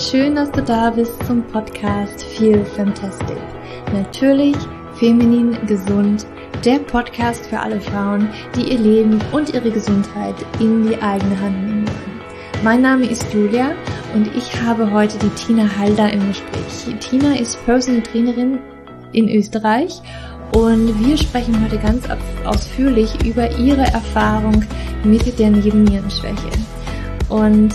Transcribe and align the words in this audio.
schön, 0.00 0.34
dass 0.34 0.50
du 0.50 0.62
da 0.62 0.90
bist 0.90 1.12
zum 1.26 1.42
Podcast 1.42 2.22
Feel 2.22 2.64
Fantastic. 2.64 3.36
Natürlich 3.92 4.56
feminin 4.94 5.58
gesund, 5.66 6.26
der 6.64 6.78
Podcast 6.78 7.46
für 7.46 7.58
alle 7.58 7.80
Frauen, 7.80 8.28
die 8.56 8.72
ihr 8.72 8.78
Leben 8.78 9.20
und 9.30 9.52
ihre 9.52 9.70
Gesundheit 9.70 10.34
in 10.58 10.88
die 10.88 11.00
eigene 11.02 11.38
Hand 11.38 11.66
nehmen 11.66 11.86
wollen. 11.86 12.64
Mein 12.64 12.80
Name 12.80 13.06
ist 13.06 13.30
Julia 13.32 13.72
und 14.14 14.34
ich 14.34 14.62
habe 14.62 14.90
heute 14.90 15.18
die 15.18 15.28
Tina 15.30 15.68
Halder 15.76 16.10
im 16.10 16.28
Gespräch. 16.28 16.98
Tina 17.00 17.36
ist 17.36 17.62
Personal 17.66 18.02
Trainerin 18.02 18.58
in 19.12 19.28
Österreich 19.28 20.00
und 20.52 21.06
wir 21.06 21.18
sprechen 21.18 21.62
heute 21.62 21.76
ganz 21.76 22.04
ausführlich 22.46 23.10
über 23.26 23.50
ihre 23.58 23.82
Erfahrung 23.82 24.64
mit 25.04 25.38
der 25.38 25.50
Nebennierenschwäche. 25.50 26.50
Und 27.28 27.74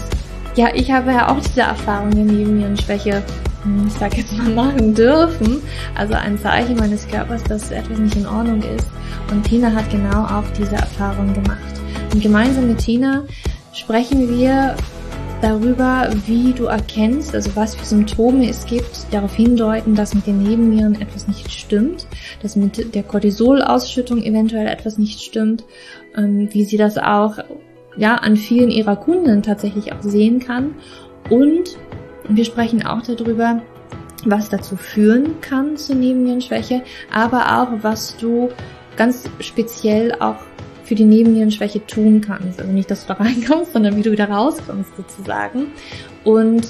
ja, 0.56 0.70
ich 0.74 0.92
habe 0.92 1.12
ja 1.12 1.30
auch 1.30 1.40
diese 1.40 1.62
Erfahrung 1.62 2.12
der 2.12 2.26
Nebennierenschwäche, 2.26 3.22
hm, 3.64 3.88
ich 3.88 3.94
sag 3.94 4.18
jetzt 4.18 4.32
mal, 4.34 4.50
machen 4.50 4.94
dürfen. 4.94 5.62
Also 5.96 6.14
ein 6.14 6.38
Zeichen 6.38 6.78
meines 6.78 7.08
Körpers, 7.08 7.44
dass 7.44 7.72
etwas 7.72 8.00
nicht 8.00 8.16
in 8.16 8.26
Ordnung 8.26 8.62
ist. 8.62 8.88
Und 9.32 9.44
Tina 9.44 9.72
hat 9.72 9.90
genau 9.90 10.24
auch 10.24 10.50
diese 10.58 10.76
Erfahrung 10.76 11.34
gemacht. 11.34 11.60
Und 12.14 12.22
gemeinsam 12.22 12.68
mit 12.68 12.80
Tina 12.80 13.24
sprechen 13.74 14.30
wir 14.30 14.76
darüber, 15.42 16.10
wie 16.26 16.54
du 16.54 16.66
erkennst, 16.66 17.36
also 17.36 17.52
was 17.56 17.76
für 17.76 17.86
Symptome 17.86 18.50
es 18.50 18.66
gibt, 18.66 19.06
darauf 19.12 19.36
hindeuten, 19.36 19.94
dass 19.94 20.14
mit 20.14 20.26
den 20.26 20.42
Nebennieren 20.42 21.00
etwas 21.00 21.28
nicht 21.28 21.52
stimmt, 21.52 22.08
dass 22.42 22.56
mit 22.56 22.96
der 22.96 23.04
Cortisolausschüttung 23.04 24.24
eventuell 24.24 24.68
etwas 24.68 24.98
nicht 24.98 25.22
stimmt, 25.22 25.64
ähm, 26.16 26.48
wie 26.52 26.64
sie 26.64 26.78
das 26.78 26.98
auch 26.98 27.38
ja, 27.98 28.16
an 28.16 28.38
vielen 28.38 28.70
ihrer 28.70 28.96
Kunden 28.96 29.44
tatsächlich 29.44 29.94
auch 29.94 30.02
sehen 30.02 30.40
kann. 30.40 30.76
Und 31.30 31.78
wir 32.28 32.46
sprechen 32.46 32.86
auch 32.86 33.02
darüber, 33.02 33.62
was 34.26 34.50
dazu 34.50 34.76
führen 34.76 35.40
kann 35.42 35.78
zur 35.78 35.96
Nebennierenschwäche, 35.96 36.82
aber 37.14 37.62
auch, 37.62 37.84
was 37.84 38.18
du 38.18 38.50
ganz 38.98 39.30
speziell 39.40 40.14
auch 40.20 40.38
für 40.84 40.96
die 40.96 41.06
Nebennierenschwäche 41.06 41.86
tun 41.86 42.22
kannst. 42.22 42.60
Also 42.60 42.72
nicht, 42.72 42.90
dass 42.90 43.06
du 43.06 43.14
da 43.14 43.20
reinkommst, 43.24 43.74
sondern 43.74 43.96
wie 43.96 44.02
du 44.02 44.12
wieder 44.12 44.30
rauskommst 44.30 44.96
sozusagen. 44.96 45.68
Und 46.24 46.68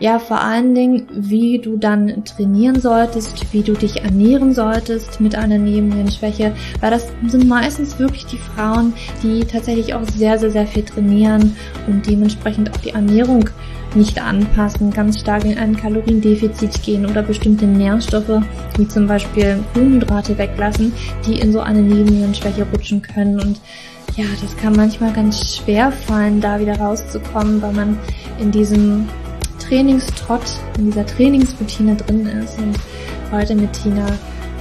ja, 0.00 0.18
vor 0.18 0.40
allen 0.40 0.74
Dingen, 0.74 1.08
wie 1.12 1.58
du 1.58 1.76
dann 1.76 2.24
trainieren 2.24 2.80
solltest, 2.80 3.52
wie 3.52 3.62
du 3.62 3.72
dich 3.72 4.02
ernähren 4.02 4.54
solltest 4.54 5.20
mit 5.20 5.34
einer 5.34 5.58
Nebennierenschwäche, 5.58 6.52
weil 6.80 6.90
das 6.90 7.08
sind 7.26 7.48
meistens 7.48 7.98
wirklich 7.98 8.26
die 8.26 8.38
Frauen, 8.38 8.92
die 9.22 9.44
tatsächlich 9.44 9.94
auch 9.94 10.04
sehr, 10.04 10.38
sehr, 10.38 10.50
sehr 10.50 10.66
viel 10.66 10.84
trainieren 10.84 11.56
und 11.88 12.06
dementsprechend 12.08 12.70
auch 12.70 12.76
die 12.78 12.90
Ernährung 12.90 13.50
nicht 13.94 14.22
anpassen, 14.22 14.92
ganz 14.92 15.20
stark 15.20 15.44
in 15.44 15.58
ein 15.58 15.76
Kaloriendefizit 15.76 16.82
gehen 16.82 17.06
oder 17.06 17.22
bestimmte 17.22 17.66
Nährstoffe, 17.66 18.42
wie 18.76 18.86
zum 18.86 19.06
Beispiel 19.06 19.64
Kohlenhydrate 19.72 20.36
weglassen, 20.38 20.92
die 21.26 21.40
in 21.40 21.52
so 21.52 21.60
eine 21.60 21.80
Nebennierenschwäche 21.80 22.66
rutschen 22.72 23.02
können. 23.02 23.40
Und 23.40 23.60
ja, 24.14 24.26
das 24.40 24.56
kann 24.58 24.76
manchmal 24.76 25.12
ganz 25.12 25.56
schwer 25.56 25.90
fallen, 25.90 26.40
da 26.40 26.60
wieder 26.60 26.78
rauszukommen, 26.78 27.62
weil 27.62 27.72
man 27.72 27.98
in 28.38 28.50
diesem 28.50 29.08
Trainingstrott, 29.68 30.60
in 30.78 30.86
dieser 30.86 31.04
Trainingsroutine 31.04 31.96
drin 31.96 32.26
ist. 32.26 32.58
Und 32.58 32.76
heute 33.30 33.54
mit 33.54 33.72
Tina 33.74 34.06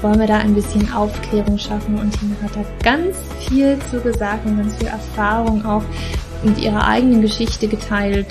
wollen 0.02 0.19
wir 0.19 0.27
da 0.27 0.38
ein 0.38 0.53
bisschen 0.53 0.91
Aufklärung 0.94 1.58
schaffen. 1.58 1.97
Und 1.97 2.11
Tina 2.19 2.36
hat 2.44 2.55
da 2.55 2.66
ganz 2.83 3.17
viel 3.47 3.78
zu 3.89 4.02
gesagt 4.02 4.45
und 4.45 4.58
ganz 4.58 4.75
viel 4.75 4.88
Erfahrung 4.88 5.66
auch 5.66 5.83
mit 6.44 6.59
ihrer 6.59 6.85
eigenen 6.85 7.22
Geschichte 7.22 7.67
geteilt 7.67 8.28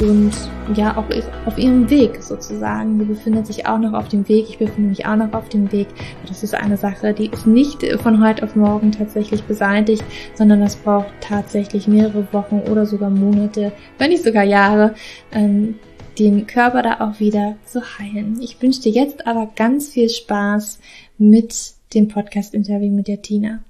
und 0.00 0.32
ja 0.74 0.96
auch 0.96 1.04
auf 1.46 1.58
ihrem 1.58 1.88
Weg 1.88 2.22
sozusagen. 2.22 2.98
Sie 2.98 3.04
befindet 3.04 3.46
sich 3.46 3.66
auch 3.66 3.78
noch 3.78 3.92
auf 3.92 4.08
dem 4.08 4.28
Weg, 4.28 4.46
ich 4.48 4.58
befinde 4.58 4.90
mich 4.90 5.06
auch 5.06 5.16
noch 5.16 5.32
auf 5.32 5.48
dem 5.48 5.70
Weg. 5.72 5.86
Das 6.28 6.42
ist 6.42 6.54
eine 6.54 6.76
Sache, 6.76 7.14
die 7.14 7.26
ist 7.26 7.46
nicht 7.46 7.84
von 8.02 8.22
heute 8.22 8.42
auf 8.42 8.56
morgen 8.56 8.92
tatsächlich 8.92 9.44
beseitigt, 9.44 10.04
sondern 10.34 10.60
das 10.60 10.76
braucht 10.76 11.06
tatsächlich 11.20 11.86
mehrere 11.86 12.26
Wochen 12.32 12.60
oder 12.70 12.84
sogar 12.84 13.10
Monate, 13.10 13.72
wenn 13.98 14.10
nicht 14.10 14.24
sogar 14.24 14.42
Jahre, 14.42 14.94
ähm, 15.32 15.76
den 16.18 16.46
Körper 16.46 16.82
da 16.82 17.00
auch 17.00 17.20
wieder 17.20 17.56
zu 17.66 17.98
heilen. 17.98 18.40
Ich 18.40 18.60
wünsche 18.60 18.82
dir 18.82 18.92
jetzt 18.92 19.26
aber 19.26 19.50
ganz 19.54 19.90
viel 19.90 20.08
Spaß 20.08 20.78
mit 21.18 21.74
dem 21.94 22.08
Podcast-Interview 22.08 22.92
mit 22.92 23.08
der 23.08 23.22
Tina. 23.22 23.62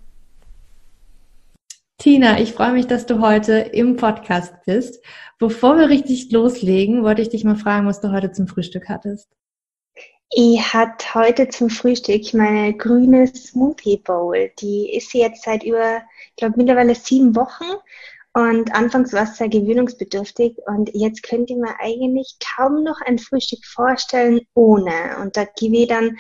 Tina, 1.99 2.41
ich 2.41 2.53
freue 2.53 2.73
mich, 2.73 2.87
dass 2.87 3.07
du 3.07 3.21
heute 3.21 3.55
im 3.55 3.97
Podcast 3.97 4.55
bist. 4.67 5.03
Bevor 5.39 5.77
wir 5.77 5.89
richtig 5.89 6.31
loslegen, 6.31 7.03
wollte 7.03 7.23
ich 7.23 7.31
dich 7.31 7.45
mal 7.45 7.57
fragen, 7.57 7.87
was 7.87 8.01
du 8.01 8.13
heute 8.13 8.33
zum 8.33 8.47
Frühstück 8.47 8.89
hattest. 8.89 9.29
Ich 10.31 10.75
hatte 10.75 11.15
heute 11.15 11.49
zum 11.49 11.71
Frühstück 11.71 12.35
meine 12.35 12.75
grüne 12.75 13.27
Smoothie 13.29 13.99
Bowl. 13.99 14.51
Die 14.61 14.95
ist 14.95 15.15
jetzt 15.15 15.45
seit 15.45 15.63
über, 15.63 16.03
ich 16.31 16.37
glaube, 16.37 16.55
mittlerweile 16.57 16.95
sieben 16.95 17.35
Wochen 17.37 17.65
und 18.37 18.75
anfangs 18.75 19.15
war 19.15 19.23
es 19.23 19.39
sehr 19.39 19.49
gewöhnungsbedürftig 19.49 20.59
und 20.67 20.91
jetzt 20.93 21.23
könnte 21.23 21.55
ich 21.55 21.59
mir 21.59 21.75
eigentlich 21.81 22.37
kaum 22.55 22.85
noch 22.85 23.01
ein 23.01 23.19
Frühstück 23.19 23.65
vorstellen 23.65 24.43
ohne. 24.53 25.17
Und 25.23 25.39
da 25.39 25.47
gebe 25.59 25.79
ich 25.79 25.89
dann 25.89 26.19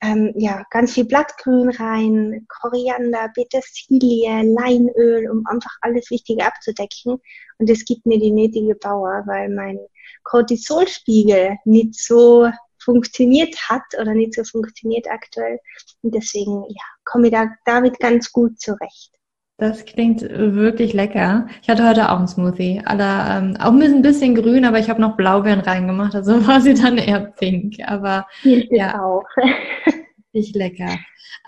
ähm, 0.00 0.32
ja, 0.36 0.62
ganz 0.70 0.92
viel 0.92 1.04
Blattgrün 1.04 1.70
rein, 1.70 2.46
Koriander, 2.48 3.32
Petersilie, 3.34 4.44
Leinöl, 4.44 5.28
um 5.32 5.44
einfach 5.48 5.72
alles 5.80 6.08
Wichtige 6.12 6.46
abzudecken. 6.46 7.20
Und 7.58 7.68
es 7.68 7.84
gibt 7.84 8.06
mir 8.06 8.20
die 8.20 8.30
nötige 8.30 8.76
Power, 8.76 9.24
weil 9.26 9.48
mein 9.48 9.80
Cortisolspiegel 10.22 11.56
nicht 11.64 11.96
so 11.96 12.48
funktioniert 12.78 13.56
hat 13.68 13.82
oder 14.00 14.14
nicht 14.14 14.34
so 14.34 14.44
funktioniert 14.44 15.10
aktuell. 15.10 15.58
Und 16.02 16.14
deswegen 16.14 16.62
ja, 16.68 16.84
komme 17.04 17.26
ich 17.26 17.32
da 17.32 17.48
damit 17.64 17.98
ganz 17.98 18.30
gut 18.30 18.60
zurecht. 18.60 19.17
Das 19.60 19.84
klingt 19.84 20.22
wirklich 20.22 20.92
lecker. 20.92 21.48
Ich 21.62 21.68
hatte 21.68 21.86
heute 21.86 22.12
auch 22.12 22.18
einen 22.18 22.28
Smoothie. 22.28 22.80
Aller, 22.84 23.38
ähm, 23.38 23.56
auch 23.58 23.72
ein 23.72 24.02
bisschen 24.02 24.36
grün, 24.36 24.64
aber 24.64 24.78
ich 24.78 24.88
habe 24.88 25.00
noch 25.00 25.16
Blaubeeren 25.16 25.58
reingemacht, 25.58 26.14
also 26.14 26.34
war 26.46 26.60
sie 26.60 26.74
dann 26.74 26.96
eher 26.96 27.18
pink. 27.18 27.74
Aber 27.84 28.28
Hilft 28.42 28.70
ja, 28.70 29.02
auch. 29.02 29.24
richtig 30.32 30.54
lecker. 30.54 30.96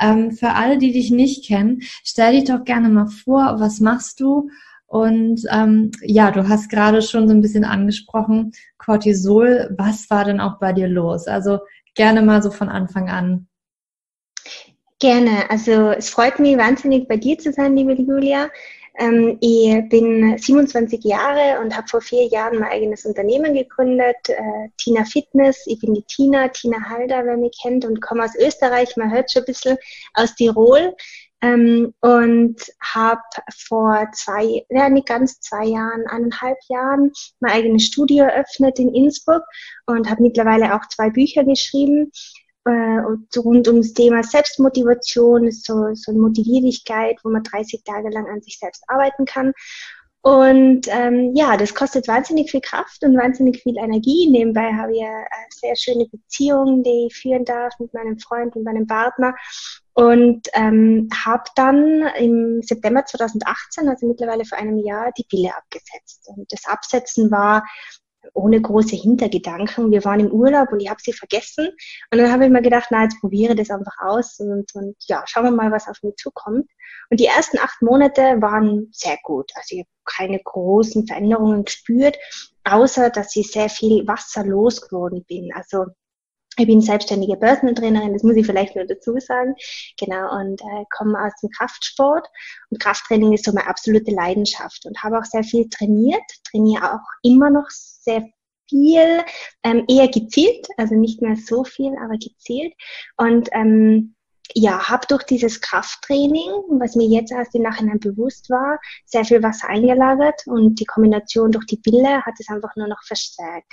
Ähm, 0.00 0.32
für 0.32 0.50
alle, 0.50 0.78
die 0.78 0.91
dich 0.91 1.12
nicht 1.12 1.47
kennen, 1.47 1.82
stell 2.03 2.32
dich 2.32 2.44
doch 2.44 2.65
gerne 2.65 2.88
mal 2.88 3.06
vor, 3.06 3.60
was 3.60 3.78
machst 3.78 4.19
du? 4.19 4.50
Und 4.87 5.43
ähm, 5.53 5.93
ja, 6.03 6.32
du 6.32 6.49
hast 6.49 6.69
gerade 6.69 7.03
schon 7.03 7.28
so 7.28 7.34
ein 7.34 7.43
bisschen 7.43 7.65
angesprochen, 7.65 8.50
Cortisol. 8.76 9.72
Was 9.78 10.10
war 10.10 10.25
denn 10.25 10.41
auch 10.41 10.59
bei 10.59 10.72
dir 10.72 10.88
los? 10.88 11.28
Also 11.28 11.60
gerne 11.94 12.22
mal 12.22 12.43
so 12.43 12.50
von 12.50 12.69
Anfang 12.69 13.09
an. 13.09 13.47
Gerne. 15.00 15.49
Also 15.49 15.93
es 15.93 16.11
freut 16.11 16.38
mich 16.38 16.59
wahnsinnig, 16.59 17.09
bei 17.09 17.16
dir 17.16 17.38
zu 17.38 17.53
sein, 17.53 17.75
liebe 17.75 17.94
Julia. 17.94 18.50
Ähm, 18.99 19.38
ich 19.41 19.88
bin 19.88 20.37
27 20.37 21.03
Jahre 21.05 21.59
und 21.61 21.75
habe 21.75 21.88
vor 21.88 22.03
vier 22.03 22.27
Jahren 22.27 22.59
mein 22.59 22.71
eigenes 22.71 23.06
Unternehmen 23.06 23.55
gegründet, 23.55 24.28
äh, 24.28 24.69
Tina 24.77 25.06
Fitness. 25.06 25.62
Ich 25.66 25.81
bin 25.81 25.94
die 25.94 26.03
Tina, 26.03 26.49
Tina 26.49 26.91
Halder, 26.91 27.25
wer 27.25 27.38
mich 27.38 27.59
kennt, 27.62 27.87
und 27.87 28.03
komme 28.03 28.25
aus 28.25 28.34
Österreich. 28.37 28.94
Man 28.99 29.11
hört 29.11 29.33
schon 29.33 29.43
ein 29.43 29.47
bisschen 29.47 29.78
aus 30.12 30.34
Tirol. 30.34 30.94
Ähm, 31.43 31.94
und 32.03 32.56
habe 32.82 33.22
vor 33.56 34.06
zwei, 34.12 34.67
ja 34.69 34.91
nicht 34.91 35.06
ganz 35.09 35.41
zwei 35.41 35.65
Jahren, 35.65 36.06
eineinhalb 36.09 36.59
Jahren 36.69 37.11
mein 37.41 37.53
eigenes 37.53 37.84
Studio 37.84 38.25
eröffnet 38.25 38.78
in 38.78 38.94
Innsbruck 38.94 39.44
und 39.87 40.11
habe 40.11 40.22
mittlerweile 40.22 40.75
auch 40.75 40.87
zwei 40.88 41.09
Bücher 41.09 41.44
geschrieben 41.44 42.12
äh, 42.65 43.38
rund 43.38 43.69
ums 43.69 43.94
Thema 43.94 44.23
Selbstmotivation, 44.23 45.46
ist 45.46 45.64
so, 45.67 45.94
so 45.94 46.12
eine 46.12 46.20
Motivierigkeit, 46.20 47.19
wo 47.23 47.31
man 47.31 47.43
30 47.43 47.82
Tage 47.84 48.11
lang 48.11 48.26
an 48.29 48.43
sich 48.43 48.58
selbst 48.58 48.84
arbeiten 48.88 49.25
kann. 49.25 49.52
Und 50.23 50.82
ähm, 50.88 51.32
ja, 51.34 51.56
das 51.56 51.75
kostet 51.75 52.06
wahnsinnig 52.06 52.50
viel 52.50 52.61
Kraft 52.61 53.02
und 53.02 53.17
wahnsinnig 53.17 53.62
viel 53.62 53.79
Energie. 53.79 54.29
Nebenbei 54.31 54.75
habe 54.75 54.94
ich 54.94 55.02
eine 55.02 55.26
sehr 55.49 55.76
schöne 55.76 56.06
Beziehung, 56.11 56.82
die 56.82 57.06
ich 57.06 57.17
führen 57.17 57.46
darf 57.46 57.73
mit 57.79 57.94
meinem 57.94 58.19
Freund 58.19 58.55
und 58.55 58.64
meinem 58.64 58.87
Partner. 58.87 59.34
Und 59.94 60.46
ähm, 60.52 61.08
habe 61.25 61.44
dann 61.56 62.06
im 62.19 62.61
September 62.62 63.05
2018, 63.05 63.88
also 63.88 64.06
mittlerweile 64.06 64.44
vor 64.44 64.58
einem 64.58 64.79
Jahr, 64.79 65.11
die 65.17 65.25
Pille 65.25 65.56
abgesetzt. 65.56 66.29
Und 66.29 66.52
das 66.52 66.67
Absetzen 66.67 67.31
war 67.31 67.64
ohne 68.34 68.61
große 68.61 68.96
Hintergedanken. 68.96 69.90
Wir 69.90 70.05
waren 70.05 70.20
im 70.20 70.31
Urlaub 70.31 70.72
und 70.72 70.81
ich 70.81 70.90
habe 70.90 71.00
sie 71.02 71.12
vergessen. 71.12 71.69
Und 72.11 72.19
dann 72.19 72.31
habe 72.31 72.44
ich 72.44 72.50
mir 72.50 72.62
gedacht, 72.62 72.88
na, 72.90 73.02
jetzt 73.02 73.20
probiere 73.20 73.55
das 73.55 73.70
einfach 73.70 73.96
aus 74.00 74.38
und, 74.40 74.75
und 74.75 74.96
ja, 75.06 75.22
schauen 75.26 75.44
wir 75.44 75.50
mal, 75.50 75.72
was 75.72 75.88
auf 75.88 76.02
mich 76.02 76.17
zukommt. 76.17 76.69
Und 77.11 77.20
die 77.20 77.26
ersten 77.26 77.58
acht 77.58 77.81
Monate 77.82 78.40
waren 78.40 78.88
sehr 78.93 79.19
gut. 79.22 79.50
Also 79.55 79.76
ich 79.76 79.81
habe 79.81 79.90
keine 80.05 80.40
großen 80.43 81.06
Veränderungen 81.06 81.64
gespürt, 81.64 82.19
außer 82.64 83.11
dass 83.11 83.34
ich 83.37 83.50
sehr 83.50 83.69
viel 83.69 84.06
Wasser 84.06 84.44
losgeworden 84.44 85.25
bin. 85.25 85.50
Also 85.55 85.87
ich 86.56 86.67
bin 86.67 86.81
selbstständige 86.81 87.37
Börsentrainerin, 87.37 88.12
das 88.12 88.23
muss 88.23 88.37
ich 88.37 88.44
vielleicht 88.44 88.76
nur 88.76 88.85
dazu 88.85 89.19
sagen. 89.19 89.55
Genau, 89.99 90.35
und 90.38 90.61
äh, 90.61 90.85
komme 90.91 91.19
aus 91.19 91.32
dem 91.41 91.50
Kraftsport. 91.50 92.26
Und 92.70 92.81
Krafttraining 92.81 93.32
ist 93.32 93.44
so 93.44 93.52
meine 93.52 93.69
absolute 93.69 94.11
Leidenschaft 94.11 94.85
und 94.85 95.02
habe 95.02 95.19
auch 95.19 95.25
sehr 95.25 95.44
viel 95.44 95.69
trainiert, 95.69 96.23
trainiere 96.50 96.94
auch 96.94 97.06
immer 97.23 97.50
noch 97.50 97.69
sehr 97.70 98.29
viel, 98.69 99.23
ähm, 99.64 99.85
eher 99.88 100.08
gezielt, 100.08 100.67
also 100.76 100.94
nicht 100.94 101.23
mehr 101.23 101.37
so 101.37 101.64
viel, 101.64 101.93
aber 101.97 102.14
gezielt. 102.19 102.73
Und 103.17 103.49
ähm, 103.53 104.14
ja, 104.55 104.88
habe 104.88 105.06
durch 105.06 105.25
dieses 105.25 105.61
Krafttraining, 105.61 106.50
was 106.79 106.97
mir 106.97 107.06
jetzt 107.06 107.32
erst 107.32 107.55
im 107.55 107.62
Nachhinein 107.62 108.00
bewusst 108.00 108.50
war, 108.50 108.79
sehr 109.05 109.25
viel 109.25 109.43
Wasser 109.43 109.69
eingelagert 109.69 110.43
und 110.47 110.81
die 110.81 110.85
Kombination 110.85 111.52
durch 111.52 111.67
die 111.67 111.76
Pille 111.76 112.23
hat 112.25 112.35
es 112.38 112.49
einfach 112.49 112.75
nur 112.76 112.88
noch 112.88 113.02
verstärkt. 113.05 113.73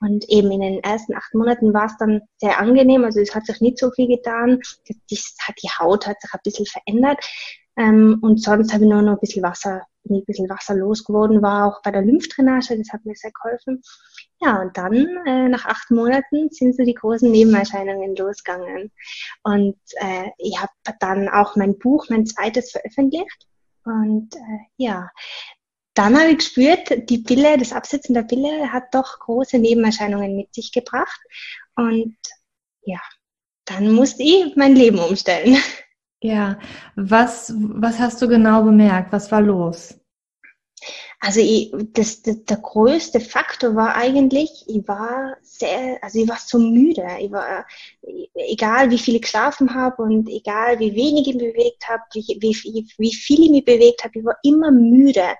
Und 0.00 0.24
eben 0.28 0.50
in 0.50 0.60
den 0.60 0.82
ersten 0.82 1.14
acht 1.14 1.34
Monaten 1.34 1.74
war 1.74 1.86
es 1.86 1.96
dann 1.98 2.22
sehr 2.38 2.58
angenehm, 2.58 3.04
also 3.04 3.20
es 3.20 3.34
hat 3.34 3.46
sich 3.46 3.60
nicht 3.60 3.78
so 3.78 3.90
viel 3.90 4.08
getan, 4.08 4.60
die, 4.88 4.98
die 5.10 5.68
Haut 5.78 6.06
hat 6.06 6.20
sich 6.20 6.32
ein 6.32 6.40
bisschen 6.42 6.66
verändert 6.66 7.24
ähm, 7.80 8.18
und 8.20 8.42
sonst 8.42 8.74
habe 8.74 8.84
ich 8.84 8.90
nur 8.90 9.00
noch 9.00 9.14
ein 9.14 9.20
bisschen 9.20 9.42
Wasser, 9.42 9.86
bin 10.04 10.16
ich 10.16 10.22
ein 10.22 10.26
bisschen 10.26 10.50
Wasser 10.50 10.74
losgeworden, 10.74 11.40
war 11.40 11.66
auch 11.66 11.80
bei 11.82 11.90
der 11.90 12.02
Lymphdrainage, 12.02 12.76
das 12.76 12.92
hat 12.92 13.06
mir 13.06 13.14
sehr 13.14 13.30
geholfen. 13.32 13.80
Ja, 14.42 14.60
und 14.60 14.76
dann 14.76 14.94
äh, 15.26 15.48
nach 15.48 15.64
acht 15.64 15.90
Monaten 15.90 16.50
sind 16.50 16.76
so 16.76 16.84
die 16.84 16.92
großen 16.92 17.30
Nebenerscheinungen 17.30 18.14
losgegangen. 18.16 18.92
Und 19.44 19.78
äh, 19.96 20.28
ich 20.36 20.60
habe 20.60 20.72
dann 21.00 21.30
auch 21.30 21.56
mein 21.56 21.78
Buch, 21.78 22.06
mein 22.10 22.26
zweites 22.26 22.70
veröffentlicht. 22.70 23.46
Und 23.84 24.34
äh, 24.34 24.58
ja, 24.76 25.08
dann 25.94 26.18
habe 26.18 26.32
ich 26.32 26.38
gespürt, 26.38 27.08
die 27.08 27.18
Pille, 27.18 27.56
das 27.56 27.72
Absetzen 27.72 28.14
der 28.14 28.24
Pille 28.24 28.70
hat 28.70 28.94
doch 28.94 29.20
große 29.20 29.58
Nebenerscheinungen 29.58 30.36
mit 30.36 30.54
sich 30.54 30.70
gebracht. 30.70 31.20
Und 31.76 32.18
ja, 32.82 33.00
dann 33.64 33.90
musste 33.92 34.22
ich 34.22 34.54
mein 34.56 34.76
Leben 34.76 34.98
umstellen. 34.98 35.56
Ja, 36.22 36.58
was, 36.96 37.54
was 37.56 37.98
hast 37.98 38.20
du 38.20 38.28
genau 38.28 38.62
bemerkt? 38.62 39.12
Was 39.12 39.32
war 39.32 39.40
los? 39.40 39.94
Also 41.22 41.40
ich, 41.40 41.70
das, 41.92 42.22
das, 42.22 42.44
der 42.44 42.56
größte 42.56 43.20
Faktor 43.20 43.74
war 43.74 43.94
eigentlich, 43.94 44.64
ich 44.66 44.88
war 44.88 45.36
sehr, 45.42 46.02
also 46.02 46.18
ich 46.18 46.28
war 46.28 46.38
so 46.38 46.58
müde. 46.58 47.06
Ich 47.20 47.30
war, 47.30 47.66
egal 48.34 48.90
wie 48.90 48.98
viel 48.98 49.16
ich 49.16 49.22
geschlafen 49.22 49.74
habe 49.74 50.02
und 50.02 50.28
egal 50.30 50.78
wie 50.78 50.94
wenig 50.94 51.28
ich 51.28 51.36
bewegt 51.36 51.86
habe, 51.88 52.02
wie, 52.14 52.38
wie, 52.40 52.86
wie 52.96 53.14
viel 53.14 53.44
ich 53.44 53.50
mich 53.50 53.64
bewegt 53.64 54.02
habe, 54.02 54.18
ich 54.18 54.24
war 54.24 54.36
immer 54.42 54.70
müde. 54.70 55.36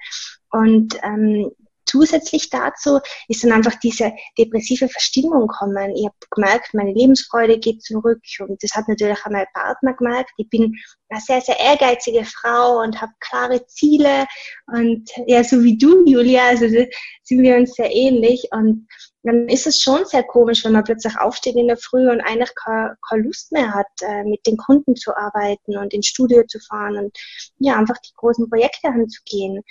Und 0.51 0.99
ähm, 1.03 1.51
zusätzlich 1.91 2.51
dazu 2.51 3.01
ist 3.29 3.43
dann 3.43 3.53
einfach 3.53 3.75
diese 3.77 4.13
depressive 4.39 4.89
Verstimmung 4.89 5.49
kommen. 5.49 5.97
Ich 5.97 6.07
habe 6.07 6.17
gemerkt, 6.31 6.73
meine 6.75 6.93
Lebensfreude 6.93 7.59
geht 7.59 7.83
zurück 7.83 8.21
und 8.39 8.63
das 8.63 8.73
hat 8.75 8.89
natürlich 8.89 9.19
auch 9.19 9.31
mein 9.31 9.47
Partner 9.53 9.95
gemerkt. 9.95 10.31
Ich 10.37 10.49
bin 10.49 10.77
eine 11.09 11.21
sehr, 11.21 11.41
sehr 11.41 11.59
ehrgeizige 11.59 12.25
Frau 12.25 12.81
und 12.81 13.01
habe 13.01 13.13
klare 13.21 13.67
Ziele 13.67 14.27
und 14.67 15.11
ja, 15.27 15.43
so 15.43 15.63
wie 15.63 15.77
du, 15.77 16.05
Julia, 16.07 16.49
also 16.49 16.69
sind 16.69 17.43
wir 17.43 17.57
uns 17.57 17.75
sehr 17.75 17.93
ähnlich 17.95 18.49
und 18.53 18.87
dann 19.23 19.49
ist 19.49 19.67
es 19.67 19.81
schon 19.81 20.07
sehr 20.07 20.23
komisch, 20.23 20.65
wenn 20.65 20.73
man 20.73 20.85
plötzlich 20.85 21.19
aufsteht 21.19 21.57
in 21.57 21.67
der 21.67 21.77
Früh 21.77 22.09
und 22.09 22.21
eigentlich 22.21 22.53
keine, 22.55 22.97
Lust 23.17 23.53
mehr 23.53 23.75
hat, 23.75 23.87
äh, 24.03 24.25
mit 24.25 24.47
den 24.47 24.57
Kunden 24.57 24.97
zu 24.97 25.15
arbeiten 25.15 25.77
und 25.77 25.93
ins 25.93 26.07
Studio 26.07 26.45
zu 26.47 26.59
fahren 26.61 26.97
und 26.97 27.19
ja, 27.59 27.77
einfach 27.77 27.99
die 27.99 28.15
großen 28.17 28.49
Projekte 28.49 28.89
anzugehen. 28.89 29.63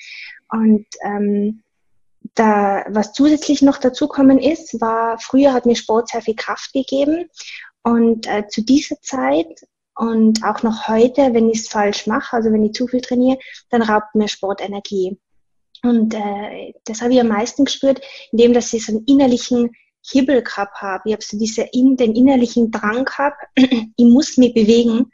Und 0.50 0.86
ähm, 1.04 1.64
da, 2.36 2.86
was 2.90 3.14
zusätzlich 3.14 3.62
noch 3.62 3.78
dazukommen 3.78 4.40
ist, 4.40 4.80
war, 4.82 5.20
früher 5.20 5.54
hat 5.54 5.66
mir 5.66 5.76
Sport 5.76 6.10
sehr 6.10 6.22
viel 6.22 6.36
Kraft 6.36 6.74
gegeben. 6.74 7.30
Und 7.84 8.28
äh, 8.28 8.48
zu 8.48 8.62
dieser 8.62 9.00
Zeit 9.02 9.48
und 9.96 10.44
auch 10.44 10.64
noch 10.64 10.88
heute, 10.88 11.34
wenn 11.34 11.50
ich 11.50 11.60
es 11.60 11.68
falsch 11.68 12.08
mache, 12.08 12.36
also 12.36 12.52
wenn 12.52 12.64
ich 12.64 12.74
zu 12.74 12.88
viel 12.88 13.02
trainiere, 13.02 13.40
dann 13.70 13.82
raubt 13.82 14.16
mir 14.16 14.28
Sport 14.28 14.62
Energie. 14.62 15.20
Und 15.84 16.14
äh, 16.14 16.74
das 16.86 17.02
habe 17.02 17.14
ich 17.14 17.20
am 17.20 17.28
meisten 17.28 17.66
gespürt, 17.66 18.02
indem 18.32 18.54
dass 18.54 18.74
ich 18.74 18.86
so 18.86 18.94
einen 18.94 19.06
innerlichen 19.06 19.72
Hibbel 20.06 20.42
gehabt 20.42 20.82
habe. 20.82 21.04
Ich 21.06 21.14
habe 21.14 21.24
so 21.24 21.38
diese 21.38 21.64
in, 21.72 21.98
den 21.98 22.16
innerlichen 22.16 22.72
Drang 22.72 23.06
gehabt, 23.06 23.44
ich 23.56 23.92
muss 23.98 24.38
mich 24.38 24.54
bewegen. 24.54 25.12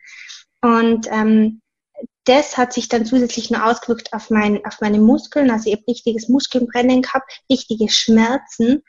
Und 0.62 1.08
ähm, 1.12 1.62
das 2.26 2.58
hat 2.58 2.74
sich 2.74 2.90
dann 2.90 3.06
zusätzlich 3.06 3.50
noch 3.50 3.62
ausgewirkt 3.62 4.14
auf, 4.14 4.30
mein, 4.30 4.64
auf 4.66 4.82
meine 4.82 5.00
Muskeln. 5.00 5.50
Also 5.50 5.70
ich 5.70 5.78
habe 5.78 5.88
richtiges 5.88 6.28
Muskelbrennen 6.28 7.02
gehabt, 7.02 7.42
richtige 7.50 7.90
Schmerzen 7.90 8.84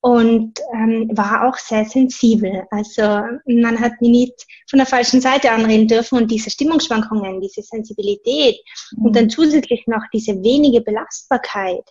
und 0.00 0.60
ähm, 0.72 1.10
war 1.12 1.48
auch 1.48 1.56
sehr 1.56 1.84
sensibel. 1.84 2.64
Also 2.70 3.02
man 3.46 3.80
hat 3.80 4.00
mich 4.00 4.10
nicht 4.10 4.46
von 4.68 4.78
der 4.78 4.86
falschen 4.86 5.20
Seite 5.20 5.50
anreden 5.50 5.88
dürfen 5.88 6.18
und 6.18 6.30
diese 6.30 6.50
Stimmungsschwankungen, 6.50 7.40
diese 7.40 7.62
Sensibilität 7.62 8.60
mhm. 8.92 9.06
und 9.06 9.16
dann 9.16 9.30
zusätzlich 9.30 9.86
noch 9.86 10.02
diese 10.12 10.34
wenige 10.42 10.82
Belastbarkeit 10.82 11.84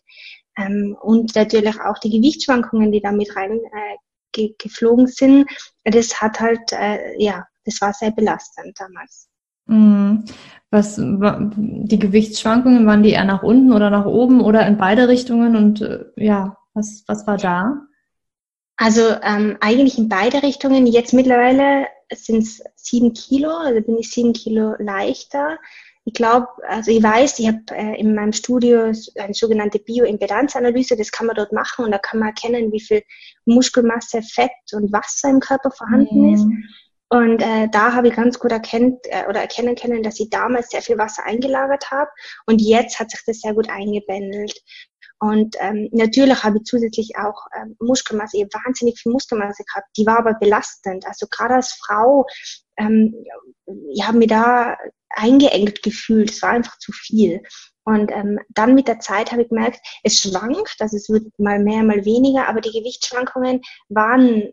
ähm, 0.57 0.95
und 1.01 1.35
natürlich 1.35 1.79
auch 1.81 1.97
die 1.99 2.11
Gewichtsschwankungen, 2.11 2.91
die 2.91 3.01
da 3.01 3.11
mit 3.11 3.35
rein 3.35 3.59
äh, 3.59 3.97
ge 4.31 4.55
geflogen 4.57 5.07
sind, 5.07 5.49
das 5.83 6.21
hat 6.21 6.39
halt, 6.39 6.71
äh, 6.71 7.21
ja, 7.21 7.45
das 7.65 7.81
war 7.81 7.93
sehr 7.93 8.11
belastend 8.11 8.79
damals. 8.79 9.27
Mhm. 9.67 10.25
Was 10.69 10.95
die 10.97 11.99
Gewichtsschwankungen 11.99 12.85
waren 12.85 13.01
die 13.01 13.11
eher 13.11 13.23
nach 13.23 13.41
unten 13.41 13.71
oder 13.71 13.89
nach 13.89 14.05
oben 14.05 14.41
oder 14.41 14.67
in 14.67 14.77
beide 14.77 15.07
Richtungen 15.07 15.55
und 15.55 15.81
äh, 15.81 16.05
ja, 16.17 16.57
was 16.73 17.05
was 17.07 17.25
war 17.25 17.37
da? 17.37 17.87
Also 18.75 19.01
ähm, 19.23 19.57
eigentlich 19.61 19.97
in 19.97 20.09
beide 20.09 20.43
Richtungen. 20.43 20.85
Jetzt 20.85 21.13
mittlerweile 21.13 21.87
sind 22.13 22.43
es 22.43 22.63
sieben 22.75 23.13
Kilo, 23.13 23.49
also 23.49 23.81
bin 23.81 23.97
ich 23.97 24.11
sieben 24.11 24.33
Kilo 24.33 24.75
leichter. 24.77 25.57
Ich 26.05 26.13
glaube, 26.13 26.47
also 26.67 26.91
ich 26.91 27.03
weiß, 27.03 27.39
ich 27.39 27.47
habe 27.47 27.63
äh, 27.71 27.99
in 27.99 28.15
meinem 28.15 28.31
Studio 28.31 28.93
eine 29.15 29.33
sogenannte 29.33 29.79
Bioimpedanzanalyse, 29.79 30.95
das 30.95 31.11
kann 31.11 31.27
man 31.27 31.35
dort 31.35 31.51
machen 31.51 31.83
und 31.83 31.91
da 31.91 31.97
kann 31.97 32.19
man 32.19 32.29
erkennen, 32.29 32.71
wie 32.71 32.79
viel 32.79 33.03
Muskelmasse, 33.45 34.21
Fett 34.21 34.51
und 34.71 34.93
Wasser 34.93 35.29
im 35.29 35.39
Körper 35.39 35.71
vorhanden 35.71 36.27
mhm. 36.27 36.33
ist. 36.33 36.45
Und 37.09 37.41
äh, 37.41 37.69
da 37.71 37.93
habe 37.93 38.09
ich 38.09 38.15
ganz 38.15 38.37
gut 38.37 38.51
erkennt 38.51 38.99
äh, 39.05 39.25
oder 39.29 39.41
erkennen 39.41 39.75
können, 39.75 40.03
dass 40.03 40.19
ich 40.19 40.29
damals 40.29 40.69
sehr 40.69 40.81
viel 40.81 40.97
Wasser 40.97 41.23
eingelagert 41.23 41.89
habe 41.89 42.09
und 42.47 42.61
jetzt 42.61 42.99
hat 42.99 43.11
sich 43.11 43.21
das 43.25 43.39
sehr 43.39 43.53
gut 43.53 43.69
eingebändelt. 43.69 44.61
Und 45.19 45.55
ähm, 45.59 45.89
natürlich 45.91 46.43
habe 46.43 46.57
ich 46.57 46.65
zusätzlich 46.65 47.13
auch 47.17 47.47
ähm, 47.55 47.75
Muskelmasse, 47.79 48.37
ich 48.37 48.43
wahnsinnig 48.53 48.99
viel 48.99 49.11
Muskelmasse 49.11 49.63
gehabt, 49.63 49.87
die 49.97 50.05
war 50.05 50.19
aber 50.19 50.35
belastend. 50.35 51.07
Also 51.07 51.25
gerade 51.29 51.55
als 51.55 51.71
Frau, 51.83 52.25
ähm, 52.77 53.15
ich 53.93 54.05
habe 54.05 54.19
mich 54.19 54.27
da 54.27 54.77
eingeengt 55.09 55.81
gefühlt, 55.81 56.29
es 56.29 56.41
war 56.41 56.51
einfach 56.51 56.77
zu 56.77 56.91
viel. 56.91 57.41
Und 57.87 58.11
ähm, 58.11 58.37
dann 58.49 58.75
mit 58.75 58.89
der 58.89 58.99
Zeit 58.99 59.31
habe 59.31 59.43
ich 59.43 59.47
gemerkt, 59.47 59.79
es 60.03 60.17
schwankt, 60.19 60.75
also 60.79 60.97
es 60.97 61.07
wird 61.07 61.23
mal 61.39 61.57
mehr, 61.57 61.83
mal 61.83 62.03
weniger, 62.03 62.49
aber 62.49 62.59
die 62.59 62.77
Gewichtsschwankungen 62.77 63.61
waren, 63.87 64.43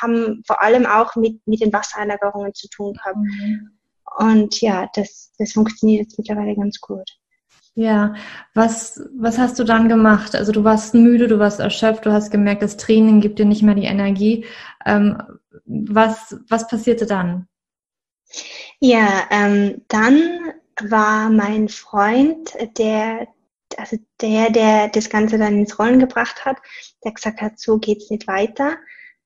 haben 0.00 0.42
vor 0.44 0.60
allem 0.60 0.84
auch 0.84 1.14
mit, 1.14 1.40
mit 1.46 1.60
den 1.60 1.72
Wassereinlagerungen 1.72 2.52
zu 2.52 2.66
tun 2.68 2.94
gehabt. 2.94 3.16
Mhm. 3.16 3.70
Und 4.18 4.60
ja, 4.60 4.90
das, 4.92 5.30
das 5.38 5.52
funktioniert 5.52 6.02
jetzt 6.02 6.18
mittlerweile 6.18 6.56
ganz 6.56 6.80
gut. 6.80 7.08
Ja, 7.76 8.14
was, 8.54 9.00
was 9.16 9.38
hast 9.38 9.56
du 9.60 9.62
dann 9.62 9.88
gemacht? 9.88 10.34
Also 10.34 10.50
du 10.50 10.64
warst 10.64 10.94
müde, 10.94 11.28
du 11.28 11.38
warst 11.38 11.60
erschöpft, 11.60 12.06
du 12.06 12.12
hast 12.12 12.32
gemerkt, 12.32 12.62
das 12.62 12.76
Training 12.76 13.20
gibt 13.20 13.38
dir 13.38 13.46
nicht 13.46 13.62
mehr 13.62 13.76
die 13.76 13.84
Energie. 13.84 14.46
Ähm, 14.84 15.22
was, 15.64 16.36
was 16.48 16.66
passierte 16.66 17.06
dann? 17.06 17.46
Ja, 18.80 19.28
ähm, 19.30 19.82
dann 19.86 20.54
war 20.80 21.30
mein 21.30 21.68
Freund, 21.68 22.54
der, 22.78 23.28
also 23.76 23.96
der, 24.20 24.50
der 24.50 24.88
das 24.88 25.08
Ganze 25.08 25.38
dann 25.38 25.58
ins 25.58 25.78
Rollen 25.78 25.98
gebracht 25.98 26.44
hat, 26.44 26.58
der 27.04 27.12
gesagt 27.12 27.40
hat, 27.40 27.58
so 27.58 27.78
geht's 27.78 28.10
nicht 28.10 28.26
weiter. 28.26 28.76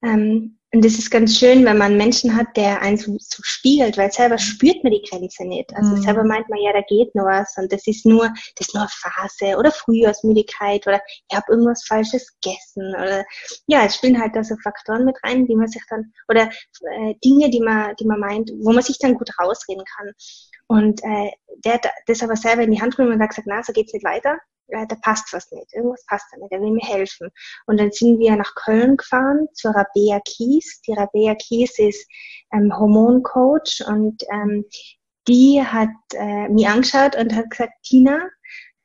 Ähm, 0.03 0.58
und 0.71 0.85
das 0.85 0.99
ist 0.99 1.11
ganz 1.11 1.39
schön, 1.39 1.65
wenn 1.65 1.79
man 1.79 1.97
Menschen 1.97 2.37
hat, 2.37 2.49
der 2.55 2.83
einen 2.83 2.99
so, 2.99 3.17
so 3.19 3.43
spiegelt, 3.43 3.97
weil 3.97 4.13
selber 4.13 4.37
spürt 4.37 4.85
man 4.85 4.93
die 4.93 5.03
Grenze 5.09 5.47
nicht. 5.47 5.75
Also 5.75 5.97
mhm. 5.97 6.03
selber 6.03 6.25
meint 6.25 6.47
man, 6.51 6.61
ja, 6.61 6.75
da 6.75 6.83
geht 6.83 7.15
noch 7.15 7.25
was 7.25 7.57
und 7.57 7.73
das 7.73 7.87
ist 7.87 8.05
nur, 8.05 8.29
das 8.57 8.69
ist 8.69 8.75
nur 8.75 8.83
eine 8.83 8.91
Phase 8.91 9.57
oder 9.57 9.73
Frühjahrsmüdigkeit 9.73 10.87
oder 10.87 11.01
ich 11.07 11.35
habe 11.35 11.47
irgendwas 11.51 11.85
Falsches 11.87 12.35
gegessen 12.43 12.95
oder 12.95 13.25
ja, 13.67 13.87
es 13.87 13.95
spielen 13.95 14.21
halt 14.21 14.37
da 14.37 14.45
so 14.45 14.57
Faktoren 14.63 15.07
mit 15.07 15.17
rein, 15.25 15.47
die 15.47 15.57
man 15.57 15.69
sich 15.69 15.83
dann 15.89 16.13
oder 16.29 16.43
äh, 16.43 17.15
Dinge, 17.25 17.49
die 17.49 17.61
man, 17.61 17.95
die 17.99 18.07
man 18.07 18.21
meint, 18.21 18.51
wo 18.61 18.73
man 18.73 18.83
sich 18.83 18.99
dann 18.99 19.15
gut 19.15 19.31
rausreden 19.41 19.85
kann. 19.97 20.13
Und 20.67 21.03
äh, 21.03 21.31
der 21.65 21.75
hat 21.75 21.87
das 22.07 22.23
aber 22.23 22.37
selber 22.37 22.63
in 22.63 22.73
die 22.73 22.81
Hand 22.81 22.97
genommen 22.97 23.15
und 23.15 23.23
hat 23.23 23.31
gesagt, 23.31 23.49
na, 23.49 23.63
so 23.63 23.73
geht's 23.73 23.95
nicht 23.95 24.05
weiter 24.05 24.39
da 24.69 24.97
passt 25.03 25.33
was 25.33 25.51
nicht, 25.51 25.73
irgendwas 25.75 26.05
passt 26.07 26.27
da 26.31 26.39
nicht, 26.39 26.53
er 26.53 26.61
will 26.61 26.71
mir 26.71 26.87
helfen. 26.87 27.31
Und 27.67 27.81
dann 27.81 27.91
sind 27.91 28.19
wir 28.19 28.37
nach 28.37 28.55
Köln 28.55 28.97
gefahren 28.97 29.49
zur 29.55 29.73
Rabea 29.73 30.21
Kies. 30.25 30.81
Die 30.87 30.93
Rabea 30.93 31.35
Kies 31.35 31.79
ist 31.79 32.07
ähm, 32.53 32.73
Hormoncoach 32.77 33.85
und 33.87 34.23
ähm, 34.31 34.65
die 35.27 35.63
hat 35.63 35.91
äh, 36.15 36.49
mir 36.49 36.71
angeschaut 36.71 37.17
und 37.17 37.35
hat 37.35 37.51
gesagt, 37.51 37.73
Tina, 37.83 38.21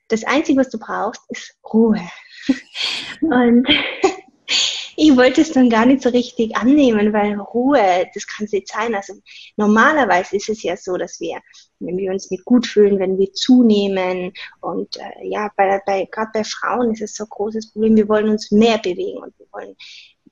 das 0.10 0.24
Einzige, 0.26 0.60
was 0.60 0.70
du 0.70 0.78
brauchst, 0.78 1.22
ist 1.30 1.58
Ruhe. 1.72 2.02
und 3.22 3.68
ich 4.96 5.16
wollte 5.16 5.42
es 5.42 5.52
dann 5.52 5.70
gar 5.70 5.86
nicht 5.86 6.04
so 6.04 6.10
richtig 6.10 6.56
annehmen, 6.56 7.14
weil 7.14 7.40
Ruhe, 7.40 8.06
das 8.14 8.28
kann 8.28 8.46
es 8.46 8.52
nicht 8.52 8.68
sein. 8.68 8.94
Also 8.96 9.14
normalerweise 9.58 10.36
ist 10.36 10.50
es 10.50 10.64
ja 10.64 10.78
so, 10.78 10.98
dass 10.98 11.20
wir, 11.20 11.40
wenn 11.80 11.98
wir 11.98 12.12
uns 12.12 12.30
nicht 12.32 12.46
gut 12.46 12.68
fühlen, 12.68 13.00
wenn 13.00 13.18
wir 13.18 13.32
zunehmen 13.34 14.34
und 14.62 14.98
äh, 14.98 15.28
ja, 15.28 15.52
bei, 15.56 15.82
bei 15.86 16.06
gerade 16.12 16.32
bei 16.34 16.44
Frauen 16.44 16.92
ist 16.92 17.02
es 17.02 17.16
so 17.16 17.24
ein 17.24 17.30
großes 17.30 17.72
Problem, 17.72 17.96
wir 17.96 18.10
wollen 18.10 18.30
uns 18.30 18.52
mehr 18.52 18.78
bewegen 18.78 19.20
und 19.20 19.38
wir 19.38 19.48
wollen 19.52 19.76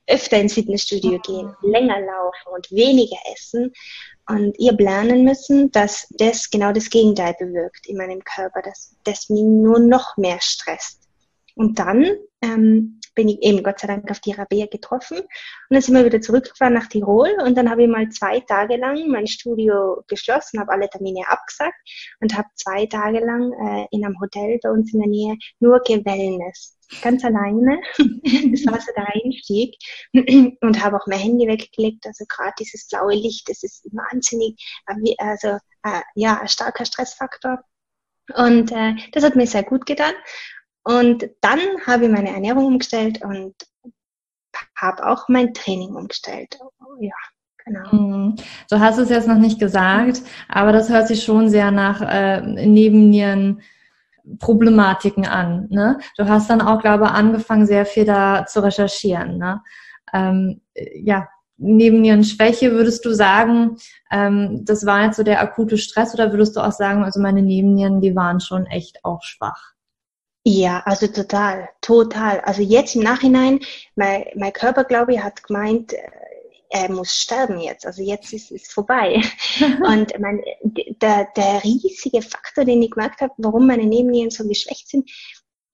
öfter 0.06 0.38
ins 0.38 0.54
Fitnessstudio 0.54 1.18
gehen, 1.20 1.54
länger 1.62 2.00
laufen 2.00 2.48
und 2.54 2.70
weniger 2.70 3.16
essen. 3.32 3.72
Und 4.28 4.58
ihr 4.58 4.72
lernen 4.72 5.24
müssen, 5.24 5.70
dass 5.72 6.06
das 6.10 6.48
genau 6.50 6.72
das 6.72 6.90
Gegenteil 6.90 7.34
bewirkt 7.38 7.86
in 7.88 7.96
meinem 7.96 8.22
Körper, 8.24 8.62
dass 8.62 8.96
das 9.04 9.28
mich 9.28 9.42
nur 9.42 9.78
noch 9.78 10.16
mehr 10.16 10.38
stresst. 10.40 11.08
Und 11.54 11.78
dann 11.78 12.06
ähm, 12.40 13.00
bin 13.14 13.28
ich 13.28 13.42
eben 13.42 13.62
Gott 13.62 13.80
sei 13.80 13.88
Dank 13.88 14.10
auf 14.10 14.20
die 14.20 14.32
Rabea 14.32 14.66
getroffen 14.66 15.18
und 15.18 15.28
dann 15.70 15.82
sind 15.82 15.94
wir 15.94 16.04
wieder 16.04 16.20
zurückgefahren 16.20 16.74
nach 16.74 16.88
Tirol 16.88 17.30
und 17.44 17.56
dann 17.56 17.70
habe 17.70 17.82
ich 17.82 17.88
mal 17.88 18.08
zwei 18.10 18.40
Tage 18.40 18.76
lang 18.76 19.08
mein 19.08 19.26
Studio 19.26 20.02
geschlossen, 20.08 20.60
habe 20.60 20.72
alle 20.72 20.88
Termine 20.88 21.28
abgesagt 21.28 21.74
und 22.20 22.36
habe 22.36 22.48
zwei 22.54 22.86
Tage 22.86 23.20
lang 23.20 23.52
äh, 23.52 23.86
in 23.90 24.04
einem 24.04 24.20
Hotel 24.20 24.58
bei 24.62 24.70
uns 24.70 24.92
in 24.92 25.00
der 25.00 25.08
Nähe 25.08 25.36
nur 25.60 25.80
gewellness 25.80 26.78
ganz 27.00 27.24
alleine. 27.24 27.80
Das 28.52 28.66
war 28.66 28.80
so 28.80 28.92
der 28.96 29.08
Einstieg 29.14 29.76
und 30.60 30.84
habe 30.84 30.96
auch 30.96 31.06
mein 31.06 31.18
Handy 31.18 31.46
weggelegt. 31.46 32.06
Also 32.06 32.24
gerade 32.28 32.52
dieses 32.58 32.86
blaue 32.88 33.14
Licht, 33.14 33.48
das 33.48 33.62
ist 33.62 33.84
wahnsinnig, 33.92 34.62
äh, 34.86 35.14
also 35.18 35.58
äh, 35.84 36.00
ja, 36.14 36.40
ein 36.40 36.48
starker 36.48 36.84
Stressfaktor. 36.84 37.64
Und 38.34 38.70
äh, 38.72 38.94
das 39.12 39.24
hat 39.24 39.36
mir 39.36 39.46
sehr 39.46 39.64
gut 39.64 39.86
getan. 39.86 40.14
Und 40.84 41.28
dann 41.40 41.60
habe 41.86 42.06
ich 42.06 42.10
meine 42.10 42.30
Ernährung 42.30 42.66
umgestellt 42.66 43.22
und 43.22 43.54
habe 44.76 45.06
auch 45.06 45.28
mein 45.28 45.54
Training 45.54 45.94
umgestellt. 45.94 46.58
Ja, 47.00 47.14
genau. 47.64 47.92
Mhm. 47.92 48.36
Du 48.68 48.80
hast 48.80 48.98
es 48.98 49.08
jetzt 49.08 49.28
noch 49.28 49.38
nicht 49.38 49.60
gesagt, 49.60 50.22
aber 50.48 50.72
das 50.72 50.88
hört 50.90 51.08
sich 51.08 51.22
schon 51.22 51.48
sehr 51.48 51.70
nach 51.70 52.00
äh, 52.02 52.40
Nebennieren 52.66 53.62
Problematiken 54.38 55.26
an. 55.26 55.66
Ne? 55.70 55.98
Du 56.16 56.28
hast 56.28 56.48
dann 56.48 56.60
auch, 56.60 56.80
glaube 56.80 57.04
ich, 57.04 57.10
angefangen, 57.10 57.66
sehr 57.66 57.86
viel 57.86 58.04
da 58.04 58.46
zu 58.46 58.62
recherchieren. 58.62 59.38
Ne? 59.38 59.62
Ähm, 60.12 60.60
ja, 60.94 61.28
neben 61.56 62.24
Schwäche 62.24 62.72
würdest 62.72 63.04
du 63.04 63.12
sagen, 63.12 63.76
ähm, 64.10 64.64
das 64.64 64.86
war 64.86 65.04
jetzt 65.04 65.16
so 65.16 65.22
der 65.22 65.40
akute 65.40 65.78
Stress 65.78 66.14
oder 66.14 66.32
würdest 66.32 66.56
du 66.56 66.60
auch 66.60 66.72
sagen, 66.72 67.04
also 67.04 67.20
meine 67.20 67.42
Nebennieren, 67.42 68.00
die 68.00 68.14
waren 68.14 68.40
schon 68.40 68.66
echt 68.66 69.04
auch 69.04 69.22
schwach? 69.22 69.71
Ja, 70.44 70.82
also 70.86 71.06
total, 71.06 71.68
total. 71.80 72.40
Also 72.40 72.62
jetzt 72.62 72.96
im 72.96 73.02
Nachhinein, 73.02 73.60
mein, 73.94 74.24
mein 74.34 74.52
Körper, 74.52 74.84
glaube 74.84 75.14
ich, 75.14 75.22
hat 75.22 75.42
gemeint, 75.44 75.92
äh, 75.92 75.98
er 76.70 76.90
muss 76.90 77.14
sterben 77.14 77.60
jetzt. 77.60 77.86
Also 77.86 78.02
jetzt 78.02 78.32
ist 78.32 78.50
es 78.50 78.72
vorbei. 78.72 79.20
Und 79.86 80.18
mein, 80.18 80.42
der, 81.00 81.28
der 81.36 81.62
riesige 81.62 82.22
Faktor, 82.22 82.64
den 82.64 82.82
ich 82.82 82.90
gemerkt 82.90 83.20
habe, 83.20 83.32
warum 83.36 83.66
meine 83.66 83.84
Nebennieren 83.84 84.30
so 84.30 84.46
geschwächt 84.48 84.88
sind, 84.88 85.08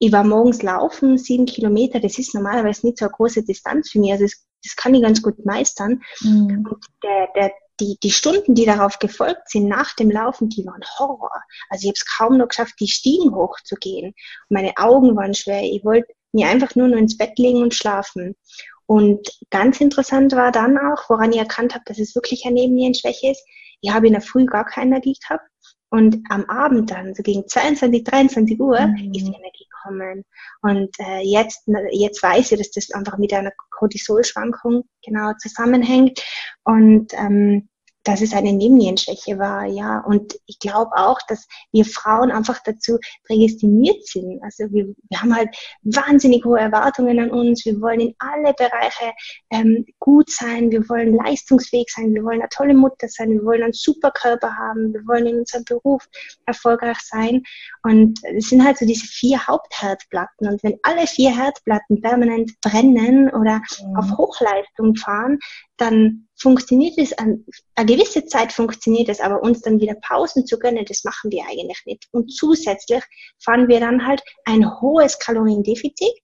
ich 0.01 0.13
war 0.13 0.25
morgens 0.25 0.63
laufen, 0.63 1.19
sieben 1.19 1.47
Kilometer, 1.47 1.99
das 1.99 2.19
ist 2.19 2.35
normalerweise 2.35 2.87
nicht 2.87 2.99
so 2.99 3.07
eine 3.07 3.15
große 3.15 3.43
Distanz 3.45 3.91
für 3.91 4.01
mich. 4.01 4.13
Also 4.13 4.25
das, 4.25 4.45
das 4.63 4.77
kann 4.77 4.95
ich 4.95 5.03
ganz 5.03 5.23
gut 5.23 5.45
meistern. 5.45 6.03
Mhm. 6.21 6.67
Und 6.69 6.85
der, 7.03 7.29
der, 7.35 7.53
die, 7.81 7.99
die 8.03 8.11
Stunden, 8.11 8.55
die 8.55 8.65
darauf 8.65 8.99
gefolgt 8.99 9.51
sind, 9.51 9.69
nach 9.69 9.95
dem 9.95 10.11
Laufen, 10.11 10.49
die 10.49 10.65
waren 10.67 10.83
Horror. 10.99 11.31
Also 11.71 11.85
ich 11.85 11.89
habe 11.89 11.97
es 11.97 12.17
kaum 12.17 12.39
noch 12.39 12.49
geschafft, 12.49 12.75
die 12.81 12.89
Stiegen 12.89 13.35
hochzugehen. 13.35 14.15
Meine 14.49 14.77
Augen 14.77 15.17
waren 15.17 15.35
schwer. 15.35 15.63
Ich 15.63 15.85
wollte 15.85 16.13
mir 16.33 16.49
einfach 16.49 16.75
nur 16.75 16.89
noch 16.89 16.99
ins 16.99 17.17
Bett 17.17 17.39
legen 17.39 17.63
und 17.63 17.75
schlafen. 17.75 18.37
Und 18.87 19.29
ganz 19.51 19.81
interessant 19.81 20.33
war 20.33 20.51
dann 20.51 20.79
auch, 20.79 21.11
woran 21.11 21.33
ich 21.33 21.39
erkannt 21.39 21.75
habe, 21.75 21.85
dass 21.87 21.99
es 21.99 22.15
wirklich 22.15 22.45
eine 22.45 22.55
Nebennierenschwäche 22.55 23.33
ist. 23.33 23.45
Ich 23.81 23.91
habe 23.91 24.07
in 24.07 24.15
der 24.15 24.23
Früh 24.23 24.45
gar 24.47 24.65
keine 24.65 24.97
Energie 24.97 25.17
gehabt. 25.21 25.49
Und 25.91 26.19
am 26.29 26.45
Abend 26.47 26.91
dann, 26.91 27.15
so 27.15 27.23
gegen 27.23 27.47
22, 27.47 28.05
23 28.05 28.61
Uhr, 28.61 28.81
mhm. 28.81 29.15
ist 29.15 29.27
die 29.27 29.35
Energie 29.35 29.67
gekommen. 29.83 30.25
Und 30.63 30.91
äh, 30.99 31.21
jetzt, 31.21 31.69
jetzt 31.91 32.23
weiß 32.23 32.53
ich, 32.53 32.59
dass 32.59 32.71
das 32.71 32.91
einfach 32.93 33.19
mit 33.19 33.33
einer 33.33 33.53
Cortisolschwankung 33.71 34.85
genau 35.05 35.33
zusammenhängt. 35.41 36.23
Und 36.65 37.13
ähm, 37.15 37.69
dass 38.09 38.23
es 38.23 38.33
eine 38.33 38.55
Nebennierenschwäche 38.55 39.39
war, 39.39 39.67
ja. 39.67 40.01
Und 40.01 40.41
ich 40.47 40.59
glaube 40.59 40.93
auch, 40.97 41.19
dass 41.29 41.47
wir 41.73 41.85
Frauen 41.85 42.31
einfach 42.31 42.59
dazu 42.65 42.99
prädestiniert 43.27 44.07
sind. 44.07 44.43
Also 44.43 44.65
wir, 44.73 44.95
wir 45.11 45.21
haben 45.21 45.37
halt 45.37 45.55
wahnsinnig 45.83 46.43
hohe 46.43 46.59
Erwartungen 46.59 47.19
an 47.21 47.31
uns. 47.31 47.67
Wir 47.67 47.79
wollen 47.83 48.01
in 48.01 48.15
alle 48.19 48.55
Bereiche 48.55 49.13
ähm, 49.51 49.85
gut 49.99 50.31
sein. 50.31 50.71
Wir 50.71 50.89
wollen 50.89 51.17
leistungsfähig 51.17 51.89
sein. 51.95 52.15
Wir 52.15 52.25
wollen 52.25 52.41
eine 52.41 52.49
tolle 52.49 52.73
Mutter 52.73 53.09
sein. 53.09 53.31
Wir 53.31 53.45
wollen 53.45 53.63
einen 53.63 53.75
super 53.75 54.11
Körper 54.11 54.57
haben. 54.57 54.95
Wir 54.95 55.07
wollen 55.07 55.27
in 55.27 55.39
unserem 55.41 55.65
Beruf 55.65 56.09
erfolgreich 56.47 57.01
sein. 57.03 57.43
Und 57.83 58.21
es 58.25 58.49
sind 58.49 58.65
halt 58.65 58.79
so 58.79 58.87
diese 58.87 59.07
vier 59.07 59.47
Hauptherdplatten. 59.47 60.49
Und 60.49 60.63
wenn 60.63 60.79
alle 60.83 61.07
vier 61.07 61.37
Herdplatten 61.37 62.01
permanent 62.01 62.59
brennen 62.63 63.29
oder 63.29 63.61
mhm. 63.85 63.97
auf 63.97 64.17
Hochleistung 64.17 64.97
fahren, 64.97 65.39
dann 65.77 66.28
funktioniert 66.39 66.97
es, 66.99 67.13
an, 67.19 67.45
eine 67.75 67.87
gewisse 67.87 68.25
Zeit 68.27 68.53
funktioniert 68.53 69.09
es, 69.09 69.21
aber 69.21 69.43
uns 69.43 69.61
dann 69.63 69.81
wieder 69.81 69.95
Pausen 70.03 70.47
zu 70.47 70.59
gönnen, 70.59 70.85
das 70.87 71.05
machen 71.05 71.31
wir 71.31 71.45
eigentlich 71.49 71.83
nicht. 71.85 72.09
Und 72.13 72.33
zusätzlich 72.33 73.03
fahren 73.39 73.69
wir 73.69 73.81
dann 73.81 74.07
halt 74.07 74.23
ein 74.45 74.65
hohes 74.81 75.19
Kaloriendefizit 75.19 76.15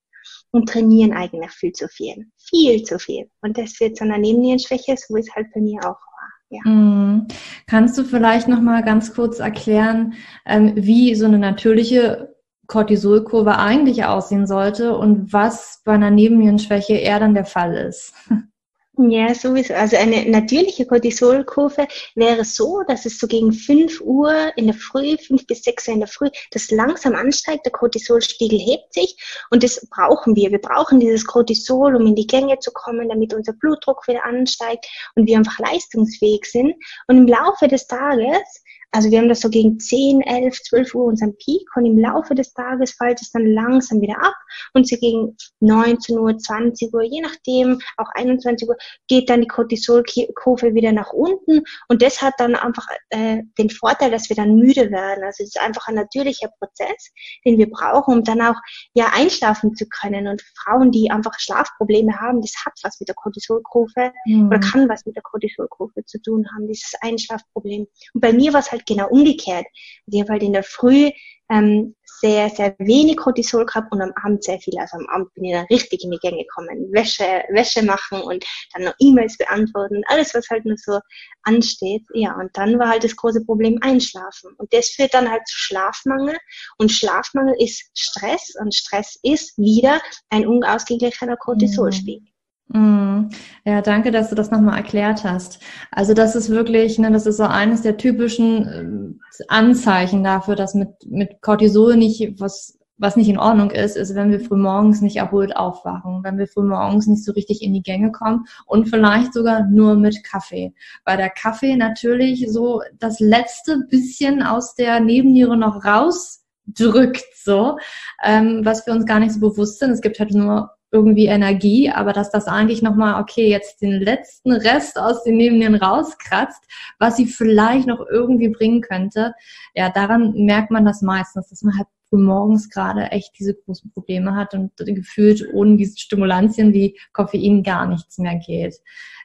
und 0.53 0.69
trainieren 0.69 1.13
eigentlich 1.13 1.51
viel 1.51 1.73
zu 1.73 1.89
viel. 1.89 2.27
Viel 2.39 2.83
zu 2.85 2.99
viel. 2.99 3.29
Und 3.43 3.59
das 3.59 3.79
wird 3.81 3.97
zu 3.97 4.05
einer 4.05 4.19
Nebennierenschwäche, 4.19 4.97
so 4.97 5.15
wie 5.15 5.21
es 5.21 5.35
halt 5.35 5.49
bei 5.53 5.61
mir 5.61 5.81
auch 5.81 5.99
war. 5.99 6.15
Ja. 6.51 6.61
Mhm. 6.65 7.27
Kannst 7.67 7.99
du 7.99 8.05
vielleicht 8.05 8.47
nochmal 8.47 8.85
ganz 8.85 9.13
kurz 9.15 9.41
erklären, 9.41 10.15
ähm, 10.47 10.73
wie 10.77 11.15
so 11.17 11.27
eine 11.27 11.39
natürliche 11.39 12.35
Cortisolkurve 12.67 13.59
eigentlich 13.59 14.05
aussehen 14.05 14.47
sollte 14.47 14.97
und 14.97 15.33
was 15.33 15.83
bei 15.85 15.93
einer 15.93 16.11
Nebennierenschwäche 16.11 16.95
eher 16.95 17.19
dann 17.19 17.35
der 17.35 17.45
Fall 17.45 17.75
ist? 17.75 18.15
Ja, 18.97 19.35
sowieso. 19.35 19.75
Also 19.75 19.97
eine 19.97 20.25
natürliche 20.31 20.87
Cortisolkurve 20.87 21.89
wäre 22.15 22.45
so, 22.45 22.85
dass 22.87 23.07
es 23.07 23.19
so 23.19 23.27
gegen 23.27 23.53
5 23.53 24.01
Uhr 24.01 24.53
in 24.57 24.67
der 24.67 24.77
Früh, 24.77 25.17
5 25.17 25.49
bis 25.49 25.65
6 25.65 25.89
Uhr 25.89 25.95
in 25.95 26.01
der 26.01 26.09
Früh, 26.09 26.29
das 26.53 26.71
langsam 26.71 27.17
ansteigt, 27.17 27.67
der 27.67 27.73
Cortisolspiegel 27.73 28.57
hebt 28.57 28.95
sich 28.95 29.17
und 29.51 29.65
das 29.65 29.85
brauchen 29.91 30.37
wir. 30.37 30.53
Wir 30.53 30.61
brauchen 30.61 31.01
dieses 31.01 31.27
Cortisol, 31.27 31.97
um 31.97 32.07
in 32.07 32.15
die 32.15 32.29
Gänge 32.29 32.61
zu 32.61 32.71
kommen, 32.71 33.09
damit 33.09 33.35
unser 33.35 33.55
Blutdruck 33.55 34.07
wieder 34.07 34.25
ansteigt 34.25 34.87
und 35.17 35.27
wir 35.27 35.39
einfach 35.39 35.59
leistungsfähig 35.59 36.45
sind. 36.45 36.75
Und 37.09 37.19
im 37.19 37.27
Laufe 37.27 37.67
des 37.67 37.89
Tages 37.89 38.63
also 38.95 39.11
wir 39.11 39.19
haben 39.19 39.29
das 39.29 39.41
so 39.41 39.51
gegen 39.51 39.81
10, 39.81 40.21
11, 40.21 40.63
12 40.63 40.95
Uhr 40.95 41.05
unseren 41.07 41.37
Peak 41.37 41.67
und 41.75 41.85
im 41.85 41.99
Laufe 41.99 42.37
des 42.37 42.55
Tages 42.55 42.93
fällt 42.93 43.21
es 43.21 43.33
dann 43.33 43.45
langsam 43.45 44.01
wieder 44.01 44.17
ab 44.23 44.35
und 44.73 44.87
so 44.87 44.97
gegen 44.97 45.37
19 45.59 46.17
Uhr, 46.17 46.39
20 46.39 46.95
Uhr, 46.95 47.03
je 47.03 47.21
nachdem, 47.21 47.81
auch 47.97 48.09
21 48.15 48.69
Uhr, 48.69 48.77
geht 49.09 49.29
dann 49.29 49.41
die 49.41 49.49
Cortisolkurve 49.49 50.75
wieder 50.75 50.93
nach 50.93 51.13
unten 51.13 51.63
und 51.89 52.03
das 52.03 52.23
hat 52.23 52.35
dann 52.39 52.55
einfach 52.55 52.87
äh, 53.11 53.43
den 53.59 53.69
Vorteil, 53.69 54.13
dass 54.13 54.29
wir 54.29 54.37
dann 54.37 54.55
müde 54.55 54.93
werden. 54.93 55.25
Also 55.25 55.43
es 55.43 55.57
ist 55.57 55.61
einfach 55.61 55.89
ein 55.89 55.97
natürlicher 55.97 56.51
Prozess, 56.61 57.11
den 57.45 57.59
wir 57.59 57.69
brauchen, 57.69 58.19
um 58.19 58.23
dann 58.23 58.43
auch 58.43 58.61
ja 58.95 59.11
einschlafen 59.13 59.75
zu 59.75 59.87
können. 59.89 60.29
Und 60.29 60.41
Frauen, 60.57 60.93
die 60.93 61.11
einfach 61.11 61.37
Schlafprobleme 61.41 62.17
haben, 62.21 62.41
das 62.41 62.55
hat 62.65 62.75
was 62.85 63.01
mit 63.01 63.09
der 63.09 63.17
Cortisolkurve 63.17 64.13
mhm. 64.27 64.47
oder 64.47 64.61
kann 64.61 64.89
was 64.89 65.05
mit 65.05 65.17
der 65.17 65.23
Cortisolkurve 65.25 66.05
zu 66.05 66.23
tun 66.23 66.47
haben, 66.55 66.69
dieses 66.69 66.93
Einschlafproblem. 67.01 67.89
Und 68.13 68.21
bei 68.21 68.33
mir 68.33 68.53
war 68.53 68.61
es 68.61 68.71
halt 68.71 68.84
genau 68.87 69.09
umgekehrt. 69.09 69.67
Also 70.07 70.17
ich 70.17 70.21
habe 70.21 70.33
halt 70.33 70.43
in 70.43 70.53
der 70.53 70.65
Früh 70.65 71.11
ähm, 71.51 71.95
sehr, 72.21 72.49
sehr 72.49 72.75
wenig 72.79 73.17
Cortisol 73.17 73.67
gehabt 73.67 73.93
und 73.93 74.01
am 74.01 74.13
Abend 74.23 74.43
sehr 74.43 74.59
viel. 74.59 74.79
Also 74.79 74.97
am 74.97 75.07
Abend 75.09 75.35
bin 75.35 75.45
ich 75.45 75.53
dann 75.53 75.67
richtig 75.67 76.05
in 76.05 76.11
die 76.11 76.19
Gänge 76.19 76.43
gekommen. 76.43 76.91
Wäsche, 76.93 77.45
Wäsche 77.51 77.85
machen 77.85 78.23
und 78.23 78.45
dann 78.73 78.85
noch 78.85 78.95
E-Mails 78.99 79.37
beantworten, 79.37 80.03
alles, 80.07 80.35
was 80.35 80.49
halt 80.49 80.65
nur 80.65 80.77
so 80.79 81.01
ansteht. 81.43 82.03
Ja, 82.15 82.35
und 82.37 82.57
dann 82.57 82.79
war 82.79 82.89
halt 82.89 83.05
das 83.05 83.17
große 83.17 83.45
Problem 83.45 83.79
Einschlafen. 83.83 84.55
Und 84.57 84.73
das 84.73 84.91
führt 84.91 85.13
dann 85.13 85.31
halt 85.31 85.47
zu 85.47 85.57
Schlafmangel. 85.57 86.39
Und 86.79 86.91
Schlafmangel 86.91 87.57
ist 87.59 87.91
Stress 87.95 88.55
und 88.59 88.75
Stress 88.75 89.19
ist 89.23 89.59
wieder 89.59 90.01
ein 90.31 90.47
unausgeglichener 90.47 91.37
Cortisolspiegel. 91.37 92.23
Mhm. 92.23 92.34
Mm. 92.69 93.29
Ja, 93.65 93.83
danke, 93.83 94.11
dass 94.11 94.31
du 94.31 94.35
das 94.35 94.51
nochmal 94.51 94.79
erklärt 94.79 95.25
hast. 95.25 95.61
Also 95.91 96.15
das 96.15 96.35
ist 96.35 96.51
wirklich, 96.51 96.99
ne, 96.99 97.11
das 97.11 97.27
ist 97.27 97.37
so 97.37 97.45
eines 97.45 97.83
der 97.83 97.97
typischen 97.97 98.67
äh, 98.67 99.45
Anzeichen 99.49 100.25
dafür, 100.25 100.57
dass 100.57 100.75
mit, 100.75 100.89
mit 101.07 101.43
Cortisol 101.43 101.97
nicht 101.97 102.41
was, 102.41 102.79
was 102.97 103.17
nicht 103.17 103.29
in 103.29 103.39
Ordnung 103.39 103.71
ist, 103.71 103.97
ist, 103.97 104.15
wenn 104.15 104.31
wir 104.31 104.41
früh 104.41 104.57
morgens 104.57 105.03
nicht 105.03 105.17
erholt 105.17 105.57
aufwachen, 105.57 106.21
wenn 106.23 106.39
wir 106.39 106.47
früh 106.47 106.63
morgens 106.63 107.07
nicht 107.07 107.25
so 107.25 107.33
richtig 107.33 107.63
in 107.63 107.75
die 107.75 107.83
Gänge 107.83 108.13
kommen 108.13 108.47
und 108.67 108.89
vielleicht 108.89 109.35
sogar 109.35 109.67
nur 109.69 109.97
mit 109.97 110.25
Kaffee. 110.25 110.73
Weil 111.05 111.19
der 111.19 111.31
Kaffee 111.31 111.77
natürlich 111.77 112.47
so 112.51 112.81
das 112.99 113.21
letzte 113.21 113.79
bisschen 113.91 114.43
aus 114.43 114.75
der 114.75 115.01
Nebenniere 115.01 115.57
noch 115.57 115.85
rausdrückt, 115.85 117.25
so, 117.37 117.77
ähm, 118.23 118.61
was 118.65 118.87
wir 118.87 118.95
uns 118.95 119.07
gar 119.07 119.21
nicht 119.21 119.33
so 119.33 119.41
bewusst 119.41 119.81
sind. 119.81 119.91
Es 119.91 120.01
gibt 120.01 120.19
halt 120.19 120.33
nur 120.33 120.71
irgendwie 120.95 121.27
Energie, 121.27 121.91
aber 121.91 122.13
dass 122.13 122.31
das 122.31 122.47
eigentlich 122.47 122.81
nochmal, 122.81 123.21
okay, 123.21 123.51
jetzt 123.51 123.83
den 123.83 124.01
letzten 124.01 124.53
Rest 124.53 124.97
aus 124.97 125.25
den 125.25 125.37
Nebennieren 125.37 125.75
rauskratzt, 125.75 126.63
was 127.01 127.17
sie 127.17 127.27
vielleicht 127.27 127.89
noch 127.89 128.07
irgendwie 128.09 128.49
bringen 128.49 128.81
könnte, 128.81 129.35
ja, 129.75 129.91
daran 129.91 130.33
merkt 130.35 130.71
man 130.71 130.85
das 130.85 131.03
meistens, 131.03 131.49
dass 131.49 131.63
man 131.63 131.77
halt 131.77 131.89
morgens 132.13 132.71
gerade 132.71 133.11
echt 133.11 133.37
diese 133.41 133.55
großen 133.55 133.91
Probleme 133.91 134.37
hat 134.37 134.55
und 134.55 134.71
gefühlt 134.77 135.45
ohne 135.53 135.77
diese 135.77 135.99
Stimulantien 135.99 136.73
wie 136.73 136.97
Koffein 137.13 137.65
gar 137.65 137.87
nichts 137.89 138.19
mehr 138.19 138.37
geht. 138.37 138.77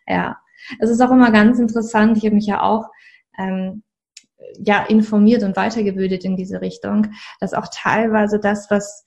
Ja, 0.07 0.37
es 0.79 0.89
ist 0.89 1.01
auch 1.01 1.11
immer 1.11 1.29
ganz 1.29 1.59
interessant. 1.59 2.17
Ich 2.17 2.25
habe 2.25 2.33
mich 2.33 2.47
ja 2.47 2.63
auch 2.63 2.87
ähm, 3.37 3.83
ja 4.57 4.83
informiert 4.85 5.43
und 5.43 5.55
weitergebildet 5.55 6.25
in 6.25 6.35
diese 6.35 6.61
Richtung, 6.61 7.11
dass 7.39 7.53
auch 7.53 7.67
teilweise 7.71 8.39
das, 8.39 8.71
was 8.71 9.05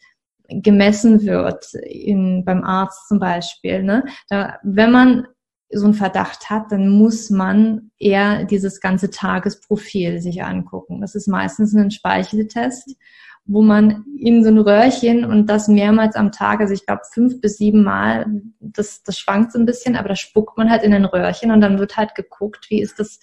gemessen 0.49 1.23
wird 1.23 1.75
in, 1.75 2.45
beim 2.45 2.65
Arzt 2.65 3.09
zum 3.09 3.19
Beispiel. 3.19 3.83
Ne? 3.83 4.05
Da, 4.29 4.59
wenn 4.63 4.91
man 4.91 5.27
so 5.71 5.87
einen 5.87 5.95
Verdacht 5.95 6.51
hat, 6.51 6.71
dann 6.71 6.89
muss 6.89 7.31
man 7.31 7.91
eher 7.99 8.45
dieses 8.45 8.81
ganze 8.81 9.11
Tagesprofil 9.11 10.21
sich 10.21 10.43
angucken. 10.45 11.01
Das 11.01 11.15
ist 11.15 11.29
meistens 11.29 11.75
ein 11.75 11.91
Speicheltest, 11.91 12.97
wo 13.45 13.63
man 13.63 14.05
in 14.17 14.45
so 14.45 14.51
ein 14.51 14.59
Röhrchen 14.59 15.25
und 15.25 15.47
das 15.47 15.69
mehrmals 15.69 16.15
am 16.15 16.31
Tag, 16.31 16.61
also 16.61 16.75
ich 16.75 16.87
glaube 16.87 17.03
fünf 17.13 17.41
bis 17.41 17.57
sieben 17.57 17.83
Mal, 17.83 18.27
das, 18.61 19.03
das 19.03 19.19
schwankt 19.19 19.53
so 19.53 19.59
ein 19.59 19.67
bisschen, 19.67 19.97
aber 19.97 20.11
da 20.11 20.17
spuckt 20.17 20.59
man 20.59 20.71
halt 20.71 20.83
in 20.83 20.95
ein 20.95 21.07
Röhrchen 21.07 21.51
und 21.51 21.61
dann 21.61 21.79
wird 21.79 21.97
halt 21.97 22.15
geguckt, 22.15 22.67
wie 22.69 22.83
ist 22.83 23.01
das 23.01 23.19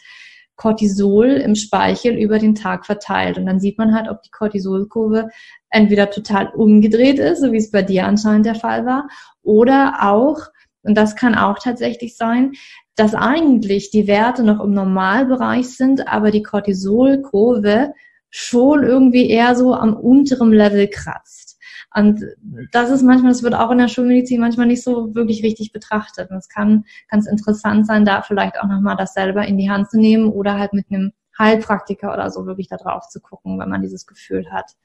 Cortisol 0.60 1.28
im 1.28 1.56
Speichel 1.56 2.18
über 2.18 2.38
den 2.38 2.54
Tag 2.54 2.86
verteilt. 2.86 3.38
Und 3.38 3.46
dann 3.46 3.62
sieht 3.62 3.78
man 3.78 3.96
halt, 3.96 4.10
ob 4.10 4.22
die 4.24 4.30
Cortisolkurve 4.30 5.30
entweder 5.70 6.10
total 6.10 6.50
umgedreht 6.50 7.18
ist, 7.18 7.40
so 7.40 7.54
wie 7.54 7.58
es 7.58 7.72
bei 7.72 7.82
dir 7.82 8.06
anscheinend 8.06 8.46
der 8.46 8.56
Fall 8.56 8.86
war, 8.86 9.08
oder 9.42 10.00
auch, 10.02 10.48
und 10.84 10.96
das 10.96 11.16
kann 11.16 11.34
auch 11.34 11.60
tatsächlich 11.60 12.18
sein, 12.18 12.52
dass 12.98 13.16
eigentlich 13.16 13.90
die 13.90 14.06
Werte 14.08 14.44
noch 14.44 14.62
im 14.62 14.74
Normalbereich 14.74 15.70
sind, 15.70 16.10
aber 16.10 16.30
die 16.30 16.44
Cortisolkurve 16.44 17.94
schon 18.30 18.84
irgendwie 18.84 19.30
eher 19.30 19.56
so 19.56 19.74
am 19.74 19.96
unteren 19.96 20.52
Level 20.52 20.90
kratzt. 20.90 21.49
Und 21.96 22.24
das 22.72 22.92
ist 22.92 23.02
manchmal, 23.02 23.32
das 23.32 23.44
wird 23.44 23.56
auch 23.56 23.72
in 23.72 23.80
der 23.80 23.88
Schulmedizin 23.88 24.40
manchmal 24.40 24.68
nicht 24.68 24.84
so 24.84 25.16
wirklich 25.16 25.44
richtig 25.44 25.72
betrachtet. 25.72 26.30
Und 26.30 26.38
es 26.38 26.50
kann 26.50 26.86
ganz 27.10 27.28
interessant 27.28 27.88
sein, 27.88 28.06
da 28.06 28.22
vielleicht 28.22 28.60
auch 28.60 28.68
nochmal 28.68 28.96
das 28.96 29.14
selber 29.14 29.46
in 29.46 29.58
die 29.58 29.70
Hand 29.70 29.90
zu 29.90 30.00
nehmen 30.00 30.30
oder 30.30 30.60
halt 30.60 30.74
mit 30.74 30.86
einem 30.90 31.14
Heilpraktiker 31.38 32.14
oder 32.14 32.30
so 32.30 32.46
wirklich 32.46 32.68
da 32.68 32.78
drauf 32.78 33.08
zu 33.08 33.20
gucken, 33.22 33.60
wenn 33.60 33.70
man 33.70 33.82
dieses 33.82 34.06
Gefühl 34.06 34.52
hat. 34.52 34.76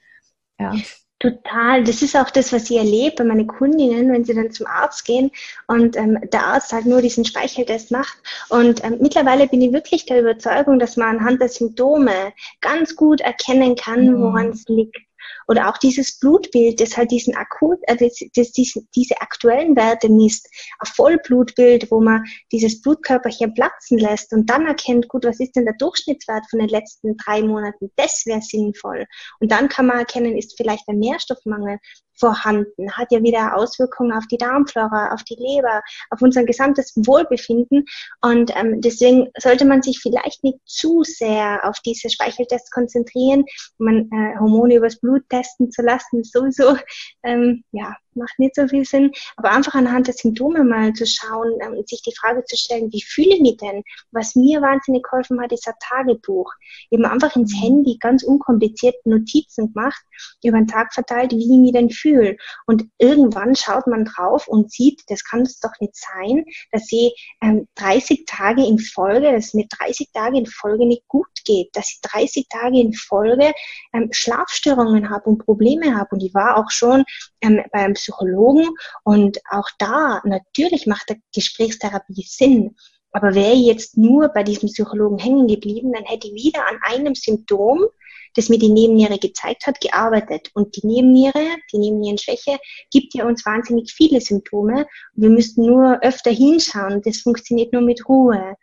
Ja. 0.58 0.73
Total. 1.20 1.82
Das 1.84 2.02
ist 2.02 2.16
auch 2.16 2.28
das, 2.28 2.52
was 2.52 2.68
ich 2.68 2.76
erlebe 2.76 3.16
bei 3.16 3.25
meinen 3.25 3.46
Kundinnen, 3.46 4.12
wenn 4.12 4.25
sie 4.25 4.34
dann 4.34 4.50
zum 4.50 4.66
Arzt 4.66 5.06
gehen 5.06 5.30
und 5.68 5.96
ähm, 5.96 6.18
der 6.32 6.44
Arzt 6.44 6.73
halt 6.73 6.84
nur 6.84 7.00
diesen 7.00 7.25
Speicheltest 7.25 7.90
macht. 7.90 8.18
Und 8.50 8.84
ähm, 8.84 8.99
mittlerweile 9.00 9.46
bin 9.46 9.62
ich 9.62 9.73
wirklich 9.73 10.04
der 10.04 10.20
Überzeugung, 10.20 10.78
dass 10.78 10.99
man 10.99 11.16
anhand 11.16 11.40
der 11.40 11.49
Symptome 11.49 12.32
ganz 12.61 12.94
gut 12.94 13.23
erkennen 13.23 13.75
kann, 13.75 14.06
mhm. 14.06 14.20
woran 14.20 14.49
es 14.50 14.64
liegt. 14.68 14.99
Oder 15.48 15.68
auch 15.68 15.78
dieses 15.78 16.18
Blutbild, 16.18 16.80
das 16.80 16.96
halt 16.96 17.10
diesen 17.10 17.36
akut, 17.36 17.78
äh, 17.82 17.96
das, 17.96 18.18
das, 18.34 18.52
diese, 18.52 18.80
diese 18.94 19.20
aktuellen 19.20 19.76
Werte 19.76 20.08
misst. 20.08 20.48
Ein 20.78 20.86
Vollblutbild, 20.86 21.90
wo 21.90 22.00
man 22.00 22.24
dieses 22.52 22.80
Blutkörperchen 22.80 23.54
platzen 23.54 23.98
lässt 23.98 24.32
und 24.32 24.48
dann 24.50 24.66
erkennt, 24.66 25.08
gut, 25.08 25.24
was 25.24 25.40
ist 25.40 25.56
denn 25.56 25.64
der 25.64 25.74
Durchschnittswert 25.78 26.44
von 26.50 26.60
den 26.60 26.68
letzten 26.68 27.16
drei 27.16 27.42
Monaten? 27.42 27.90
Das 27.96 28.24
wäre 28.26 28.42
sinnvoll. 28.42 29.06
Und 29.40 29.52
dann 29.52 29.68
kann 29.68 29.86
man 29.86 29.98
erkennen, 29.98 30.36
ist 30.36 30.56
vielleicht 30.56 30.88
ein 30.88 30.98
Nährstoffmangel 30.98 31.78
vorhanden, 32.16 32.90
hat 32.92 33.11
ja 33.11 33.23
wieder 33.23 33.56
Auswirkungen 33.56 34.12
auf 34.12 34.26
die 34.26 34.38
Darmflora, 34.38 35.12
auf 35.12 35.23
die 35.25 35.37
Leber, 35.37 35.83
auf 36.11 36.23
unser 36.23 36.44
gesamtes 36.44 36.92
Wohlbefinden. 36.97 37.85
Und 38.21 38.54
ähm, 38.56 38.80
deswegen 38.80 39.28
sollte 39.38 39.64
man 39.64 39.83
sich 39.83 40.00
vielleicht 40.00 40.44
nicht 40.44 40.59
zu 40.64 41.02
sehr 41.02 41.61
auf 41.64 41.78
diese 41.80 42.11
Speicheltests 42.11 42.71
konzentrieren. 42.71 43.44
Man 43.78 44.09
äh, 44.12 44.38
Hormone 44.38 44.77
übers 44.77 44.98
Blut 45.00 45.22
testen 45.29 45.70
zu 45.70 45.83
lassen, 45.83 46.20
ist 46.20 46.33
sowieso 46.33 46.77
ähm, 47.22 47.64
ja 47.72 47.94
macht 48.16 48.38
nicht 48.38 48.55
so 48.55 48.66
viel 48.68 48.85
Sinn, 48.85 49.12
aber 49.37 49.50
einfach 49.50 49.74
anhand 49.74 50.07
der 50.07 50.14
Symptome 50.14 50.64
mal 50.64 50.92
zu 50.92 51.07
schauen 51.07 51.53
ähm, 51.62 51.74
und 51.74 51.88
sich 51.88 52.03
die 52.03 52.14
Frage 52.18 52.44
zu 52.44 52.57
stellen, 52.57 52.92
wie 52.92 53.03
fühle 53.03 53.35
ich 53.35 53.40
mich 53.40 53.57
denn? 53.57 53.83
Was 54.12 54.35
mir 54.35 54.61
wahnsinnig 54.61 55.05
geholfen 55.05 55.40
hat, 55.40 55.53
ist 55.53 55.66
ein 55.66 55.74
Tagebuch. 55.81 56.53
Eben 56.90 57.05
einfach 57.05 57.35
ins 57.37 57.55
mhm. 57.55 57.61
Handy 57.61 57.98
ganz 58.00 58.22
unkompliziert 58.22 58.94
Notizen 59.05 59.72
gemacht, 59.72 60.03
über 60.42 60.59
den 60.59 60.66
Tag 60.66 60.92
verteilt, 60.92 61.33
wie 61.33 61.42
ich 61.42 61.59
mich 61.59 61.72
denn 61.72 61.90
fühle. 61.90 62.37
Und 62.66 62.85
irgendwann 62.98 63.55
schaut 63.55 63.87
man 63.87 64.05
drauf 64.05 64.48
und 64.48 64.70
sieht, 64.70 65.03
das 65.09 65.24
kann 65.24 65.42
es 65.42 65.61
doch 65.61 65.72
nicht 65.81 65.94
sein, 65.96 66.44
dass 66.72 66.90
ich 66.90 67.14
ähm, 67.42 67.66
30 67.77 68.24
Tage 68.27 68.64
in 68.66 68.79
Folge, 68.79 69.33
dass 69.33 69.46
es 69.46 69.55
mir 69.55 69.66
30 69.68 70.09
Tage 70.12 70.38
in 70.38 70.46
Folge 70.46 70.87
nicht 70.87 71.07
gut 71.09 71.27
geht, 71.44 71.68
dass 71.74 71.90
ich 71.90 72.00
30 72.03 72.46
Tage 72.48 72.81
in 72.81 72.92
Folge 72.92 73.53
ähm, 73.92 74.09
Schlafstörungen 74.12 75.11
habe 75.11 75.31
und 75.31 75.38
Probleme 75.38 75.96
habe. 75.96 76.09
Und 76.12 76.22
ich 76.22 76.35
war 76.35 76.57
auch 76.57 76.70
schon 76.70 77.05
ähm, 77.40 77.62
beim 77.72 77.94
Psychologen 78.05 78.69
und 79.03 79.38
auch 79.51 79.69
da 79.79 80.21
natürlich 80.25 80.87
macht 80.87 81.09
der 81.09 81.17
Gesprächstherapie 81.35 82.25
Sinn. 82.27 82.77
Aber 83.12 83.35
wäre 83.35 83.53
ich 83.53 83.67
jetzt 83.67 83.97
nur 83.97 84.29
bei 84.29 84.43
diesem 84.43 84.69
Psychologen 84.69 85.19
hängen 85.19 85.47
geblieben, 85.47 85.93
dann 85.93 86.05
hätte 86.05 86.27
ich 86.27 86.35
wieder 86.35 86.67
an 86.69 86.79
einem 86.83 87.14
Symptom, 87.14 87.87
das 88.35 88.49
mir 88.49 88.59
die 88.59 88.69
Nebenniere 88.69 89.19
gezeigt 89.19 89.67
hat, 89.67 89.81
gearbeitet. 89.81 90.51
Und 90.55 90.75
die 90.75 90.85
Nebenniere, 90.85 91.57
die 91.73 91.79
Nebennierenschwäche, 91.79 92.59
gibt 92.90 93.14
ja 93.14 93.25
uns 93.25 93.47
wahnsinnig 93.47 93.93
viele 93.93 94.21
Symptome. 94.21 94.87
Wir 95.14 95.31
müssten 95.31 95.64
nur 95.64 96.03
öfter 96.03 96.33
hinschauen. 96.33 97.03
Das 97.05 97.19
funktioniert 97.19 97.73
nur 97.73 97.83
mit 97.83 98.09
Ruhe. 98.09 98.57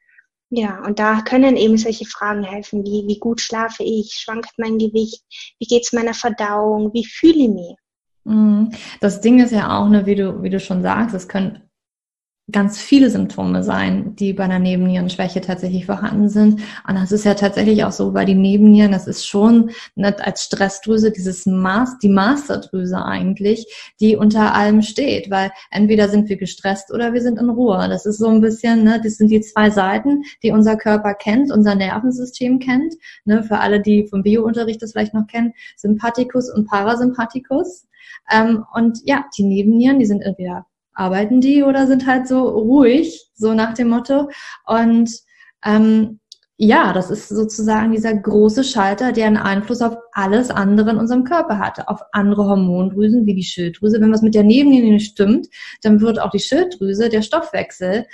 Ja, 0.49 0.83
und 0.85 0.99
da 0.99 1.21
können 1.21 1.55
eben 1.55 1.77
solche 1.77 2.05
Fragen 2.05 2.43
helfen, 2.43 2.83
wie, 2.83 3.07
wie 3.07 3.19
gut 3.19 3.39
schlafe 3.39 3.85
ich, 3.85 4.15
schwankt 4.15 4.51
mein 4.57 4.77
Gewicht, 4.77 5.23
wie 5.59 5.65
geht's 5.65 5.93
meiner 5.93 6.13
Verdauung, 6.13 6.91
wie 6.93 7.05
fühle 7.05 7.43
ich 7.43 7.49
mich? 7.49 7.75
Mhm. 8.23 8.71
Das 8.99 9.21
Ding 9.21 9.39
ist 9.39 9.51
ja 9.51 9.77
auch, 9.77 9.89
ne, 9.89 10.05
wie 10.05 10.15
du, 10.15 10.43
wie 10.43 10.49
du 10.49 10.59
schon 10.59 10.81
sagst, 10.81 11.15
es 11.15 11.27
können 11.27 11.61
ganz 12.51 12.79
viele 12.79 13.09
Symptome 13.09 13.63
sein, 13.63 14.15
die 14.15 14.33
bei 14.33 14.43
einer 14.43 14.59
Nebennierenschwäche 14.59 15.41
tatsächlich 15.41 15.85
vorhanden 15.85 16.29
sind. 16.29 16.61
Und 16.87 16.95
das 16.95 17.11
ist 17.11 17.23
ja 17.23 17.33
tatsächlich 17.33 17.83
auch 17.83 17.91
so 17.91 18.11
bei 18.11 18.25
den 18.25 18.41
Nebennieren, 18.41 18.91
das 18.91 19.07
ist 19.07 19.25
schon 19.25 19.71
ne, 19.95 20.15
als 20.19 20.43
Stressdrüse 20.43 21.11
dieses 21.11 21.45
Maß, 21.45 21.99
die 21.99 22.09
Masterdrüse 22.09 23.03
eigentlich, 23.03 23.93
die 23.99 24.15
unter 24.15 24.53
allem 24.53 24.81
steht, 24.81 25.29
weil 25.29 25.51
entweder 25.69 26.09
sind 26.09 26.29
wir 26.29 26.37
gestresst 26.37 26.91
oder 26.91 27.13
wir 27.13 27.21
sind 27.21 27.39
in 27.39 27.49
Ruhe. 27.49 27.87
Das 27.89 28.05
ist 28.05 28.17
so 28.17 28.27
ein 28.27 28.41
bisschen, 28.41 28.83
ne, 28.83 28.99
das 29.01 29.17
sind 29.17 29.29
die 29.31 29.41
zwei 29.41 29.69
Seiten, 29.69 30.23
die 30.43 30.51
unser 30.51 30.75
Körper 30.75 31.13
kennt, 31.13 31.51
unser 31.51 31.75
Nervensystem 31.75 32.59
kennt. 32.59 32.95
Ne, 33.25 33.43
für 33.43 33.59
alle, 33.59 33.81
die 33.81 34.07
vom 34.07 34.23
Biounterricht 34.23 34.81
das 34.81 34.91
vielleicht 34.91 35.13
noch 35.13 35.27
kennen, 35.27 35.53
Sympathikus 35.77 36.51
und 36.53 36.67
Parasympathikus. 36.67 37.87
Ähm, 38.31 38.65
und 38.73 38.99
ja, 39.05 39.25
die 39.37 39.43
Nebennieren, 39.43 39.99
die 39.99 40.05
sind 40.05 40.21
entweder 40.21 40.65
arbeiten 40.93 41.41
die 41.41 41.63
oder 41.63 41.87
sind 41.87 42.05
halt 42.05 42.27
so 42.27 42.47
ruhig, 42.49 43.29
so 43.33 43.53
nach 43.53 43.73
dem 43.73 43.89
Motto. 43.89 44.29
Und 44.65 45.09
ähm, 45.65 46.19
ja, 46.57 46.93
das 46.93 47.09
ist 47.09 47.29
sozusagen 47.29 47.91
dieser 47.91 48.13
große 48.13 48.63
Schalter, 48.63 49.11
der 49.11 49.25
einen 49.25 49.37
Einfluss 49.37 49.81
auf 49.81 49.97
alles 50.11 50.51
andere 50.51 50.91
in 50.91 50.97
unserem 50.97 51.23
Körper 51.23 51.57
hat, 51.57 51.87
auf 51.87 52.01
andere 52.11 52.45
Hormondrüsen 52.45 53.25
wie 53.25 53.33
die 53.33 53.43
Schilddrüse. 53.43 53.99
Wenn 53.99 54.11
was 54.11 54.21
mit 54.21 54.35
der 54.35 54.43
Nebenlinie 54.43 54.93
nicht 54.93 55.11
stimmt, 55.11 55.47
dann 55.81 56.01
wird 56.01 56.19
auch 56.21 56.29
die 56.29 56.39
Schilddrüse, 56.39 57.09
der 57.09 57.23
Stoffwechsel, 57.23 58.05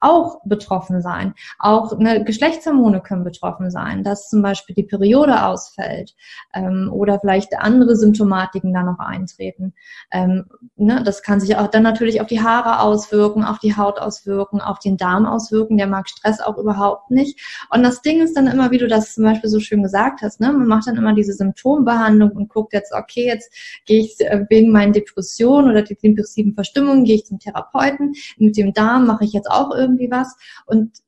auch 0.00 0.40
betroffen 0.44 1.00
sein. 1.02 1.34
Auch 1.58 1.98
ne, 1.98 2.24
Geschlechtshormone 2.24 3.00
können 3.00 3.24
betroffen 3.24 3.70
sein, 3.70 4.04
dass 4.04 4.28
zum 4.28 4.42
Beispiel 4.42 4.74
die 4.74 4.84
Periode 4.84 5.44
ausfällt 5.44 6.14
ähm, 6.54 6.90
oder 6.92 7.18
vielleicht 7.20 7.58
andere 7.58 7.96
Symptomatiken 7.96 8.72
da 8.72 8.82
noch 8.82 8.98
eintreten. 8.98 9.74
Ähm, 10.10 10.46
ne, 10.76 11.02
das 11.04 11.22
kann 11.22 11.40
sich 11.40 11.56
auch 11.56 11.68
dann 11.68 11.82
natürlich 11.82 12.20
auf 12.20 12.28
die 12.28 12.42
Haare 12.42 12.80
auswirken, 12.80 13.44
auf 13.44 13.58
die 13.58 13.76
Haut 13.76 13.98
auswirken, 13.98 14.60
auf 14.60 14.78
den 14.78 14.96
Darm 14.96 15.26
auswirken. 15.26 15.76
Der 15.76 15.86
mag 15.86 16.08
Stress 16.08 16.40
auch 16.40 16.58
überhaupt 16.58 17.10
nicht. 17.10 17.40
Und 17.70 17.82
das 17.82 18.02
Ding 18.02 18.22
ist 18.22 18.36
dann 18.36 18.46
immer, 18.46 18.70
wie 18.70 18.78
du 18.78 18.86
das 18.86 19.14
zum 19.14 19.24
Beispiel 19.24 19.50
so 19.50 19.60
schön 19.60 19.82
gesagt 19.82 20.22
hast, 20.22 20.40
ne, 20.40 20.52
man 20.52 20.66
macht 20.66 20.86
dann 20.86 20.96
immer 20.96 21.14
diese 21.14 21.32
Symptombehandlung 21.32 22.30
und 22.30 22.48
guckt 22.48 22.72
jetzt, 22.72 22.92
okay, 22.92 23.26
jetzt 23.26 23.52
gehe 23.84 24.00
ich 24.00 24.20
äh, 24.20 24.46
wegen 24.48 24.70
meinen 24.70 24.92
Depressionen 24.92 25.70
oder 25.70 25.82
depressiven 25.82 26.54
Verstimmungen, 26.54 27.04
gehe 27.04 27.16
ich 27.16 27.26
zum 27.26 27.38
Therapeuten. 27.38 28.14
Mit 28.36 28.56
dem 28.56 28.72
Darm 28.72 29.06
mache 29.06 29.24
ich 29.24 29.32
jetzt 29.32 29.50
auch 29.50 29.74
irgendwie 29.74 29.87
irgendwie 29.88 30.10
was. 30.10 30.36
Und 30.66 30.98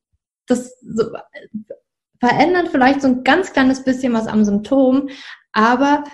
das 0.46 0.74
so, 0.80 1.04
verändert 2.20 2.68
vielleicht 2.68 3.02
so 3.02 3.08
ein 3.08 3.24
ganz 3.24 3.52
kleines 3.52 3.84
bisschen 3.84 4.12
was 4.12 4.26
am 4.26 4.44
Symptom, 4.44 5.08
aber 5.52 6.04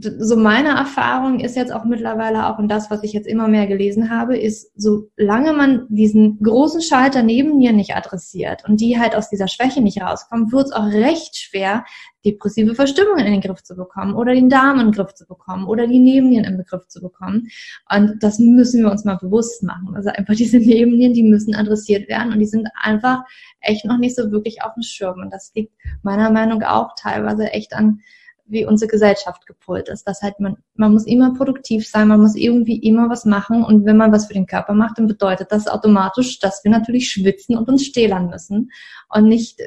so 0.00 0.36
meine 0.36 0.70
Erfahrung 0.70 1.40
ist 1.40 1.56
jetzt 1.56 1.72
auch 1.72 1.84
mittlerweile 1.84 2.46
auch 2.46 2.58
und 2.58 2.68
das, 2.68 2.90
was 2.90 3.02
ich 3.02 3.12
jetzt 3.12 3.26
immer 3.26 3.48
mehr 3.48 3.66
gelesen 3.66 4.10
habe, 4.10 4.36
ist, 4.36 4.70
solange 4.76 5.52
man 5.52 5.86
diesen 5.88 6.38
großen 6.40 6.82
Schalter 6.82 7.22
neben 7.22 7.56
mir 7.58 7.72
nicht 7.72 7.96
adressiert 7.96 8.64
und 8.68 8.80
die 8.80 8.98
halt 8.98 9.16
aus 9.16 9.28
dieser 9.28 9.48
Schwäche 9.48 9.80
nicht 9.80 10.00
rauskommen, 10.00 10.52
wird 10.52 10.66
es 10.66 10.72
auch 10.72 10.86
recht 10.86 11.36
schwer, 11.36 11.84
depressive 12.24 12.74
Verstimmungen 12.74 13.26
in 13.26 13.32
den 13.32 13.40
Griff 13.40 13.62
zu 13.62 13.76
bekommen 13.76 14.14
oder 14.14 14.34
den 14.34 14.48
Darm 14.50 14.80
in 14.80 14.88
den 14.88 14.92
Griff 14.92 15.14
zu 15.14 15.26
bekommen 15.26 15.66
oder 15.66 15.86
die 15.86 16.00
Nebennieren 16.00 16.44
im 16.44 16.56
Begriff 16.56 16.86
zu 16.88 17.00
bekommen. 17.00 17.48
Und 17.90 18.22
das 18.22 18.38
müssen 18.38 18.82
wir 18.82 18.90
uns 18.90 19.04
mal 19.04 19.16
bewusst 19.16 19.62
machen. 19.62 19.94
Also 19.94 20.10
einfach 20.10 20.34
diese 20.34 20.58
Nebennieren, 20.58 21.12
die 21.12 21.22
müssen 21.22 21.54
adressiert 21.54 22.08
werden 22.08 22.32
und 22.32 22.40
die 22.40 22.46
sind 22.46 22.68
einfach 22.80 23.22
echt 23.60 23.84
noch 23.84 23.98
nicht 23.98 24.16
so 24.16 24.30
wirklich 24.30 24.62
auf 24.62 24.74
dem 24.74 24.82
Schirm. 24.82 25.20
Und 25.20 25.32
das 25.32 25.52
liegt 25.54 25.72
meiner 26.02 26.30
Meinung 26.30 26.62
auch 26.62 26.94
teilweise 26.96 27.50
echt 27.52 27.72
an 27.72 28.00
wie 28.48 28.64
unsere 28.64 28.90
Gesellschaft 28.90 29.46
gepolt 29.46 29.88
ist. 29.88 30.04
Das 30.04 30.22
halt 30.22 30.40
man, 30.40 30.56
man 30.74 30.92
muss 30.92 31.06
immer 31.06 31.34
produktiv 31.34 31.88
sein, 31.88 32.08
man 32.08 32.20
muss 32.20 32.34
irgendwie 32.34 32.78
immer 32.78 33.08
was 33.10 33.24
machen 33.24 33.64
und 33.64 33.84
wenn 33.84 33.96
man 33.96 34.12
was 34.12 34.26
für 34.26 34.34
den 34.34 34.46
Körper 34.46 34.74
macht, 34.74 34.98
dann 34.98 35.06
bedeutet 35.06 35.52
das 35.52 35.68
automatisch, 35.68 36.38
dass 36.40 36.64
wir 36.64 36.70
natürlich 36.70 37.10
schwitzen 37.10 37.56
und 37.56 37.68
uns 37.68 37.84
stählern 37.84 38.30
müssen 38.30 38.70
und 39.08 39.28
nicht, 39.28 39.60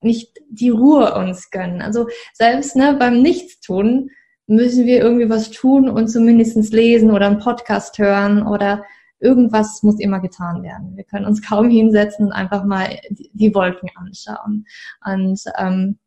nicht 0.00 0.38
die 0.48 0.70
Ruhe 0.70 1.14
uns 1.14 1.50
gönnen. 1.50 1.82
Also 1.82 2.08
selbst 2.34 2.76
ne, 2.76 2.94
beim 2.98 3.22
Nichtstun 3.22 4.10
müssen 4.46 4.86
wir 4.86 4.98
irgendwie 4.98 5.28
was 5.28 5.50
tun 5.50 5.88
und 5.88 6.08
zumindest 6.08 6.72
lesen 6.72 7.10
oder 7.10 7.26
einen 7.26 7.38
Podcast 7.38 7.98
hören 7.98 8.46
oder 8.46 8.84
irgendwas 9.18 9.82
muss 9.82 9.98
immer 9.98 10.20
getan 10.20 10.62
werden. 10.62 10.96
Wir 10.96 11.04
können 11.04 11.26
uns 11.26 11.42
kaum 11.42 11.70
hinsetzen 11.70 12.26
und 12.26 12.32
einfach 12.32 12.64
mal 12.64 12.98
die 13.10 13.54
Wolken 13.54 13.90
anschauen. 13.96 14.66
Und 15.04 15.40
ähm, 15.58 15.98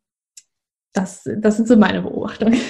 das, 0.92 1.22
das 1.24 1.56
sind 1.56 1.68
so 1.68 1.76
meine 1.76 2.02
Beobachtungen. 2.02 2.60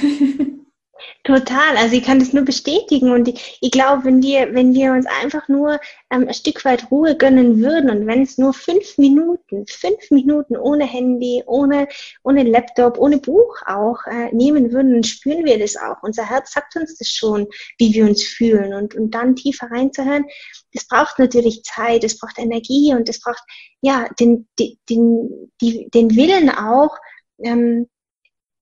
Total, 1.25 1.77
also 1.77 1.97
ich 1.97 2.03
kann 2.03 2.19
das 2.19 2.33
nur 2.33 2.45
bestätigen 2.45 3.13
und 3.13 3.29
ich, 3.29 3.59
ich 3.61 3.71
glaube, 3.71 4.05
wenn 4.05 4.23
wir, 4.23 4.55
wenn 4.55 4.75
wir 4.75 4.93
uns 4.93 5.07
einfach 5.23 5.49
nur 5.49 5.81
ähm, 6.11 6.29
ein 6.29 6.35
Stück 6.35 6.65
weit 6.65 6.91
Ruhe 6.91 7.17
gönnen 7.17 7.61
würden 7.61 7.91
und 7.91 8.07
wenn 8.07 8.23
es 8.23 8.39
nur 8.39 8.53
fünf 8.53 8.99
Minuten, 8.99 9.67
fünf 9.67 10.11
Minuten 10.11 10.57
ohne 10.57 10.85
Handy, 10.85 11.43
ohne, 11.47 11.89
ohne 12.23 12.43
Laptop, 12.43 12.99
ohne 12.99 13.19
Buch 13.19 13.61
auch 13.67 13.99
äh, 14.07 14.35
nehmen 14.35 14.73
würden, 14.73 14.93
dann 14.93 15.05
spüren 15.05 15.45
wir 15.45 15.59
das 15.59 15.77
auch. 15.77 16.03
Unser 16.03 16.29
Herz 16.29 16.53
sagt 16.53 16.77
uns 16.77 16.97
das 16.97 17.09
schon, 17.09 17.47
wie 17.79 17.93
wir 17.93 18.07
uns 18.07 18.23
fühlen 18.23 18.75
und, 18.75 18.95
und 18.95 19.15
dann 19.15 19.37
tiefer 19.37 19.71
reinzuhören, 19.71 20.25
das 20.73 20.87
braucht 20.87 21.19
natürlich 21.19 21.63
Zeit, 21.65 22.05
es 22.05 22.19
braucht 22.19 22.39
Energie 22.39 22.95
und 22.95 23.09
es 23.09 23.21
braucht 23.21 23.43
ja 23.83 24.09
den, 24.19 24.49
den, 24.59 24.79
den, 24.91 25.51
den 25.61 26.17
Willen 26.17 26.51
auch, 26.51 26.97
ähm, 27.43 27.89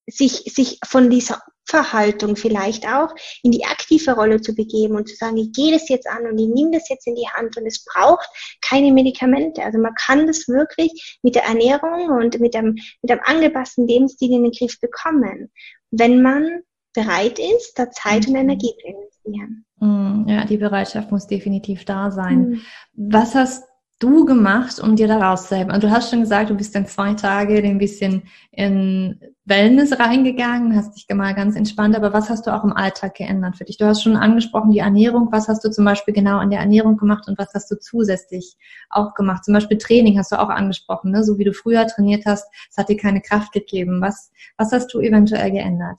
sich, 0.09 0.53
sich 0.55 0.79
von 0.85 1.11
dieser 1.11 1.41
Opferhaltung 1.69 2.37
vielleicht 2.37 2.87
auch 2.87 3.15
in 3.43 3.53
die 3.53 3.65
aktive 3.65 4.13
Rolle 4.13 4.41
zu 4.41 4.55
begeben 4.55 4.97
und 4.97 5.09
zu 5.09 5.17
sagen, 5.17 5.37
ich 5.37 5.53
gehe 5.53 5.73
das 5.73 5.89
jetzt 5.89 6.09
an 6.09 6.27
und 6.27 6.39
ich 6.39 6.49
nehme 6.49 6.71
das 6.73 6.89
jetzt 6.89 7.07
in 7.07 7.15
die 7.15 7.29
Hand 7.29 7.57
und 7.57 7.67
es 7.67 7.85
braucht 7.85 8.27
keine 8.63 8.93
Medikamente. 8.93 9.63
Also 9.63 9.79
man 9.79 9.95
kann 9.95 10.27
das 10.27 10.49
wirklich 10.49 11.19
mit 11.23 11.35
der 11.35 11.45
Ernährung 11.45 12.09
und 12.11 12.41
mit 12.41 12.57
einem, 12.57 12.77
mit 13.03 13.11
einem 13.11 13.21
angepassten 13.25 13.87
Lebensstil 13.87 14.33
in 14.33 14.45
den 14.45 14.53
Griff 14.53 14.81
bekommen, 14.81 15.51
wenn 15.91 16.23
man 16.23 16.63
bereit 16.95 17.39
ist, 17.39 17.79
da 17.79 17.91
Zeit 17.91 18.27
und 18.27 18.33
mhm. 18.33 18.41
Energie 18.41 18.73
zu 18.81 18.87
investieren. 18.87 19.65
Mhm. 19.81 20.27
Ja, 20.29 20.45
die 20.45 20.57
Bereitschaft 20.57 21.11
muss 21.11 21.27
definitiv 21.27 21.85
da 21.85 22.11
sein. 22.11 22.49
Mhm. 22.49 22.63
Was 22.95 23.35
hast 23.35 23.68
du 23.99 24.25
gemacht, 24.25 24.79
um 24.79 24.97
dir 24.97 25.09
da 25.09 25.19
rauszuhelfen? 25.19 25.73
Und 25.73 25.83
du 25.83 25.91
hast 25.91 26.11
schon 26.11 26.21
gesagt, 26.21 26.51
du 26.51 26.55
bist 26.55 26.75
dann 26.75 26.87
zwei 26.87 27.15
Tage 27.15 27.57
ein 27.57 27.79
bisschen 27.79 28.23
in 28.53 29.21
Wellness 29.45 29.99
reingegangen, 29.99 30.77
hast 30.77 30.95
dich 30.95 31.07
mal 31.15 31.35
ganz 31.35 31.57
entspannt, 31.57 31.97
aber 31.97 32.13
was 32.13 32.31
hast 32.31 32.47
du 32.47 32.55
auch 32.55 32.65
im 32.65 32.73
Alltag 32.73 33.15
geändert 33.15 33.57
für 33.57 33.65
dich? 33.65 33.79
Du 33.79 33.87
hast 33.87 34.03
schon 34.03 34.17
angesprochen, 34.17 34.71
die 34.71 34.79
Ernährung. 34.79 35.29
Was 35.33 35.49
hast 35.49 35.65
du 35.65 35.71
zum 35.71 35.85
Beispiel 35.85 36.15
genau 36.15 36.39
an 36.39 36.51
der 36.51 36.61
Ernährung 36.61 36.97
gemacht 36.97 37.27
und 37.27 37.39
was 37.39 37.53
hast 37.55 37.71
du 37.71 37.79
zusätzlich 37.79 38.57
auch 38.91 39.15
gemacht? 39.15 39.45
Zum 39.45 39.55
Beispiel 39.55 39.79
Training 39.79 40.19
hast 40.19 40.33
du 40.33 40.41
auch 40.41 40.51
angesprochen, 40.51 41.11
ne? 41.11 41.25
so 41.25 41.39
wie 41.39 41.45
du 41.45 41.53
früher 41.53 41.87
trainiert 41.87 42.25
hast, 42.27 42.47
es 42.71 42.77
hat 42.77 42.89
dir 42.89 42.97
keine 42.97 43.21
Kraft 43.21 43.53
gegeben. 43.53 44.01
Was, 44.01 44.31
was 44.57 44.71
hast 44.73 44.93
du 44.95 45.01
eventuell 45.01 45.51
geändert? 45.51 45.99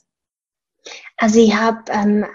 Also 1.18 1.40
ich 1.40 1.56
habe 1.56 1.80
ähm, 1.90 2.26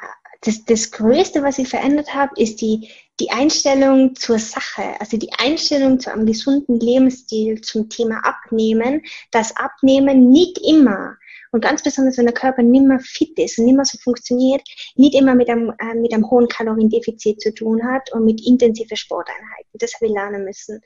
das, 0.45 0.65
das 0.65 0.91
Größte, 0.91 1.43
was 1.43 1.59
ich 1.59 1.69
verändert 1.69 2.15
habe, 2.15 2.33
ist 2.37 2.61
die, 2.61 2.91
die 3.21 3.31
Einstellung 3.31 4.15
zur 4.15 4.39
Sache, 4.39 5.01
also 5.01 5.17
die 5.17 5.33
Einstellung 5.39 6.01
zu 6.01 6.13
einem 6.13 6.27
gesunden 6.27 6.79
Lebensstil 6.79 7.61
zum 7.61 7.89
Thema 7.89 8.21
Abnehmen, 8.25 9.03
das 9.31 9.57
Abnehmen 9.57 10.31
nicht 10.31 10.59
immer 10.59 11.17
und 11.55 11.61
ganz 11.61 11.85
besonders, 11.85 12.19
wenn 12.19 12.25
der 12.27 12.35
Körper 12.35 12.65
nicht 12.65 12.85
mehr 12.85 12.99
fit 12.99 13.39
ist 13.39 13.59
und 13.59 13.67
nicht 13.67 13.77
mehr 13.77 13.85
so 13.85 13.97
funktioniert, 13.99 14.61
nicht 14.97 15.15
immer 15.15 15.37
mit 15.37 15.49
einem, 15.49 15.73
äh, 15.79 15.95
mit 15.95 16.13
einem 16.13 16.29
hohen 16.29 16.49
Kaloriendefizit 16.49 17.41
zu 17.41 17.55
tun 17.55 17.81
hat 17.85 18.13
und 18.13 18.25
mit 18.25 18.45
intensiven 18.45 18.97
Sporteinheiten. 18.97 19.71
Das 19.75 19.95
habe 19.95 20.07
ich 20.07 20.13
lernen 20.13 20.45
müssen. 20.45 20.81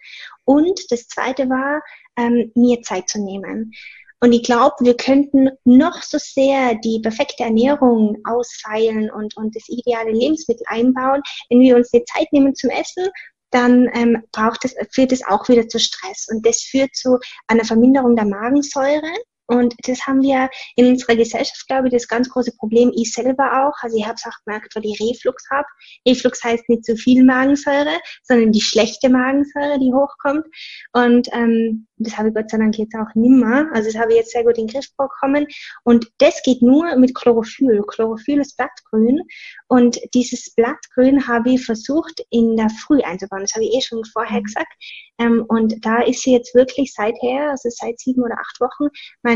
Und 0.44 0.78
das 0.90 1.08
Zweite 1.08 1.48
war, 1.48 1.82
ähm, 2.18 2.52
mir 2.54 2.82
Zeit 2.82 3.08
zu 3.08 3.18
nehmen. 3.18 3.72
Und 4.20 4.33
ich 4.33 4.42
glaube, 4.42 4.74
wir 4.81 4.96
könnten 4.96 5.48
noch 5.64 6.02
so 6.02 6.18
sehr 6.18 6.74
die 6.76 7.00
perfekte 7.00 7.44
Ernährung 7.44 8.16
ausfeilen 8.24 9.11
und, 9.11 9.37
und 9.37 9.54
das 9.54 9.68
ideale 9.68 10.11
Lebensmittel 10.11 10.64
einbauen. 10.66 11.22
Wenn 11.48 11.61
wir 11.61 11.76
uns 11.76 11.90
die 11.90 12.04
Zeit 12.04 12.33
nehmen 12.33 12.54
zum 12.54 12.70
Essen, 12.70 13.09
dann 13.50 13.88
ähm, 13.94 14.22
braucht 14.33 14.64
es, 14.64 14.74
führt 14.92 15.12
es 15.12 15.24
auch 15.26 15.48
wieder 15.48 15.68
zu 15.68 15.78
Stress. 15.78 16.26
Und 16.31 16.44
das 16.44 16.62
führt 16.62 16.94
zu 16.94 17.18
einer 17.46 17.64
Verminderung 17.64 18.16
der 18.16 18.26
Magensäure. 18.26 19.12
Und 19.48 19.74
das 19.84 20.06
haben 20.06 20.22
wir 20.22 20.48
in 20.76 20.87
unserer 20.87 21.16
Gesellschaft, 21.16 21.66
glaube 21.66 21.88
ich, 21.88 21.92
das 21.94 22.06
ganz 22.06 22.28
große 22.28 22.52
Problem. 22.56 22.92
Ich 22.94 23.12
selber 23.12 23.66
auch. 23.66 23.74
Also 23.82 23.96
ich 23.96 24.04
habe 24.04 24.14
es 24.14 24.26
auch 24.26 24.44
gemerkt, 24.44 24.74
weil 24.76 24.84
ich 24.84 25.00
Reflux 25.00 25.44
habe. 25.50 25.66
Reflux 26.06 26.44
heißt 26.44 26.68
nicht 26.68 26.84
zu 26.84 26.96
viel 26.96 27.24
Magensäure, 27.24 27.98
sondern 28.22 28.52
die 28.52 28.61
schlechte 28.61 29.08
Magensäure, 29.08 29.78
die 29.78 29.92
hochkommt. 29.92 30.44
Und 30.92 31.28
ähm, 31.32 31.87
das 31.96 32.16
habe 32.16 32.28
ich 32.28 32.34
Gott 32.34 32.50
sei 32.50 32.58
Dank 32.58 32.78
jetzt 32.78 32.94
auch 32.94 33.14
nimmer. 33.14 33.68
Also 33.72 33.90
das 33.90 34.00
habe 34.00 34.12
ich 34.12 34.18
jetzt 34.18 34.32
sehr 34.32 34.44
gut 34.44 34.58
in 34.58 34.66
den 34.66 34.72
Griff 34.72 34.87
bekommen. 34.96 35.46
Und 35.84 36.11
das 36.18 36.42
geht 36.42 36.62
nur 36.62 36.96
mit 36.96 37.14
Chlorophyll. 37.14 37.82
Chlorophyll 37.88 38.40
ist 38.40 38.56
Blattgrün. 38.56 39.22
Und 39.68 39.98
dieses 40.14 40.54
Blattgrün 40.54 41.26
habe 41.26 41.52
ich 41.52 41.64
versucht 41.64 42.22
in 42.30 42.56
der 42.56 42.68
Früh 42.70 43.00
einzubauen. 43.00 43.42
Das 43.42 43.54
habe 43.54 43.64
ich 43.64 43.74
eh 43.74 43.80
schon 43.80 44.04
vorher 44.04 44.40
mhm. 44.40 44.44
gesagt. 44.44 44.72
Ähm, 45.18 45.44
und 45.48 45.84
da 45.84 46.02
ist 46.02 46.22
sie 46.22 46.32
jetzt 46.32 46.54
wirklich 46.54 46.92
seither, 46.94 47.50
also 47.50 47.68
seit 47.70 47.98
sieben 47.98 48.22
oder 48.22 48.37
acht 48.38 48.61
Wochen, 48.61 48.88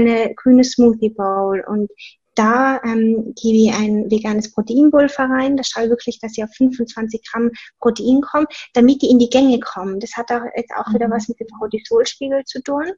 meine 0.04 0.34
grüne 0.34 0.64
Smoothie 0.64 1.10
Bowl. 1.10 1.64
Und 1.66 1.90
da 2.34 2.80
ähm, 2.84 3.34
gebe 3.40 3.56
ich 3.58 3.72
ein 3.72 4.10
veganes 4.10 4.52
Proteinpulver 4.52 5.24
rein. 5.24 5.56
Da 5.56 5.64
schaue 5.64 5.84
ich 5.84 5.90
wirklich, 5.90 6.18
dass 6.20 6.36
ich 6.36 6.44
auf 6.44 6.50
25 6.56 7.22
Gramm 7.30 7.50
Protein 7.78 8.20
komme, 8.22 8.46
damit 8.74 9.02
die 9.02 9.10
in 9.10 9.18
die 9.18 9.28
Gänge 9.28 9.60
kommen. 9.60 10.00
Das 10.00 10.16
hat 10.16 10.30
auch, 10.30 10.42
jetzt 10.56 10.72
auch 10.74 10.92
wieder 10.94 11.08
mhm. 11.08 11.12
was 11.12 11.28
mit 11.28 11.40
dem 11.40 11.48
Cortisolspiegel 11.58 12.44
zu 12.44 12.62
tun. 12.62 12.92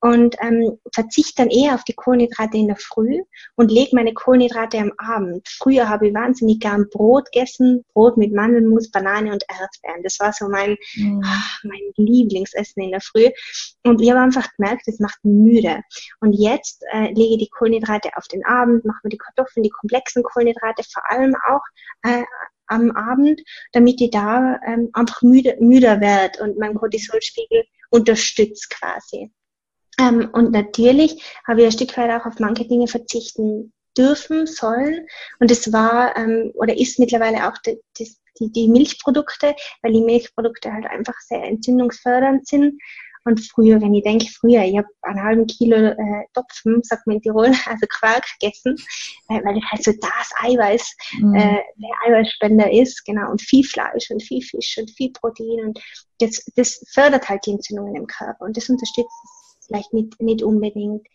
Und 0.00 0.36
ähm, 0.40 0.78
verzichte 0.94 1.42
dann 1.42 1.50
eher 1.50 1.74
auf 1.74 1.82
die 1.82 1.92
Kohlenhydrate 1.92 2.56
in 2.56 2.68
der 2.68 2.76
Früh 2.76 3.20
und 3.56 3.72
lege 3.72 3.96
meine 3.96 4.14
Kohlenhydrate 4.14 4.78
am 4.78 4.92
Abend. 4.96 5.48
Früher 5.48 5.88
habe 5.88 6.08
ich 6.08 6.14
wahnsinnig 6.14 6.60
gern 6.60 6.88
Brot 6.88 7.32
gegessen, 7.32 7.84
Brot 7.94 8.16
mit 8.16 8.32
Mandelmus, 8.32 8.90
Banane 8.92 9.32
und 9.32 9.44
Erdbeeren. 9.48 10.04
Das 10.04 10.20
war 10.20 10.32
so 10.32 10.48
mein, 10.48 10.76
mhm. 10.94 11.20
ach, 11.24 11.58
mein 11.64 11.80
Lieblingsessen 11.96 12.82
in 12.82 12.92
der 12.92 13.00
Früh. 13.00 13.28
Und 13.82 14.00
ich 14.00 14.10
habe 14.10 14.20
einfach 14.20 14.48
gemerkt, 14.56 14.82
das 14.86 15.00
macht 15.00 15.18
müde. 15.24 15.80
Und 16.20 16.32
jetzt 16.32 16.84
äh, 16.92 17.12
lege 17.12 17.34
ich 17.34 17.38
die 17.38 17.50
Kohlenhydrate 17.50 18.10
auf 18.16 18.28
den 18.28 18.44
Abend 18.44 18.77
Abend 18.78 18.84
machen 18.84 19.00
wir 19.02 19.10
die 19.10 19.18
Kartoffeln, 19.18 19.62
die 19.62 19.70
komplexen 19.70 20.22
Kohlenhydrate 20.22 20.82
vor 20.90 21.02
allem 21.10 21.34
auch 21.48 21.62
äh, 22.02 22.24
am 22.66 22.90
Abend, 22.92 23.40
damit 23.72 23.98
die 24.00 24.10
da 24.10 24.60
ähm, 24.66 24.90
einfach 24.92 25.22
müde, 25.22 25.56
müder 25.60 26.00
wird 26.00 26.40
und 26.40 26.58
mein 26.58 26.74
Cortisolspiegel 26.74 27.64
unterstützt 27.90 28.70
quasi. 28.70 29.32
Ähm, 29.98 30.28
und 30.32 30.52
natürlich 30.52 31.22
habe 31.46 31.60
ich 31.60 31.66
ein 31.66 31.72
Stück 31.72 31.96
weit 31.96 32.10
auch 32.10 32.26
auf 32.26 32.38
manche 32.38 32.66
Dinge 32.66 32.86
verzichten 32.86 33.72
dürfen, 33.96 34.46
sollen. 34.46 35.06
Und 35.40 35.50
es 35.50 35.72
war 35.72 36.16
ähm, 36.16 36.52
oder 36.54 36.78
ist 36.78 36.98
mittlerweile 36.98 37.48
auch 37.48 37.58
die, 37.58 37.80
die, 37.98 38.52
die 38.52 38.68
Milchprodukte, 38.68 39.56
weil 39.82 39.92
die 39.92 40.02
Milchprodukte 40.02 40.72
halt 40.72 40.86
einfach 40.86 41.18
sehr 41.20 41.42
entzündungsfördernd 41.42 42.46
sind. 42.46 42.80
Und 43.28 43.40
früher, 43.40 43.80
wenn 43.82 43.92
ich 43.92 44.04
denke, 44.04 44.26
früher, 44.26 44.64
ich 44.64 44.78
habe 44.78 44.88
einen 45.02 45.22
halben 45.22 45.46
Kilo 45.46 45.76
äh, 45.76 46.24
Topfen, 46.32 46.82
sagt 46.82 47.06
man 47.06 47.16
in 47.16 47.22
Tirol, 47.22 47.52
also 47.66 47.86
Quark 47.88 48.24
gegessen, 48.40 48.74
äh, 49.28 49.44
weil 49.44 49.54
das 49.54 49.64
halt 49.70 49.84
so 49.84 49.92
das 49.92 50.30
Eiweiß, 50.40 50.96
mhm. 51.20 51.34
äh, 51.34 51.60
der 51.76 51.90
Eiweißspender 52.06 52.72
ist, 52.72 53.04
genau, 53.04 53.30
und 53.30 53.42
viel 53.42 53.64
Fleisch 53.64 54.10
und 54.10 54.22
viel 54.22 54.42
Fisch 54.42 54.78
und 54.78 54.90
viel 54.90 55.12
Protein 55.12 55.66
und 55.66 55.80
das, 56.20 56.42
das 56.56 56.82
fördert 56.92 57.28
halt 57.28 57.44
die 57.44 57.52
Entzündungen 57.52 57.96
im 57.96 58.06
Körper 58.06 58.46
und 58.46 58.56
das 58.56 58.68
unterstützt 58.70 59.12
es 59.24 59.66
vielleicht 59.66 59.92
nicht, 59.92 60.20
nicht 60.20 60.42
unbedingt. 60.42 61.06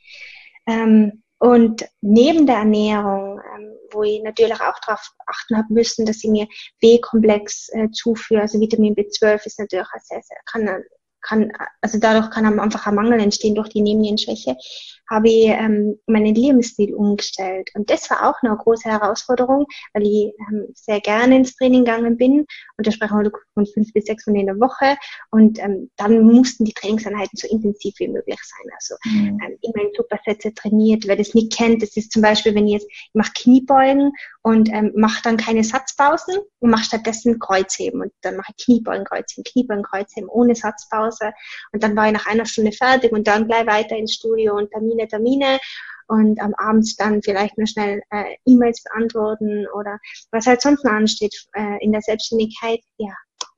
Ähm, 0.68 1.24
und 1.40 1.86
neben 2.00 2.46
der 2.46 2.58
Ernährung, 2.58 3.42
ähm, 3.54 3.74
wo 3.92 4.04
ich 4.04 4.22
natürlich 4.24 4.62
auch 4.62 4.80
darauf 4.86 5.12
achten 5.26 5.58
habe 5.58 5.74
müssen, 5.74 6.06
dass 6.06 6.24
ich 6.24 6.30
mir 6.30 6.48
B-Komplex 6.80 7.70
äh, 7.74 7.90
zuführe, 7.92 8.44
also 8.44 8.62
Vitamin 8.62 8.96
B12 8.96 9.46
ist 9.46 9.60
natürlich 9.60 9.86
auch 9.86 10.00
sehr, 10.00 10.22
sehr, 10.22 10.38
kann 10.46 10.84
kann, 11.24 11.52
also 11.82 11.98
dadurch 12.00 12.30
kann 12.30 12.60
einfach 12.60 12.86
ein 12.86 12.96
Mangel 12.96 13.20
entstehen 13.20 13.56
durch 13.56 13.70
die 13.70 13.82
Nebennierenschwäche, 13.82 14.56
habe 15.10 15.30
ich 15.30 15.48
ähm, 15.48 16.00
meinen 16.08 16.34
Lebensstil 16.34 16.94
umgestellt. 16.94 17.70
Und 17.74 17.90
das 17.90 18.10
war 18.10 18.30
auch 18.30 18.42
eine 18.42 18.56
große 18.56 18.90
Herausforderung, 18.90 19.66
weil 19.94 20.04
ich 20.04 20.34
ähm, 20.50 20.68
sehr 20.74 21.02
gerne 21.02 21.38
ins 21.38 21.56
Training 21.56 21.86
gegangen 21.86 22.18
bin. 22.18 22.46
Und 22.78 22.88
da 22.88 22.92
sprechen 22.92 23.24
wir 23.24 23.32
von 23.54 23.66
fünf 23.66 23.92
bis 23.94 24.06
sechs 24.06 24.24
Stunden 24.24 24.42
in 24.42 24.48
der 24.48 24.60
Woche. 24.60 24.98
Und 25.32 25.60
ähm, 25.60 25.90
dann 25.98 26.24
mussten 26.24 26.66
die 26.66 26.74
Trainingseinheiten 26.74 27.38
so 27.38 27.48
intensiv 27.48 27.94
wie 28.00 28.08
möglich 28.08 28.40
sein. 28.42 28.72
Also 28.76 28.96
mhm. 29.06 29.40
ähm, 29.44 29.58
immer 29.62 29.86
in 29.86 29.94
Supersätze 29.96 30.54
trainiert. 30.54 31.06
Wer 31.06 31.16
das 31.16 31.34
nicht 31.34 31.56
kennt, 31.56 31.82
das 31.82 31.96
ist 31.98 32.12
zum 32.12 32.22
Beispiel, 32.22 32.56
wenn 32.56 32.68
ich 32.68 32.74
jetzt, 32.74 32.88
ich 32.90 33.10
mache 33.14 33.32
Kniebeugen 33.36 34.12
und 34.42 34.70
ähm, 34.70 34.92
mache 34.96 35.22
dann 35.24 35.38
keine 35.38 35.64
Satzpausen 35.64 36.36
und 36.60 36.70
mache 36.70 36.86
stattdessen 36.86 37.40
Kreuzheben. 37.40 38.02
Und 38.02 38.12
dann 38.22 38.38
mache 38.38 38.54
ich 38.56 38.66
Kniebeugen, 38.66 39.06
Kreuzheben, 39.06 39.44
Kniebeugen, 39.44 39.84
Kreuzheben 39.84 40.30
ohne 40.30 40.56
Satzpause. 41.14 41.34
Und 41.72 41.84
dann 41.84 41.96
war 41.96 42.08
ich 42.08 42.14
nach 42.14 42.26
einer 42.26 42.46
Stunde 42.46 42.72
fertig 42.72 43.12
und 43.12 43.28
dann 43.28 43.48
gleich 43.48 43.66
weiter 43.66 43.96
ins 43.96 44.14
Studio 44.14 44.56
und 44.56 44.72
Termine, 44.72 45.08
Termine 45.08 45.60
und 46.08 46.40
am 46.42 46.54
Abend 46.56 46.88
dann 47.00 47.22
vielleicht 47.24 47.58
nur 47.58 47.68
schnell 47.68 48.02
äh, 48.12 48.36
E-Mails 48.46 48.84
beantworten 48.84 49.66
oder 49.74 50.00
was 50.32 50.46
halt 50.46 50.62
sonst 50.62 50.84
noch 50.84 50.92
ansteht 50.92 51.34
äh, 51.54 51.84
in 51.84 51.92
der 51.92 52.02
Selbstständigkeit. 52.02 52.80
Ja, 52.98 53.14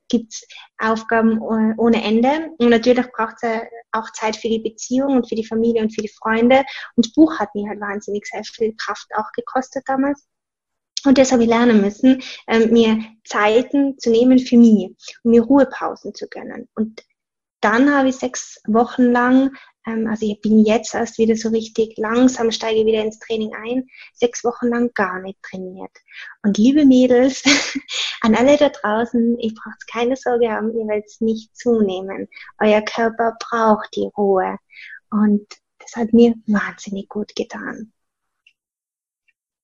gibt's 0.07 0.45
Aufgaben 0.77 1.41
ohne 1.41 2.03
Ende. 2.03 2.51
Und 2.59 2.69
natürlich 2.69 3.07
braucht 3.11 3.35
es 3.41 3.61
auch 3.91 4.11
Zeit 4.11 4.35
für 4.35 4.49
die 4.49 4.59
Beziehung 4.59 5.15
und 5.15 5.27
für 5.27 5.35
die 5.35 5.45
Familie 5.45 5.81
und 5.81 5.95
für 5.95 6.01
die 6.01 6.13
Freunde. 6.21 6.63
Und 6.95 7.07
das 7.07 7.13
Buch 7.13 7.39
hat 7.39 7.53
mir 7.55 7.67
halt 7.67 7.81
wahnsinnig 7.81 8.25
sehr 8.27 8.43
viel 8.43 8.75
Kraft 8.77 9.07
auch 9.15 9.31
gekostet 9.35 9.83
damals. 9.87 10.27
Und 11.05 11.17
das 11.17 11.31
habe 11.31 11.43
ich 11.43 11.49
lernen 11.49 11.81
müssen, 11.81 12.21
ähm, 12.47 12.71
mir 12.71 13.03
Zeiten 13.25 13.97
zu 13.99 14.09
nehmen 14.09 14.39
für 14.39 14.57
mich 14.57 14.91
und 15.23 15.31
mir 15.31 15.43
Ruhepausen 15.43 16.13
zu 16.15 16.27
gönnen. 16.27 16.67
Und 16.75 17.03
dann 17.65 17.91
habe 17.91 18.09
ich 18.09 18.17
sechs 18.17 18.61
Wochen 18.67 19.11
lang, 19.11 19.55
ähm, 19.87 20.07
also 20.07 20.23
ich 20.29 20.39
bin 20.39 20.63
jetzt 20.63 20.93
erst 20.93 21.17
wieder 21.17 21.35
so 21.35 21.49
richtig 21.49 21.97
langsam, 21.97 22.51
steige 22.51 22.85
wieder 22.85 23.03
ins 23.03 23.17
Training 23.17 23.55
ein, 23.55 23.87
sechs 24.13 24.43
Wochen 24.43 24.67
lang 24.67 24.91
gar 24.93 25.19
nicht 25.19 25.41
trainiert. 25.41 25.89
Und 26.43 26.59
liebe 26.59 26.85
Mädels, 26.85 27.43
an 28.21 28.35
alle 28.35 28.57
da 28.57 28.69
draußen, 28.69 29.39
ihr 29.39 29.53
braucht 29.55 29.87
keine 29.91 30.15
Sorge 30.15 30.51
haben, 30.51 30.77
ihr 30.77 30.87
werdet 30.87 31.09
nicht 31.21 31.57
zunehmen. 31.57 32.27
Euer 32.59 32.81
Körper 32.81 33.35
braucht 33.49 33.95
die 33.95 34.11
Ruhe. 34.15 34.59
Und 35.09 35.47
das 35.79 35.95
hat 35.95 36.13
mir 36.13 36.35
wahnsinnig 36.45 37.09
gut 37.09 37.35
getan. 37.35 37.91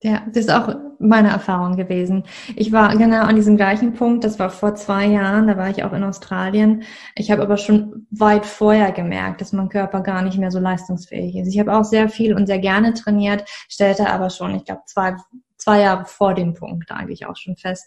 Ja, 0.03 0.23
das 0.27 0.45
ist 0.45 0.51
auch 0.51 0.75
meine 0.97 1.29
Erfahrung 1.29 1.75
gewesen. 1.75 2.23
Ich 2.55 2.71
war 2.71 2.95
genau 2.97 3.21
an 3.21 3.35
diesem 3.35 3.55
gleichen 3.55 3.93
Punkt, 3.93 4.23
das 4.23 4.39
war 4.39 4.49
vor 4.49 4.73
zwei 4.73 5.05
Jahren, 5.05 5.45
da 5.47 5.57
war 5.57 5.69
ich 5.69 5.83
auch 5.83 5.93
in 5.93 6.03
Australien. 6.03 6.83
Ich 7.15 7.29
habe 7.29 7.43
aber 7.43 7.57
schon 7.57 8.07
weit 8.09 8.47
vorher 8.47 8.91
gemerkt, 8.91 9.41
dass 9.41 9.53
mein 9.53 9.69
Körper 9.69 10.01
gar 10.01 10.23
nicht 10.23 10.39
mehr 10.39 10.49
so 10.49 10.57
leistungsfähig 10.57 11.35
ist. 11.35 11.49
Ich 11.53 11.59
habe 11.59 11.75
auch 11.75 11.83
sehr 11.83 12.09
viel 12.09 12.33
und 12.33 12.47
sehr 12.47 12.57
gerne 12.57 12.95
trainiert, 12.95 13.47
stellte 13.69 14.09
aber 14.09 14.31
schon, 14.31 14.55
ich 14.55 14.65
glaube, 14.65 14.81
zwei, 14.87 15.15
zwei 15.57 15.81
Jahre 15.81 16.05
vor 16.05 16.33
dem 16.33 16.55
Punkt 16.55 16.91
eigentlich 16.91 17.27
auch 17.27 17.35
schon 17.35 17.55
fest, 17.55 17.85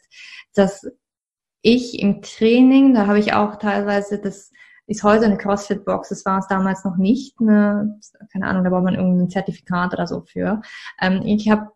dass 0.55 0.87
ich 1.62 1.98
im 1.98 2.22
Training, 2.22 2.94
da 2.94 3.09
habe 3.09 3.18
ich 3.18 3.33
auch 3.33 3.57
teilweise 3.57 4.20
das 4.20 4.53
ist 4.87 5.03
heute 5.03 5.25
eine 5.25 5.38
CrossFit-Box. 5.38 6.11
Das 6.11 6.25
war 6.27 6.38
es 6.38 6.47
damals 6.47 6.85
noch 6.85 6.97
nicht. 6.97 7.40
Eine, 7.40 7.99
keine 8.33 8.47
Ahnung, 8.47 8.64
da 8.64 8.70
braucht 8.70 8.85
man 8.85 8.94
irgendein 8.94 9.31
Zertifikat 9.31 9.94
oder 9.94 10.07
so 10.07 10.20
für. 10.20 10.61
Ähm, 11.01 11.23
ich 11.25 11.49
habe, 11.51 11.70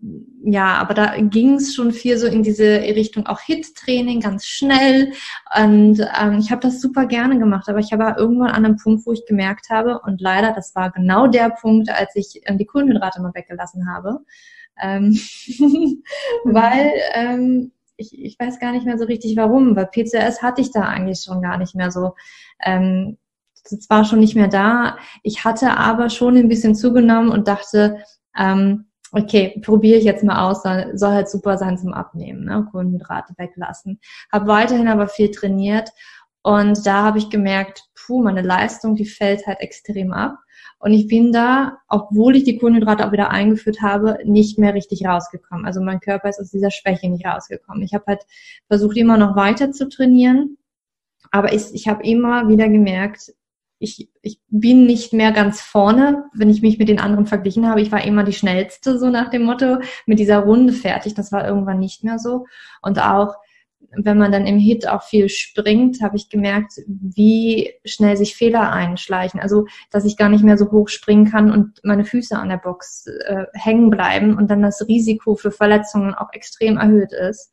ja, 0.45 0.75
aber 0.75 0.95
da 0.95 1.17
ging 1.19 1.55
es 1.55 1.75
schon 1.75 1.93
viel 1.93 2.19
so 2.19 2.27
in 2.27 2.43
diese 2.43 2.81
Richtung 2.81 3.27
auch 3.27 3.41
Hit-Training, 3.41 4.21
ganz 4.21 4.45
schnell. 4.45 5.13
Und 5.57 6.01
ähm, 6.21 6.39
ich 6.39 6.51
habe 6.51 6.61
das 6.61 6.81
super 6.81 7.07
gerne 7.07 7.39
gemacht. 7.39 7.69
Aber 7.69 7.79
ich 7.79 7.93
habe 7.93 8.19
irgendwann 8.19 8.51
an 8.51 8.65
einem 8.65 8.77
Punkt, 8.77 9.07
wo 9.07 9.13
ich 9.13 9.25
gemerkt 9.27 9.71
habe, 9.71 10.01
und 10.01 10.21
leider, 10.21 10.53
das 10.53 10.75
war 10.75 10.91
genau 10.91 11.27
der 11.27 11.51
Punkt, 11.51 11.91
als 11.91 12.15
ich 12.15 12.43
ähm, 12.45 12.59
die 12.59 12.67
Kohlenhydrate 12.67 13.23
mal 13.23 13.35
weggelassen 13.35 13.91
habe. 13.91 14.21
Ähm, 14.81 15.13
weil 16.45 16.93
ähm, 17.15 17.73
ich, 17.99 18.19
ich 18.19 18.39
weiß 18.39 18.59
gar 18.61 18.73
nicht 18.73 18.87
mehr 18.87 18.97
so 18.97 19.05
richtig 19.05 19.37
warum, 19.37 19.77
weil 19.77 19.87
PCS 19.87 20.41
hatte 20.41 20.63
ich 20.63 20.71
da 20.71 20.83
eigentlich 20.83 21.21
schon 21.21 21.43
gar 21.43 21.59
nicht 21.59 21.75
mehr 21.75 21.91
so. 21.91 22.15
Ähm, 22.65 23.19
das 23.71 23.91
war 23.91 24.05
schon 24.05 24.21
nicht 24.21 24.37
mehr 24.37 24.49
da. 24.49 24.97
Ich 25.23 25.45
hatte 25.45 25.77
aber 25.77 26.09
schon 26.09 26.37
ein 26.37 26.49
bisschen 26.49 26.75
zugenommen 26.75 27.29
und 27.29 27.49
dachte, 27.49 27.99
ähm, 28.37 28.87
okay, 29.13 29.61
probiere 29.65 29.99
ich 29.99 30.05
jetzt 30.05 30.25
mal 30.25 30.49
aus, 30.49 30.63
soll, 30.63 30.93
soll 30.95 31.11
halt 31.13 31.29
super 31.29 31.59
sein 31.59 31.77
zum 31.77 31.93
Abnehmen, 31.93 32.45
ne? 32.45 32.67
Kohlenhydrate 32.71 33.35
weglassen. 33.37 34.01
Habe 34.33 34.47
weiterhin 34.47 34.89
aber 34.89 35.09
viel 35.09 35.31
trainiert 35.31 35.91
und 36.43 36.87
da 36.87 37.03
habe 37.03 37.19
ich 37.19 37.31
gemerkt, 37.31 37.85
puh, 37.95 38.23
meine 38.23 38.43
Leistung, 38.43 38.95
die 38.95 39.07
fällt 39.07 39.47
halt 39.47 39.61
extrem 39.61 40.13
ab. 40.13 40.39
Und 40.81 40.93
ich 40.93 41.09
bin 41.09 41.33
da, 41.33 41.79
obwohl 41.89 42.37
ich 42.37 42.45
die 42.45 42.57
Kohlenhydrate 42.57 43.07
auch 43.07 43.13
wieder 43.13 43.31
eingeführt 43.31 43.83
habe, 43.83 44.19
nicht 44.25 44.59
mehr 44.59 44.75
richtig 44.75 45.05
rausgekommen. 45.05 45.67
Also 45.67 45.81
mein 45.81 46.01
Körper 46.01 46.29
ist 46.29 46.41
aus 46.41 46.51
dieser 46.51 46.71
Schwäche 46.71 47.11
nicht 47.11 47.27
rausgekommen. 47.27 47.83
Ich 47.83 47.95
habe 47.95 48.05
halt 48.07 48.21
versucht, 48.69 48.97
immer 48.97 49.17
noch 49.17 49.35
weiter 49.35 49.73
zu 49.73 49.89
trainieren, 49.89 50.57
aber 51.31 51.53
ich, 51.53 51.75
ich 51.75 51.89
habe 51.89 52.05
immer 52.05 52.49
wieder 52.49 52.69
gemerkt, 52.69 53.33
ich, 53.81 54.09
ich 54.23 54.41
bin 54.49 54.87
nicht 54.87 55.13
mehr 55.13 55.31
ganz 55.33 55.61
vorne, 55.61 56.25
wenn 56.35 56.51
ich 56.51 56.63
mich 56.63 56.79
mit 56.79 56.89
den 56.89 56.99
anderen 56.99 57.27
verglichen 57.27 57.69
habe. 57.69 57.81
Ich 57.81 57.93
war 57.93 58.05
immer 58.05 58.25
die 58.25 58.33
schnellste, 58.33 58.99
so 58.99 59.09
nach 59.09 59.31
dem 59.31 59.45
Motto, 59.45 59.79
mit 60.07 60.19
dieser 60.19 60.41
Runde 60.41 60.73
fertig. 60.73 61.15
Das 61.15 61.31
war 61.31 61.47
irgendwann 61.47 61.79
nicht 61.79 62.03
mehr 62.03 62.19
so. 62.19 62.47
Und 62.83 62.99
auch 63.01 63.35
wenn 63.91 64.19
man 64.19 64.33
dann 64.33 64.47
im 64.47 64.59
Hit 64.59 64.87
auch 64.87 65.03
viel 65.03 65.29
springt, 65.29 66.03
habe 66.03 66.17
ich 66.17 66.29
gemerkt, 66.29 66.75
wie 66.87 67.73
schnell 67.85 68.17
sich 68.17 68.37
Fehler 68.37 68.71
einschleichen. 68.71 69.41
Also, 69.41 69.67
dass 69.91 70.05
ich 70.05 70.17
gar 70.17 70.29
nicht 70.29 70.45
mehr 70.45 70.59
so 70.59 70.71
hoch 70.71 70.89
springen 70.89 71.31
kann 71.31 71.51
und 71.51 71.81
meine 71.85 72.05
Füße 72.05 72.37
an 72.37 72.51
der 72.51 72.59
Box 72.59 73.07
äh, 73.07 73.47
hängen 73.55 73.91
bleiben 73.91 74.37
und 74.37 74.51
dann 74.51 74.63
das 74.63 74.87
Risiko 74.87 75.37
für 75.37 75.51
Verletzungen 75.51 76.15
auch 76.15 76.33
extrem 76.33 76.77
erhöht 76.77 77.13
ist. 77.13 77.51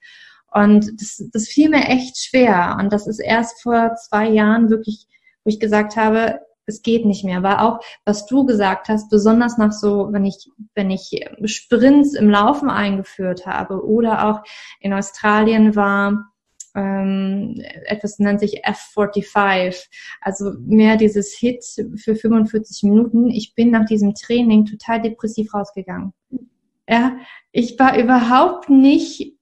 Und 0.51 1.01
das, 1.01 1.23
das 1.31 1.47
fiel 1.47 1.69
mir 1.69 1.85
echt 1.87 2.17
schwer. 2.17 2.77
Und 2.79 2.91
das 2.91 3.07
ist 3.07 3.19
erst 3.19 3.61
vor 3.61 3.95
zwei 3.95 4.29
Jahren 4.29 4.69
wirklich, 4.69 5.07
wo 5.43 5.49
ich 5.49 5.59
gesagt 5.59 5.95
habe, 5.95 6.39
es 6.65 6.81
geht 6.81 7.05
nicht 7.05 7.23
mehr. 7.23 7.43
Weil 7.43 7.57
auch, 7.57 7.79
was 8.05 8.25
du 8.25 8.45
gesagt 8.45 8.89
hast, 8.89 9.09
besonders 9.09 9.57
nach 9.57 9.71
so, 9.71 10.09
wenn 10.11 10.25
ich, 10.25 10.49
wenn 10.73 10.91
ich 10.91 11.25
Sprints 11.45 12.15
im 12.15 12.29
Laufen 12.29 12.69
eingeführt 12.69 13.45
habe 13.45 13.85
oder 13.85 14.27
auch 14.27 14.41
in 14.79 14.93
Australien 14.93 15.75
war, 15.75 16.31
ähm, 16.75 17.61
etwas 17.85 18.19
nennt 18.19 18.41
sich 18.41 18.65
F45, 18.65 19.87
also 20.21 20.51
mehr 20.59 20.97
dieses 20.97 21.33
Hit 21.33 21.63
für 21.95 22.15
45 22.15 22.83
Minuten. 22.83 23.29
Ich 23.29 23.55
bin 23.55 23.71
nach 23.71 23.85
diesem 23.85 24.13
Training 24.13 24.65
total 24.65 25.01
depressiv 25.01 25.53
rausgegangen. 25.53 26.13
Ja, 26.87 27.17
ich 27.51 27.79
war 27.79 27.97
überhaupt 27.97 28.69
nicht 28.69 29.35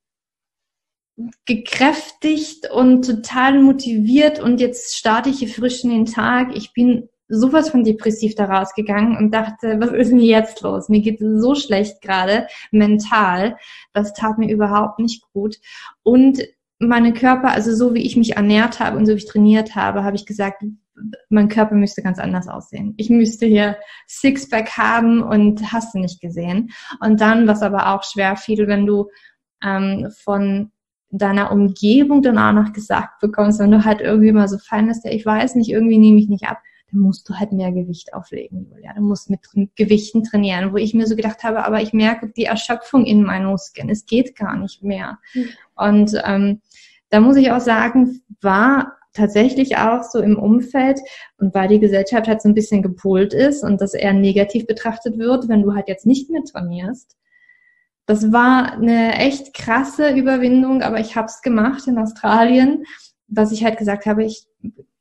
gekräftigt 1.45 2.69
und 2.71 3.05
total 3.05 3.59
motiviert 3.59 4.39
und 4.39 4.59
jetzt 4.59 4.97
starte 4.97 5.29
ich 5.29 5.39
hier 5.39 5.49
frisch 5.49 5.83
in 5.83 5.89
den 5.89 6.05
Tag. 6.05 6.55
Ich 6.55 6.73
bin 6.73 7.09
sowas 7.27 7.69
von 7.69 7.83
depressiv 7.83 8.35
da 8.35 8.45
rausgegangen 8.45 9.17
und 9.17 9.31
dachte, 9.33 9.79
was 9.79 9.91
ist 9.91 10.11
denn 10.11 10.19
jetzt 10.19 10.61
los? 10.61 10.89
Mir 10.89 11.01
geht 11.01 11.21
es 11.21 11.41
so 11.41 11.55
schlecht 11.55 12.01
gerade 12.01 12.47
mental. 12.71 13.57
Das 13.93 14.13
tat 14.13 14.37
mir 14.37 14.51
überhaupt 14.51 14.99
nicht 14.99 15.23
gut. 15.33 15.57
Und 16.03 16.41
meine 16.79 17.13
Körper, 17.13 17.51
also 17.51 17.73
so 17.73 17.93
wie 17.93 18.05
ich 18.05 18.17
mich 18.17 18.35
ernährt 18.35 18.79
habe 18.79 18.97
und 18.97 19.05
so 19.05 19.13
wie 19.13 19.17
ich 19.17 19.25
trainiert 19.25 19.75
habe, 19.75 20.03
habe 20.03 20.15
ich 20.15 20.25
gesagt, 20.25 20.63
mein 21.29 21.47
Körper 21.47 21.75
müsste 21.75 22.01
ganz 22.01 22.19
anders 22.19 22.47
aussehen. 22.47 22.93
Ich 22.97 23.09
müsste 23.09 23.45
hier 23.45 23.77
Sixpack 24.07 24.77
haben 24.77 25.23
und 25.23 25.71
hast 25.71 25.95
du 25.95 25.99
nicht 25.99 26.21
gesehen. 26.21 26.71
Und 26.99 27.21
dann, 27.21 27.47
was 27.47 27.61
aber 27.61 27.93
auch 27.93 28.03
schwer 28.03 28.35
fiel, 28.35 28.67
wenn 28.67 28.85
du 28.85 29.09
ähm, 29.63 30.11
von 30.23 30.71
deiner 31.09 31.51
Umgebung 31.51 32.21
dann 32.21 32.37
auch 32.37 32.51
noch 32.53 32.73
gesagt 32.73 33.19
bekommst, 33.21 33.59
wenn 33.59 33.71
du 33.71 33.85
halt 33.85 34.01
irgendwie 34.01 34.31
mal 34.31 34.47
so 34.47 34.57
fein 34.57 34.89
ist, 34.89 35.05
ja, 35.05 35.11
ich 35.11 35.25
weiß 35.25 35.55
nicht, 35.55 35.69
irgendwie 35.69 35.99
nehme 35.99 36.19
ich 36.19 36.27
nicht 36.27 36.45
ab, 36.45 36.59
dann 36.93 37.01
musst 37.01 37.27
du 37.27 37.33
halt 37.35 37.51
mehr 37.51 37.71
Gewicht 37.71 38.13
auflegen, 38.13 38.67
Julia. 38.69 38.93
Du 38.93 39.01
musst 39.01 39.29
mit 39.29 39.41
Gewichten 39.75 40.23
trainieren, 40.23 40.71
wo 40.71 40.77
ich 40.77 40.93
mir 40.93 41.07
so 41.07 41.15
gedacht 41.15 41.43
habe, 41.43 41.65
aber 41.65 41.81
ich 41.81 41.91
merke 41.91 42.31
die 42.35 42.45
Erschöpfung 42.45 43.05
in 43.05 43.23
meinen 43.23 43.47
Muskeln. 43.47 43.89
Es 43.89 44.05
geht 44.05 44.35
gar 44.35 44.55
nicht 44.57 44.83
mehr. 44.83 45.19
Mhm. 45.33 45.49
Und 45.75 46.21
ähm, 46.23 46.61
da 47.09 47.19
muss 47.19 47.35
ich 47.35 47.51
auch 47.51 47.59
sagen, 47.59 48.21
war 48.41 48.97
tatsächlich 49.13 49.77
auch 49.77 50.03
so 50.03 50.19
im 50.19 50.37
Umfeld 50.37 50.99
und 51.37 51.53
weil 51.53 51.67
die 51.67 51.79
Gesellschaft 51.79 52.27
halt 52.27 52.41
so 52.41 52.49
ein 52.49 52.55
bisschen 52.55 52.81
gepolt 52.81 53.33
ist 53.33 53.63
und 53.63 53.81
das 53.81 53.93
eher 53.93 54.13
negativ 54.13 54.65
betrachtet 54.65 55.17
wird, 55.17 55.49
wenn 55.49 55.61
du 55.61 55.73
halt 55.73 55.87
jetzt 55.87 56.05
nicht 56.05 56.29
mehr 56.29 56.43
trainierst. 56.43 57.15
Das 58.05 58.31
war 58.31 58.73
eine 58.73 59.15
echt 59.15 59.53
krasse 59.53 60.09
Überwindung, 60.09 60.81
aber 60.81 60.99
ich 60.99 61.15
habe 61.15 61.27
es 61.27 61.41
gemacht 61.41 61.87
in 61.87 61.97
Australien, 61.97 62.83
was 63.27 63.51
ich 63.51 63.63
halt 63.63 63.77
gesagt 63.77 64.05
habe, 64.05 64.23
ich 64.23 64.45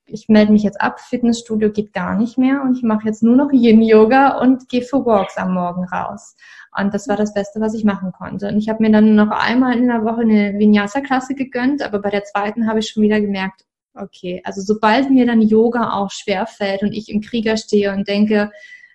ich 0.07 0.29
melde 0.29 0.53
mich 0.53 0.63
jetzt 0.63 0.81
ab, 0.81 1.01
Fitnessstudio 1.01 1.71
geht 1.71 1.93
gar 1.93 2.17
nicht 2.17 2.39
mehr 2.39 2.63
und 2.63 2.77
ich 2.77 2.83
mache 2.83 3.07
jetzt 3.07 3.23
nur 3.23 3.37
noch 3.37 3.53
Yin-Yoga 3.53 4.39
und 4.41 4.69
gehe 4.69 4.83
für 4.83 5.05
Walks 5.05 5.37
am 5.37 5.55
Morgen 5.55 5.85
raus. 5.85 6.37
Und 6.77 6.93
das 6.93 7.09
war 7.09 7.17
das 7.17 7.35
Beste, 7.35 7.61
was 7.61 7.75
ich 7.75 7.85
machen 7.85 8.13
konnte. 8.13 8.49
Und 8.49 8.59
ich 8.59 8.69
habe 8.69 8.83
mir 8.83 8.91
dann 8.91 9.15
noch 9.15 9.31
einmal 9.31 9.77
in 9.77 9.89
der 9.89 10.05
Woche 10.05 10.23
eine 10.23 10.59
Vinyasa-Klasse 10.59 11.35
gegönnt, 11.35 11.83
aber 11.83 12.01
bei 12.01 12.11
der 12.11 12.25
zweiten 12.25 12.67
habe 12.67 12.81
ich 12.81 12.89
schon 12.89 13.03
wieder 13.03 13.21
gemerkt, 13.21 13.65
okay, 13.95 14.41
also 14.45 14.61
sobald 14.63 15.11
mir 15.11 15.27
dann 15.27 15.43
Yoga 15.43 15.93
auch 15.93 16.11
schwer 16.11 16.47
fällt 16.47 16.83
und 16.83 16.93
ich 16.93 17.09
im 17.09 17.21
Krieger 17.21 17.57
stehe 17.57 17.93
und 17.93 18.09
denke, 18.09 18.51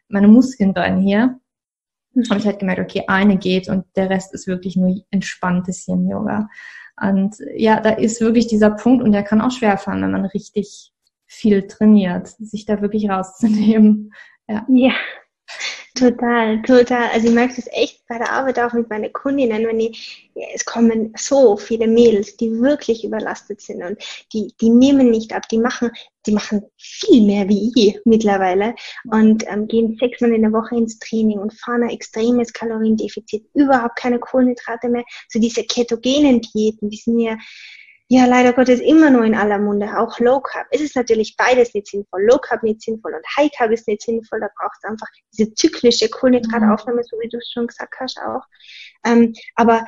meine 0.08 0.28
Muskeln 0.28 0.74
brennen 0.74 1.02
hier. 1.02 1.40
Mhm. 2.14 2.30
Habe 2.30 2.40
ich 2.40 2.46
halt 2.46 2.60
gemerkt, 2.60 2.82
okay, 2.82 3.04
eine 3.08 3.38
geht 3.38 3.70
und 3.70 3.86
der 3.96 4.10
Rest 4.10 4.34
ist 4.34 4.48
wirklich 4.48 4.76
nur 4.76 4.96
entspanntes 5.12 5.88
Yin-Yoga. 5.88 6.50
Und 7.00 7.36
ja, 7.56 7.80
da 7.80 7.92
ist 7.92 8.22
wirklich 8.22 8.48
dieser 8.48 8.72
Punkt 8.72 9.04
und 9.04 9.12
der 9.12 9.24
kann 9.24 9.42
auch 9.42 9.52
schwer 9.52 9.78
fallen, 9.78 10.02
wenn 10.02 10.12
man 10.12 10.26
richtig 10.26 10.94
viel 11.28 11.68
trainiert, 11.68 12.28
sich 12.40 12.66
da 12.66 12.82
wirklich 12.82 13.10
rauszunehmen. 13.10 14.14
Ja. 14.48 14.66
ja. 14.70 14.94
Total, 15.98 16.62
total. 16.62 17.10
Also 17.12 17.28
ich 17.28 17.34
merke 17.34 17.56
das 17.56 17.68
echt 17.72 18.06
bei 18.08 18.20
der 18.20 18.32
Arbeit 18.32 18.60
auch 18.60 18.74
mit 18.74 18.88
meinen 18.90 19.12
Kundinnen, 19.12 19.66
wenn 19.66 19.80
ich, 19.80 20.30
es 20.54 20.64
kommen 20.64 21.12
so 21.18 21.58
viele 21.58 21.88
Mädels, 21.88 22.38
die 22.38 22.52
wirklich 22.60 23.04
überlastet 23.04 23.62
sind 23.62 23.82
und 23.82 23.98
die, 24.32 24.54
die 24.62 24.70
nehmen 24.70 25.10
nicht 25.10 25.34
ab, 25.34 25.48
die 25.50 25.58
machen, 25.58 25.90
die 26.28 26.34
machen 26.34 26.62
viel 26.78 27.26
mehr 27.26 27.50
wie 27.50 27.72
ich 27.76 28.00
mittlerweile 28.06 28.76
und 29.12 29.44
ähm, 29.48 29.68
gehen 29.68 29.98
sechsmal 30.00 30.34
in 30.34 30.44
der 30.44 30.54
Woche 30.54 30.76
ins 30.76 31.00
Training 31.00 31.40
und 31.40 31.60
fahren 31.60 31.84
ein 31.84 31.90
extremes 31.90 32.54
Kaloriendefizit, 32.54 33.48
überhaupt 33.56 33.98
keine 33.98 34.20
Kohlenhydrate 34.20 34.90
mehr. 34.90 35.04
So 35.30 35.40
diese 35.40 35.64
ketogenen 35.64 36.42
Diäten, 36.42 36.92
die 36.92 36.98
sind 36.98 37.20
ja 37.20 37.38
ja 38.10 38.26
leider 38.26 38.54
Gottes 38.54 38.80
immer 38.80 39.10
nur 39.10 39.24
in 39.26 39.36
aller 39.36 39.60
Munde, 39.60 39.98
auch 39.98 40.20
Low 40.20 40.40
Carb. 40.40 40.68
Es 40.72 40.82
ist 40.82 40.96
natürlich 40.96 41.36
beides 41.38 41.74
nicht 41.74 41.88
sinnvoll. 41.88 42.24
Low 42.24 42.38
Carb 42.38 42.64
nicht 42.64 42.82
sinnvoll 42.82 43.14
und 43.14 43.26
High 43.36 43.52
Carb 43.56 43.72
ist 43.72 43.88
nicht 43.88 44.02
sinnvoll. 44.02 44.40
Da 44.40 44.50
braucht 44.58 44.78
es 44.82 44.90
einfach 44.90 45.08
diese 45.34 45.54
zyklische 45.54 46.10
Kohlenhydrataufnahme, 46.10 47.04
so 47.04 47.18
wie 47.20 47.30
du 47.30 47.40
schon 47.54 47.68
gesagt 47.68 47.96
hast 48.00 48.18
auch. 48.20 48.44
Ähm, 49.06 49.34
aber 49.56 49.86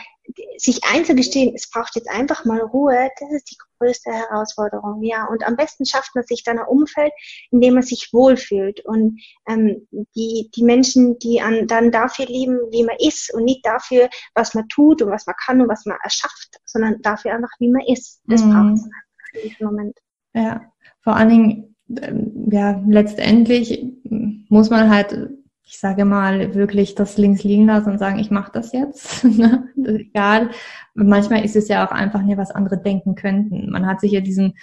sich 0.57 0.83
einzugestehen, 0.83 1.55
es 1.55 1.69
braucht 1.69 1.95
jetzt 1.95 2.09
einfach 2.09 2.45
mal 2.45 2.59
Ruhe, 2.59 3.09
das 3.19 3.31
ist 3.31 3.51
die 3.51 3.57
größte 3.79 4.11
Herausforderung, 4.11 5.03
ja. 5.03 5.25
Und 5.25 5.45
am 5.45 5.55
besten 5.55 5.85
schafft 5.85 6.15
man 6.15 6.23
sich 6.25 6.43
dann 6.43 6.59
ein 6.59 6.67
Umfeld, 6.67 7.11
in 7.51 7.61
dem 7.61 7.75
man 7.75 7.83
sich 7.83 8.09
wohlfühlt 8.11 8.85
und 8.85 9.19
ähm, 9.47 9.87
die, 10.15 10.49
die 10.55 10.63
Menschen, 10.63 11.17
die 11.19 11.41
an, 11.41 11.67
dann 11.67 11.91
dafür 11.91 12.25
lieben, 12.25 12.57
wie 12.71 12.83
man 12.83 12.95
ist 12.99 13.33
und 13.33 13.45
nicht 13.45 13.65
dafür, 13.65 14.09
was 14.35 14.53
man 14.53 14.67
tut 14.67 15.01
und 15.01 15.11
was 15.11 15.25
man 15.25 15.35
kann 15.43 15.61
und 15.61 15.69
was 15.69 15.85
man 15.85 15.97
erschafft, 16.03 16.57
sondern 16.65 17.01
dafür 17.01 17.33
einfach, 17.33 17.51
wie 17.59 17.69
man 17.69 17.81
ist. 17.87 18.21
Das 18.25 18.43
mhm. 18.43 18.51
braucht 18.51 18.73
es 18.73 19.43
in 19.43 19.49
diesem 19.49 19.67
Moment. 19.67 19.97
Ja, 20.33 20.61
vor 21.01 21.15
allen 21.15 21.29
Dingen, 21.29 21.75
ähm, 22.01 22.47
ja, 22.51 22.81
letztendlich 22.87 23.83
muss 24.49 24.69
man 24.69 24.89
halt 24.89 25.29
ich 25.69 25.77
sage 25.77 26.03
mal, 26.03 26.55
wirklich 26.55 26.95
das 26.95 27.19
links 27.19 27.43
liegen 27.43 27.67
lassen 27.67 27.91
und 27.91 27.99
sagen, 27.99 28.17
ich 28.17 28.31
mache 28.31 28.51
das 28.51 28.73
jetzt. 28.73 29.23
Ne? 29.39 29.69
egal. 29.75 30.49
manchmal 30.95 31.45
ist 31.45 31.55
es 31.55 31.67
ja 31.67 31.85
auch 31.85 31.91
einfach 31.91 32.21
nur, 32.23 32.37
was 32.37 32.51
andere 32.51 32.81
denken 32.81 33.13
könnten. 33.15 33.69
Man 33.69 33.85
hat 33.85 34.01
sich 34.01 34.11
ja 34.11 34.19
diesen 34.19 34.55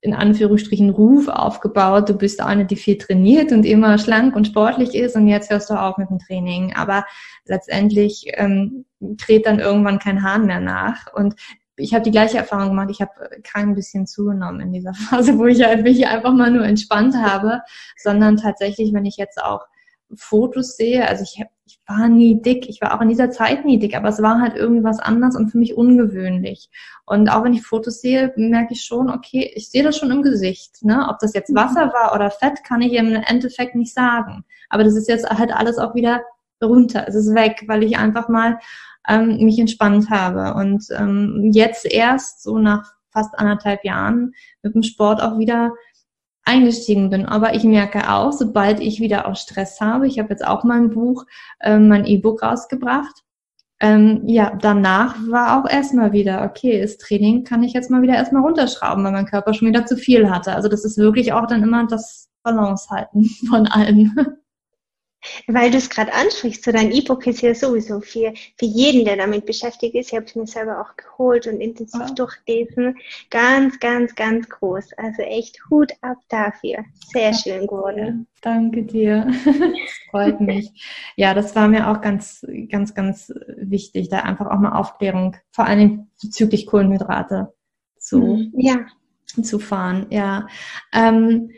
in 0.00 0.14
Anführungsstrichen 0.14 0.90
Ruf 0.90 1.28
aufgebaut, 1.28 2.08
du 2.08 2.14
bist 2.14 2.40
eine, 2.40 2.66
die 2.66 2.76
viel 2.76 2.98
trainiert 2.98 3.52
und 3.52 3.64
immer 3.64 3.98
schlank 3.98 4.36
und 4.36 4.46
sportlich 4.46 4.94
ist 4.94 5.16
und 5.16 5.26
jetzt 5.26 5.50
hörst 5.50 5.70
du 5.70 5.74
auf 5.74 5.96
mit 5.98 6.10
dem 6.10 6.18
Training. 6.18 6.74
Aber 6.76 7.04
letztendlich 7.46 8.26
ähm, 8.34 8.84
dreht 9.00 9.46
dann 9.46 9.58
irgendwann 9.58 9.98
kein 9.98 10.22
Hahn 10.22 10.46
mehr 10.46 10.60
nach. 10.60 11.12
Und 11.14 11.34
ich 11.76 11.94
habe 11.94 12.04
die 12.04 12.10
gleiche 12.10 12.38
Erfahrung 12.38 12.68
gemacht. 12.68 12.90
Ich 12.90 13.00
habe 13.00 13.12
kein 13.42 13.74
bisschen 13.74 14.06
zugenommen 14.06 14.60
in 14.60 14.72
dieser 14.72 14.94
Phase, 14.94 15.36
wo 15.38 15.46
ich 15.46 15.58
mich 15.82 16.06
einfach 16.06 16.32
mal 16.32 16.50
nur 16.50 16.64
entspannt 16.64 17.16
habe, 17.16 17.62
sondern 17.96 18.36
tatsächlich, 18.36 18.92
wenn 18.92 19.06
ich 19.06 19.16
jetzt 19.16 19.42
auch 19.42 19.66
Fotos 20.14 20.76
sehe, 20.76 21.08
also 21.08 21.24
ich, 21.24 21.40
hab, 21.40 21.48
ich 21.66 21.80
war 21.86 22.08
nie 22.08 22.40
dick, 22.40 22.68
ich 22.68 22.80
war 22.80 22.94
auch 22.94 23.00
in 23.00 23.08
dieser 23.08 23.30
Zeit 23.30 23.64
nie 23.64 23.78
dick, 23.78 23.96
aber 23.96 24.08
es 24.08 24.22
war 24.22 24.40
halt 24.40 24.56
irgendwas 24.56 24.98
anders 24.98 25.36
und 25.36 25.50
für 25.50 25.58
mich 25.58 25.76
ungewöhnlich. 25.76 26.70
Und 27.06 27.28
auch 27.28 27.44
wenn 27.44 27.54
ich 27.54 27.62
Fotos 27.62 28.00
sehe, 28.00 28.32
merke 28.36 28.74
ich 28.74 28.84
schon, 28.84 29.10
okay, 29.10 29.52
ich 29.54 29.70
sehe 29.70 29.82
das 29.82 29.96
schon 29.96 30.10
im 30.10 30.22
Gesicht. 30.22 30.82
Ne? 30.82 31.06
Ob 31.08 31.18
das 31.18 31.34
jetzt 31.34 31.50
mhm. 31.50 31.56
Wasser 31.56 31.92
war 31.92 32.14
oder 32.14 32.30
Fett, 32.30 32.64
kann 32.64 32.82
ich 32.82 32.92
im 32.92 33.14
Endeffekt 33.14 33.74
nicht 33.74 33.94
sagen. 33.94 34.44
Aber 34.68 34.84
das 34.84 34.94
ist 34.94 35.08
jetzt 35.08 35.28
halt 35.28 35.52
alles 35.52 35.78
auch 35.78 35.94
wieder 35.94 36.22
runter. 36.62 37.04
Es 37.06 37.14
ist 37.14 37.34
weg, 37.34 37.64
weil 37.66 37.82
ich 37.82 37.98
einfach 37.98 38.28
mal 38.28 38.58
ähm, 39.08 39.38
mich 39.38 39.58
entspannt 39.58 40.10
habe. 40.10 40.54
Und 40.54 40.86
ähm, 40.90 41.50
jetzt 41.52 41.84
erst 41.86 42.42
so 42.42 42.58
nach 42.58 42.94
fast 43.10 43.38
anderthalb 43.38 43.84
Jahren 43.84 44.34
mit 44.62 44.74
dem 44.74 44.82
Sport 44.82 45.22
auch 45.22 45.38
wieder 45.38 45.72
eingestiegen 46.44 47.10
bin. 47.10 47.26
Aber 47.26 47.54
ich 47.54 47.64
merke 47.64 48.10
auch, 48.12 48.32
sobald 48.32 48.80
ich 48.80 49.00
wieder 49.00 49.26
auch 49.26 49.36
Stress 49.36 49.80
habe, 49.80 50.06
ich 50.06 50.18
habe 50.18 50.30
jetzt 50.30 50.46
auch 50.46 50.64
mein 50.64 50.90
Buch, 50.90 51.24
äh, 51.60 51.78
mein 51.78 52.06
E-Book 52.06 52.42
rausgebracht. 52.42 53.22
Ähm, 53.80 54.22
ja, 54.26 54.56
danach 54.60 55.16
war 55.28 55.60
auch 55.60 55.68
erstmal 55.68 56.12
wieder, 56.12 56.44
okay, 56.44 56.80
das 56.80 56.96
Training 56.96 57.44
kann 57.44 57.62
ich 57.62 57.72
jetzt 57.72 57.90
mal 57.90 58.02
wieder 58.02 58.14
erstmal 58.14 58.42
runterschrauben, 58.42 59.04
weil 59.04 59.12
mein 59.12 59.26
Körper 59.26 59.52
schon 59.52 59.68
wieder 59.68 59.84
zu 59.84 59.96
viel 59.96 60.30
hatte. 60.30 60.54
Also 60.54 60.68
das 60.68 60.84
ist 60.84 60.96
wirklich 60.96 61.32
auch 61.32 61.46
dann 61.46 61.62
immer 61.62 61.86
das 61.86 62.30
Balance 62.42 62.88
halten 62.90 63.24
von 63.48 63.66
allen. 63.66 64.14
Weil 65.46 65.70
du 65.70 65.78
es 65.78 65.90
gerade 65.90 66.12
ansprichst, 66.12 66.64
so 66.64 66.72
dein 66.72 66.92
E-Book 66.92 67.26
ist 67.26 67.42
ja 67.42 67.54
sowieso 67.54 68.00
für, 68.00 68.32
für 68.58 68.66
jeden, 68.66 69.04
der 69.04 69.16
damit 69.16 69.46
beschäftigt 69.46 69.94
ist. 69.94 70.08
Ich 70.08 70.14
habe 70.14 70.26
es 70.26 70.34
mir 70.34 70.46
selber 70.46 70.80
auch 70.80 70.96
geholt 70.96 71.46
und 71.46 71.60
intensiv 71.60 72.00
ja. 72.00 72.14
durchgelesen. 72.14 72.96
Ganz, 73.30 73.78
ganz, 73.80 74.14
ganz 74.14 74.48
groß. 74.48 74.92
Also 74.96 75.22
echt 75.22 75.58
Hut 75.70 75.92
ab 76.00 76.18
dafür. 76.28 76.84
Sehr 77.12 77.32
schön 77.34 77.66
geworden. 77.66 78.26
Danke 78.40 78.82
dir. 78.82 79.26
das 79.44 79.92
freut 80.10 80.40
mich. 80.40 80.70
Ja, 81.16 81.34
das 81.34 81.56
war 81.56 81.68
mir 81.68 81.88
auch 81.88 82.00
ganz, 82.00 82.46
ganz, 82.70 82.94
ganz 82.94 83.32
wichtig, 83.56 84.08
da 84.08 84.20
einfach 84.20 84.46
auch 84.46 84.58
mal 84.58 84.78
Aufklärung, 84.78 85.36
vor 85.50 85.66
allem 85.66 86.08
bezüglich 86.22 86.66
Kohlenhydrate 86.66 87.52
zu, 87.98 88.18
mhm. 88.18 88.52
ja. 88.56 88.86
zu 89.42 89.58
fahren. 89.58 90.06
Ja. 90.10 90.46
Ähm, 90.92 91.50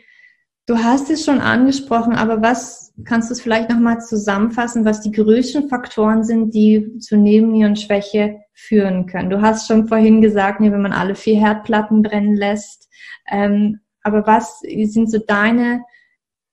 Du 0.67 0.77
hast 0.77 1.09
es 1.09 1.23
schon 1.23 1.39
angesprochen, 1.39 2.13
aber 2.13 2.41
was 2.41 2.93
kannst 3.05 3.29
du 3.29 3.33
es 3.33 3.39
vielleicht 3.39 3.69
nochmal 3.69 4.01
zusammenfassen, 4.01 4.83
was 4.83 4.99
die 4.99 5.13
größten 5.13 5.69
Faktoren 5.69 6.25
sind, 6.25 6.53
die 6.53 6.99
zu 6.99 7.15
Nebennierenschwäche 7.15 8.41
führen 8.53 9.05
können? 9.05 9.29
Du 9.29 9.41
hast 9.41 9.67
schon 9.67 9.87
vorhin 9.87 10.21
gesagt, 10.21 10.59
wenn 10.59 10.81
man 10.81 10.91
alle 10.91 11.15
vier 11.15 11.39
Herdplatten 11.39 12.01
brennen 12.01 12.35
lässt. 12.35 12.89
Ähm, 13.31 13.79
aber 14.03 14.27
was 14.27 14.59
sind 14.59 15.09
so 15.09 15.19
deine 15.19 15.85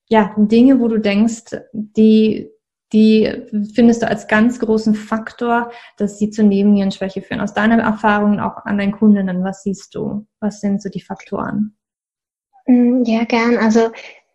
ja, 0.09 0.33
Dinge, 0.37 0.79
wo 0.79 0.87
du 0.87 1.01
denkst, 1.01 1.57
die, 1.73 2.51
die 2.93 3.33
findest 3.75 4.03
du 4.03 4.09
als 4.09 4.29
ganz 4.29 4.61
großen 4.61 4.95
Faktor, 4.95 5.73
dass 5.97 6.21
sie 6.21 6.31
zu 6.31 6.45
Nebennierenschwäche 6.45 7.21
führen? 7.21 7.41
Aus 7.41 7.53
deiner 7.53 7.83
Erfahrung 7.83 8.39
auch 8.39 8.65
an 8.65 8.79
deinen 8.79 8.93
Kundinnen, 8.93 9.43
was 9.43 9.65
siehst 9.65 9.93
du? 9.97 10.25
Was 10.39 10.61
sind 10.61 10.81
so 10.81 10.89
die 10.89 11.01
Faktoren? 11.01 11.77
Mm, 12.67 13.05
ja, 13.05 13.25
gern. 13.25 13.59
Also 13.59 13.91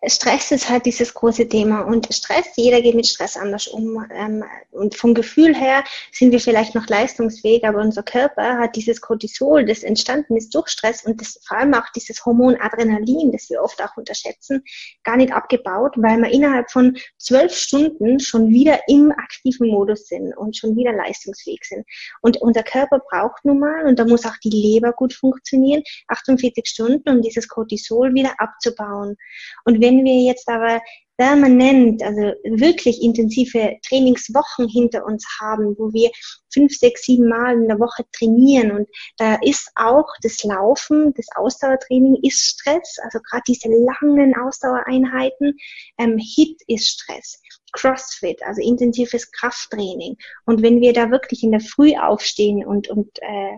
Stress 0.06 0.52
ist 0.52 0.70
halt 0.70 0.86
dieses 0.86 1.14
große 1.14 1.50
Thema 1.50 1.82
und 1.82 2.08
Stress, 2.14 2.46
jeder 2.56 2.82
geht 2.82 2.96
mit 2.96 3.06
Stress 3.06 3.36
anders 3.36 3.68
um. 3.68 4.06
Ähm, 4.14 4.46
und 4.72 4.96
vom 4.96 5.14
Gefühl 5.14 5.54
her 5.54 5.84
sind 6.14 6.32
wir 6.32 6.40
vielleicht 6.40 6.74
noch 6.74 6.88
leistungsfähig, 6.88 7.66
aber 7.66 7.80
unser 7.80 8.04
Körper 8.04 8.60
hat 8.60 8.78
dieses 8.78 9.02
Cortisol, 9.02 9.66
das 9.66 9.84
entstanden 9.84 10.38
ist 10.38 10.56
durch 10.56 10.70
Stress 10.70 11.06
und 11.06 11.20
das, 11.20 11.42
vor 11.46 11.58
allem 11.58 11.74
auch 11.74 11.90
dieses 11.94 12.26
Hormon 12.26 12.56
Adrenalin, 12.62 13.34
das 13.34 13.50
wir 13.50 13.62
oft 13.62 13.82
auch 13.84 13.98
unterschätzen, 13.98 14.64
gar 15.04 15.18
nicht 15.18 15.34
abgebaut, 15.34 15.96
weil 15.98 16.18
wir 16.20 16.32
innerhalb 16.32 16.72
von 16.72 16.98
zwölf 17.18 17.54
Stunden 17.54 18.22
schon 18.22 18.50
wieder 18.50 18.80
im 18.88 19.12
aktiven 19.12 19.68
Modus 19.68 20.08
sind 20.08 20.36
und 20.38 20.56
schon 20.56 20.78
wieder 20.78 20.94
leistungsfähig 20.94 21.60
sind. 21.64 21.86
Und 22.22 22.38
unser 22.38 22.64
Körper 22.64 23.00
braucht 23.00 23.44
nun 23.44 23.60
mal, 23.60 23.86
und 23.86 24.00
da 24.00 24.06
muss 24.06 24.26
auch 24.26 24.38
die 24.44 24.50
Leber 24.50 24.94
gut 24.94 25.14
funktionieren, 25.14 25.84
48 26.08 26.66
Stunden, 26.66 27.10
um 27.10 27.22
dieses 27.22 27.50
Cortisol 27.50 28.14
wieder 28.14 28.32
abzubauen. 28.38 29.18
Und 29.66 29.82
wenn 29.82 29.89
wir 29.98 30.22
jetzt 30.22 30.48
aber 30.48 30.82
permanent, 31.20 32.02
also 32.02 32.34
wirklich 32.46 33.04
intensive 33.04 33.78
Trainingswochen 33.86 34.70
hinter 34.70 35.06
uns 35.06 35.26
haben, 35.42 35.76
wo 35.78 35.92
wir 35.92 36.10
fünf, 36.52 36.74
sechs, 36.74 37.04
sieben 37.04 37.28
Mal 37.28 37.56
in 37.58 37.68
der 37.68 37.78
Woche 37.78 38.06
trainieren 38.14 38.72
und 38.72 38.88
da 39.18 39.38
ist 39.42 39.70
auch 39.76 40.08
das 40.22 40.42
Laufen, 40.46 41.14
das 41.16 41.28
Ausdauertraining 41.36 42.20
ist 42.24 42.40
Stress, 42.40 42.98
also 43.04 43.20
gerade 43.20 43.44
diese 43.50 43.68
langen 43.68 44.34
Ausdauereinheiten, 44.38 45.58
ähm, 45.98 46.18
HIT 46.18 46.62
ist 46.68 46.88
Stress. 46.88 47.42
CrossFit, 47.72 48.42
also 48.44 48.62
intensives 48.64 49.32
Krafttraining. 49.32 50.18
Und 50.46 50.64
wenn 50.64 50.82
wir 50.82 50.92
da 50.92 51.12
wirklich 51.12 51.44
in 51.44 51.52
der 51.52 51.60
Früh 51.60 51.96
aufstehen 51.96 52.66
und, 52.66 52.90
und 52.90 53.10
äh, 53.22 53.58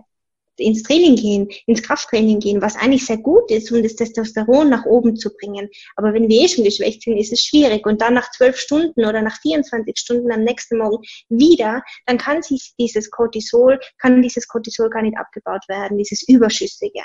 ins 0.56 0.82
Training 0.82 1.16
gehen, 1.16 1.48
ins 1.66 1.82
Krafttraining 1.82 2.40
gehen, 2.40 2.62
was 2.62 2.76
eigentlich 2.76 3.06
sehr 3.06 3.18
gut 3.18 3.50
ist, 3.50 3.70
um 3.72 3.82
das 3.82 3.96
Testosteron 3.96 4.68
nach 4.68 4.84
oben 4.84 5.16
zu 5.16 5.30
bringen. 5.34 5.68
Aber 5.96 6.12
wenn 6.12 6.28
wir 6.28 6.42
eh 6.42 6.48
schon 6.48 6.64
geschwächt 6.64 7.02
sind, 7.02 7.16
ist 7.16 7.32
es 7.32 7.44
schwierig. 7.44 7.86
Und 7.86 8.00
dann 8.00 8.14
nach 8.14 8.30
zwölf 8.32 8.56
Stunden 8.56 9.04
oder 9.04 9.22
nach 9.22 9.40
24 9.40 9.98
Stunden 9.98 10.30
am 10.32 10.42
nächsten 10.42 10.78
Morgen 10.78 11.02
wieder, 11.28 11.82
dann 12.06 12.18
kann 12.18 12.42
sich 12.42 12.74
dieses 12.78 13.10
Cortisol, 13.10 13.80
kann 13.98 14.22
dieses 14.22 14.46
Cortisol 14.48 14.90
gar 14.90 15.02
nicht 15.02 15.16
abgebaut 15.16 15.62
werden, 15.68 15.98
dieses 15.98 16.26
Überschüssige. 16.28 17.02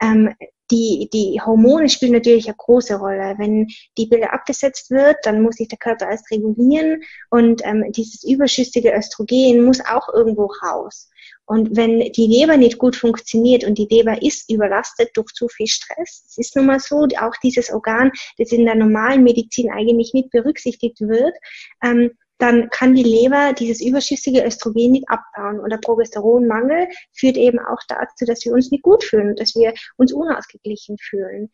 Ähm, 0.00 0.34
die, 0.70 1.08
die 1.12 1.40
Hormone 1.40 1.88
spielen 1.88 2.12
natürlich 2.12 2.46
eine 2.46 2.56
große 2.56 2.96
Rolle. 2.96 3.34
Wenn 3.38 3.68
die 3.96 4.06
Bilder 4.06 4.32
abgesetzt 4.32 4.90
wird, 4.90 5.16
dann 5.22 5.42
muss 5.42 5.56
sich 5.56 5.68
der 5.68 5.78
Körper 5.78 6.08
erst 6.10 6.30
regulieren 6.30 7.02
und 7.30 7.62
ähm, 7.64 7.90
dieses 7.92 8.22
überschüssige 8.22 8.92
Östrogen 8.92 9.64
muss 9.64 9.80
auch 9.80 10.08
irgendwo 10.12 10.50
raus. 10.62 11.08
Und 11.48 11.74
wenn 11.76 12.00
die 12.12 12.26
Leber 12.26 12.58
nicht 12.58 12.76
gut 12.76 12.94
funktioniert 12.94 13.64
und 13.64 13.78
die 13.78 13.88
Leber 13.90 14.22
ist 14.22 14.50
überlastet 14.50 15.10
durch 15.14 15.32
zu 15.32 15.48
viel 15.48 15.66
Stress, 15.66 16.26
es 16.28 16.36
ist 16.36 16.56
nun 16.56 16.66
mal 16.66 16.78
so, 16.78 17.06
auch 17.20 17.34
dieses 17.42 17.72
Organ, 17.72 18.12
das 18.36 18.52
in 18.52 18.66
der 18.66 18.74
normalen 18.74 19.22
Medizin 19.22 19.70
eigentlich 19.70 20.12
nicht 20.12 20.30
berücksichtigt 20.30 21.00
wird, 21.00 21.34
ähm, 21.82 22.10
dann 22.36 22.68
kann 22.68 22.94
die 22.94 23.02
Leber 23.02 23.54
dieses 23.54 23.80
überschüssige 23.80 24.44
Östrogen 24.44 24.92
nicht 24.92 25.08
abbauen. 25.08 25.58
Und 25.58 25.70
der 25.70 25.78
Progesteronmangel 25.78 26.86
führt 27.12 27.36
eben 27.38 27.58
auch 27.58 27.80
dazu, 27.88 28.26
dass 28.26 28.44
wir 28.44 28.52
uns 28.52 28.70
nicht 28.70 28.82
gut 28.82 29.02
fühlen, 29.02 29.34
dass 29.34 29.56
wir 29.56 29.72
uns 29.96 30.12
unausgeglichen 30.12 30.98
fühlen. 30.98 31.50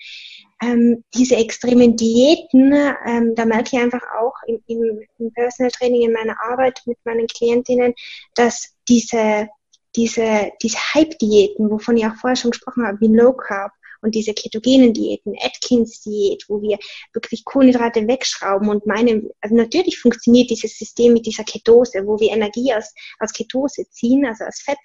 Ähm, 0.60 1.04
diese 1.14 1.36
extremen 1.36 1.96
Diäten, 1.96 2.74
ähm, 3.06 3.34
da 3.34 3.44
merke 3.46 3.70
ich 3.72 3.80
einfach 3.80 4.02
auch 4.20 4.34
im, 4.46 4.60
im, 4.66 5.00
im 5.18 5.32
Personal 5.32 5.70
Training, 5.70 6.02
in 6.02 6.12
meiner 6.12 6.36
Arbeit 6.42 6.82
mit 6.84 6.98
meinen 7.04 7.28
Klientinnen, 7.28 7.94
dass 8.34 8.74
diese 8.88 9.48
diese, 9.96 10.50
diese 10.62 10.78
Hype-Diäten, 10.78 11.70
wovon 11.70 11.96
ich 11.96 12.06
auch 12.06 12.14
vorher 12.16 12.36
schon 12.36 12.50
gesprochen 12.50 12.86
habe, 12.86 13.00
wie 13.00 13.08
Low 13.08 13.32
Carb, 13.32 13.72
und 14.04 14.14
diese 14.14 14.34
ketogenen 14.34 14.92
Diäten, 14.92 15.34
Atkins-Diät, 15.40 16.44
wo 16.48 16.60
wir 16.60 16.78
wirklich 17.12 17.44
Kohlenhydrate 17.44 18.06
wegschrauben 18.06 18.68
und 18.68 18.86
meinen, 18.86 19.30
also 19.40 19.56
natürlich 19.56 19.98
funktioniert 19.98 20.50
dieses 20.50 20.78
System 20.78 21.14
mit 21.14 21.26
dieser 21.26 21.44
Ketose, 21.44 22.06
wo 22.06 22.20
wir 22.20 22.30
Energie 22.30 22.72
aus, 22.74 22.92
aus 23.18 23.32
Ketose 23.32 23.88
ziehen, 23.90 24.26
also 24.26 24.44
aus 24.44 24.60
Fett, 24.60 24.78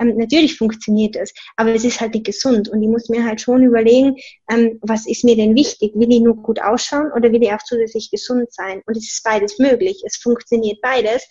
ähm, 0.00 0.16
natürlich 0.16 0.58
funktioniert 0.58 1.14
das, 1.14 1.32
aber 1.56 1.74
es 1.74 1.84
ist 1.84 2.00
halt 2.00 2.14
nicht 2.14 2.26
gesund 2.26 2.68
und 2.68 2.82
ich 2.82 2.88
muss 2.88 3.08
mir 3.08 3.24
halt 3.24 3.40
schon 3.40 3.62
überlegen, 3.62 4.16
ähm, 4.50 4.78
was 4.82 5.06
ist 5.06 5.24
mir 5.24 5.36
denn 5.36 5.54
wichtig? 5.54 5.92
Will 5.94 6.12
ich 6.12 6.20
nur 6.20 6.36
gut 6.36 6.60
ausschauen 6.60 7.12
oder 7.12 7.30
will 7.30 7.42
ich 7.42 7.52
auch 7.52 7.62
zusätzlich 7.64 8.10
gesund 8.10 8.52
sein? 8.52 8.82
Und 8.86 8.96
es 8.96 9.04
ist 9.04 9.22
beides 9.22 9.58
möglich, 9.58 10.02
es 10.04 10.16
funktioniert 10.16 10.80
beides 10.82 11.26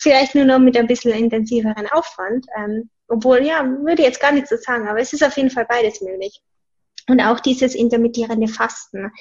vielleicht 0.00 0.34
nur 0.34 0.44
noch 0.44 0.58
mit 0.58 0.76
ein 0.76 0.86
bisschen 0.86 1.12
intensiveren 1.12 1.86
Aufwand. 1.90 2.46
Ähm, 2.58 2.90
obwohl, 3.08 3.44
ja, 3.44 3.64
würde 3.64 4.02
jetzt 4.02 4.20
gar 4.20 4.32
nicht 4.32 4.48
so 4.48 4.56
sagen, 4.56 4.88
aber 4.88 5.00
es 5.00 5.12
ist 5.12 5.24
auf 5.24 5.36
jeden 5.36 5.50
Fall 5.50 5.66
beides 5.68 6.00
möglich. 6.00 6.42
Und 7.08 7.20
auch 7.20 7.38
dieses 7.38 7.76
intermittierende 7.76 8.48
Fasten, 8.48 9.12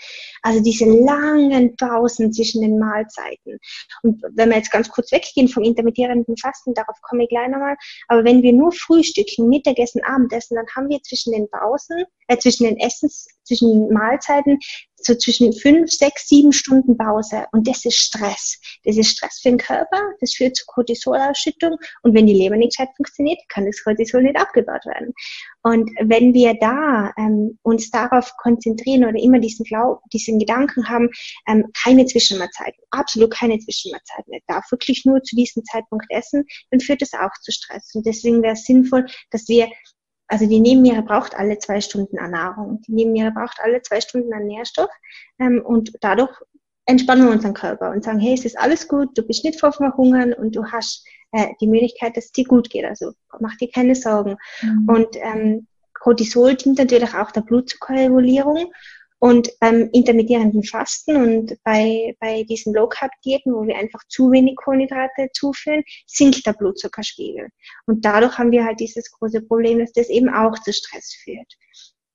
also 0.42 0.60
diese 0.64 0.86
langen 0.86 1.76
Pausen 1.76 2.34
zwischen 2.34 2.64
den 2.64 2.80
Mahlzeiten. 2.80 3.60
Und 4.02 4.24
wenn 4.34 4.50
wir 4.50 4.58
jetzt 4.58 4.72
ganz 4.72 4.90
kurz 4.90 5.12
weggehen 5.12 5.48
vom 5.48 5.64
intermittierenden 5.64 6.36
Fasten, 6.36 6.74
darauf 6.74 7.00
komme 7.04 7.24
ich 7.24 7.30
gleich 7.30 7.48
nochmal, 7.48 7.76
aber 8.08 8.24
wenn 8.24 8.42
wir 8.42 8.54
nur 8.54 8.72
frühstücken, 8.72 9.50
Mittagessen, 9.50 10.04
Abendessen, 10.04 10.56
dann 10.56 10.66
haben 10.76 10.90
wir 10.90 11.00
zwischen 11.04 11.34
den 11.34 11.48
Pausen, 11.52 12.06
äh, 12.28 12.38
zwischen 12.38 12.64
den 12.64 12.80
Essens, 12.80 13.28
zwischen 13.44 13.72
den 13.72 13.94
Mahlzeiten 13.94 14.58
so 15.06 15.16
zwischen 15.16 15.54
fünf, 15.54 15.92
sechs, 15.92 16.28
sieben 16.28 16.52
Stunden 16.52 16.98
Pause. 16.98 17.46
Und 17.52 17.68
das 17.68 17.86
ist 17.86 17.98
Stress. 17.98 18.60
Das 18.84 18.98
ist 18.98 19.10
Stress 19.10 19.40
für 19.42 19.50
den 19.50 19.58
Körper, 19.58 20.02
das 20.20 20.34
führt 20.34 20.56
zu 20.56 20.66
Cortisolausschüttung. 20.66 21.78
Und 22.02 22.14
wenn 22.14 22.26
die 22.26 22.34
Leber 22.34 22.56
nicht 22.56 22.76
gescheit 22.76 22.90
funktioniert, 22.98 23.40
kann 23.50 23.66
das 23.66 23.84
Cortisol 23.84 24.24
nicht 24.24 24.38
abgebaut 24.38 24.86
werden. 24.86 25.14
Und 25.62 25.90
wenn 26.02 26.34
wir 26.34 26.56
da 26.60 27.12
ähm, 27.18 27.58
uns 27.64 27.90
darauf 27.90 28.32
konzentrieren 28.38 29.06
oder 29.06 29.20
immer 29.20 29.40
diesen 29.40 29.64
Glaub, 29.64 30.02
diesen 30.14 30.40
Gedanken 30.40 30.88
haben, 30.90 31.10
ähm, 31.48 31.66
keine 31.84 32.06
Zwischenmahlzeiten, 32.06 32.80
absolut 32.92 33.32
keine 33.32 33.60
Zwischenmahlzeiten, 33.60 34.34
er 34.34 34.42
darf 34.48 34.70
wirklich 34.72 35.06
nur 35.06 35.22
zu 35.24 35.36
diesem 35.36 35.64
Zeitpunkt 35.66 36.06
essen, 36.10 36.46
dann 36.72 36.80
führt 36.80 37.02
das 37.02 37.14
auch 37.14 37.32
zu 37.42 37.52
Stress. 37.52 37.92
Und 37.94 38.06
deswegen 38.06 38.42
wäre 38.42 38.54
es 38.54 38.66
sinnvoll, 38.66 39.06
dass 39.32 39.48
wir 39.48 39.68
also 40.28 40.48
die 40.48 40.60
Nebenniere 40.60 41.04
braucht 41.04 41.36
alle 41.36 41.58
zwei 41.60 41.82
Stunden 41.82 42.18
an 42.18 42.32
Nahrung. 42.32 42.82
Die 42.88 42.94
Nebenniere 42.94 43.32
braucht 43.32 43.60
alle 43.62 43.82
zwei 43.82 44.02
Stunden 44.02 44.34
an 44.34 44.48
Nährstoff 44.48 44.90
ähm, 45.40 45.62
und 45.64 45.92
dadurch 46.02 46.32
entspannen 46.86 47.26
wir 47.26 47.34
unseren 47.34 47.54
Körper 47.54 47.92
und 47.92 48.04
sagen, 48.04 48.20
hey, 48.20 48.34
es 48.34 48.46
ist 48.46 48.58
alles 48.58 48.88
gut, 48.88 49.10
du 49.18 49.24
bist 49.24 49.44
nicht 49.44 49.60
vor 49.60 49.72
Verhungern 49.72 50.34
und 50.34 50.56
du 50.56 50.66
hast 50.66 51.06
äh, 51.32 51.48
die 51.60 51.68
Möglichkeit, 51.68 52.16
dass 52.16 52.26
es 52.26 52.32
dir 52.32 52.46
gut 52.46 52.70
geht. 52.70 52.86
Also 52.86 53.14
mach 53.40 53.56
dir 53.58 53.70
keine 53.70 53.96
Sorgen. 53.96 54.38
Mhm. 54.62 54.90
Und 54.90 55.08
ähm, 55.16 55.68
Cortisol 55.94 56.56
dient 56.56 56.78
natürlich 56.78 57.14
auch 57.16 57.32
der 57.32 57.42
Blutzuckerregulierung 57.42 58.72
und 59.20 59.50
beim 59.60 59.90
intermittierenden 59.94 60.64
Fasten 60.64 61.16
und 61.16 61.58
bei, 61.64 62.16
bei 62.20 62.44
diesen 62.44 62.74
Low 62.74 62.88
Carb 62.88 63.12
Diäten, 63.24 63.54
wo 63.54 63.66
wir 63.66 63.78
einfach 63.78 64.02
zu 64.08 64.32
wenig 64.32 64.56
Kohlenhydrate 64.58 65.30
zuführen, 65.34 65.84
sinkt 66.06 66.46
der 66.46 66.54
Blutzuckerspiegel. 66.54 67.50
Und 67.86 68.04
dadurch 68.04 68.38
haben 68.38 68.52
wir 68.52 68.66
halt 68.66 68.80
dieses 68.80 69.10
große 69.12 69.42
Problem, 69.42 69.80
dass 69.80 69.94
das 69.94 70.10
eben 70.10 70.30
auch 70.30 70.58
zu 70.60 70.74
Stress 70.74 71.14
führt. 71.24 71.56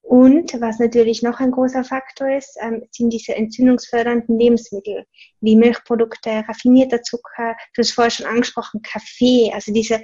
Und 0.03 0.61
was 0.61 0.79
natürlich 0.79 1.23
noch 1.23 1.41
ein 1.41 1.53
großer 1.53 1.85
Faktor 1.85 2.31
ist, 2.31 2.57
ähm, 2.61 2.83
sind 2.91 3.13
diese 3.13 3.35
entzündungsfördernden 3.35 4.39
Lebensmittel, 4.39 5.05
wie 5.41 5.57
Milchprodukte, 5.57 6.43
raffinierter 6.49 7.03
Zucker, 7.03 7.55
du 7.75 7.81
hast 7.81 7.93
vorher 7.93 8.11
schon 8.11 8.27
angesprochen, 8.27 8.83
Kaffee, 8.83 9.53
also 9.53 9.73
diese 9.73 10.03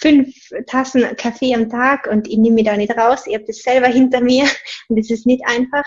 fünf 0.00 0.34
Tassen 0.66 1.04
Kaffee 1.16 1.54
am 1.54 1.68
Tag 1.68 2.06
und 2.06 2.28
ich 2.28 2.38
nehme 2.38 2.56
mich 2.56 2.64
da 2.64 2.76
nicht 2.76 2.96
raus. 2.96 3.26
Ich 3.26 3.34
habe 3.34 3.44
das 3.46 3.58
selber 3.58 3.86
hinter 3.88 4.20
mir 4.20 4.44
und 4.88 4.98
es 4.98 5.10
ist 5.10 5.26
nicht 5.26 5.42
einfach, 5.46 5.84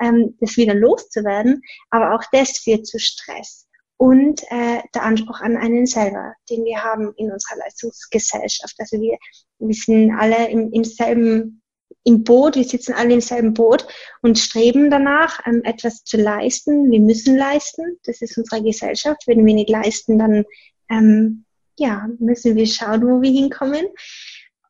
ähm, 0.00 0.36
das 0.40 0.56
wieder 0.56 0.74
loszuwerden. 0.74 1.62
Aber 1.90 2.14
auch 2.14 2.24
das 2.32 2.58
führt 2.58 2.86
zu 2.86 2.98
Stress 2.98 3.66
und 3.96 4.42
äh, 4.50 4.80
der 4.94 5.02
Anspruch 5.02 5.40
an 5.40 5.56
einen 5.56 5.86
selber, 5.86 6.34
den 6.48 6.64
wir 6.64 6.82
haben 6.82 7.12
in 7.16 7.30
unserer 7.32 7.58
Leistungsgesellschaft. 7.58 8.74
Also 8.78 9.00
wir, 9.00 9.18
wir 9.58 9.74
sind 9.74 10.12
alle 10.12 10.48
im, 10.48 10.72
im 10.72 10.84
selben 10.84 11.62
im 12.04 12.24
Boot, 12.24 12.56
wir 12.56 12.64
sitzen 12.64 12.94
alle 12.94 13.12
im 13.14 13.20
selben 13.20 13.54
Boot 13.54 13.86
und 14.22 14.38
streben 14.38 14.90
danach, 14.90 15.40
ähm, 15.46 15.62
etwas 15.64 16.04
zu 16.04 16.16
leisten. 16.16 16.90
Wir 16.90 17.00
müssen 17.00 17.36
leisten, 17.36 17.98
das 18.04 18.22
ist 18.22 18.38
unsere 18.38 18.62
Gesellschaft. 18.62 19.26
Wenn 19.26 19.44
wir 19.44 19.54
nicht 19.54 19.68
leisten, 19.68 20.18
dann 20.18 20.44
ähm, 20.90 21.44
ja, 21.78 22.06
müssen 22.18 22.56
wir 22.56 22.66
schauen, 22.66 23.02
wo 23.02 23.22
wir 23.22 23.30
hinkommen. 23.30 23.86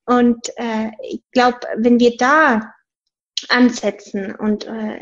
Und 0.07 0.49
äh, 0.57 0.91
ich 1.03 1.23
glaube, 1.33 1.61
wenn 1.77 1.99
wir 2.01 2.17
da 2.17 2.73
ansetzen 3.49 4.35
und 4.35 4.67
äh, 4.67 5.01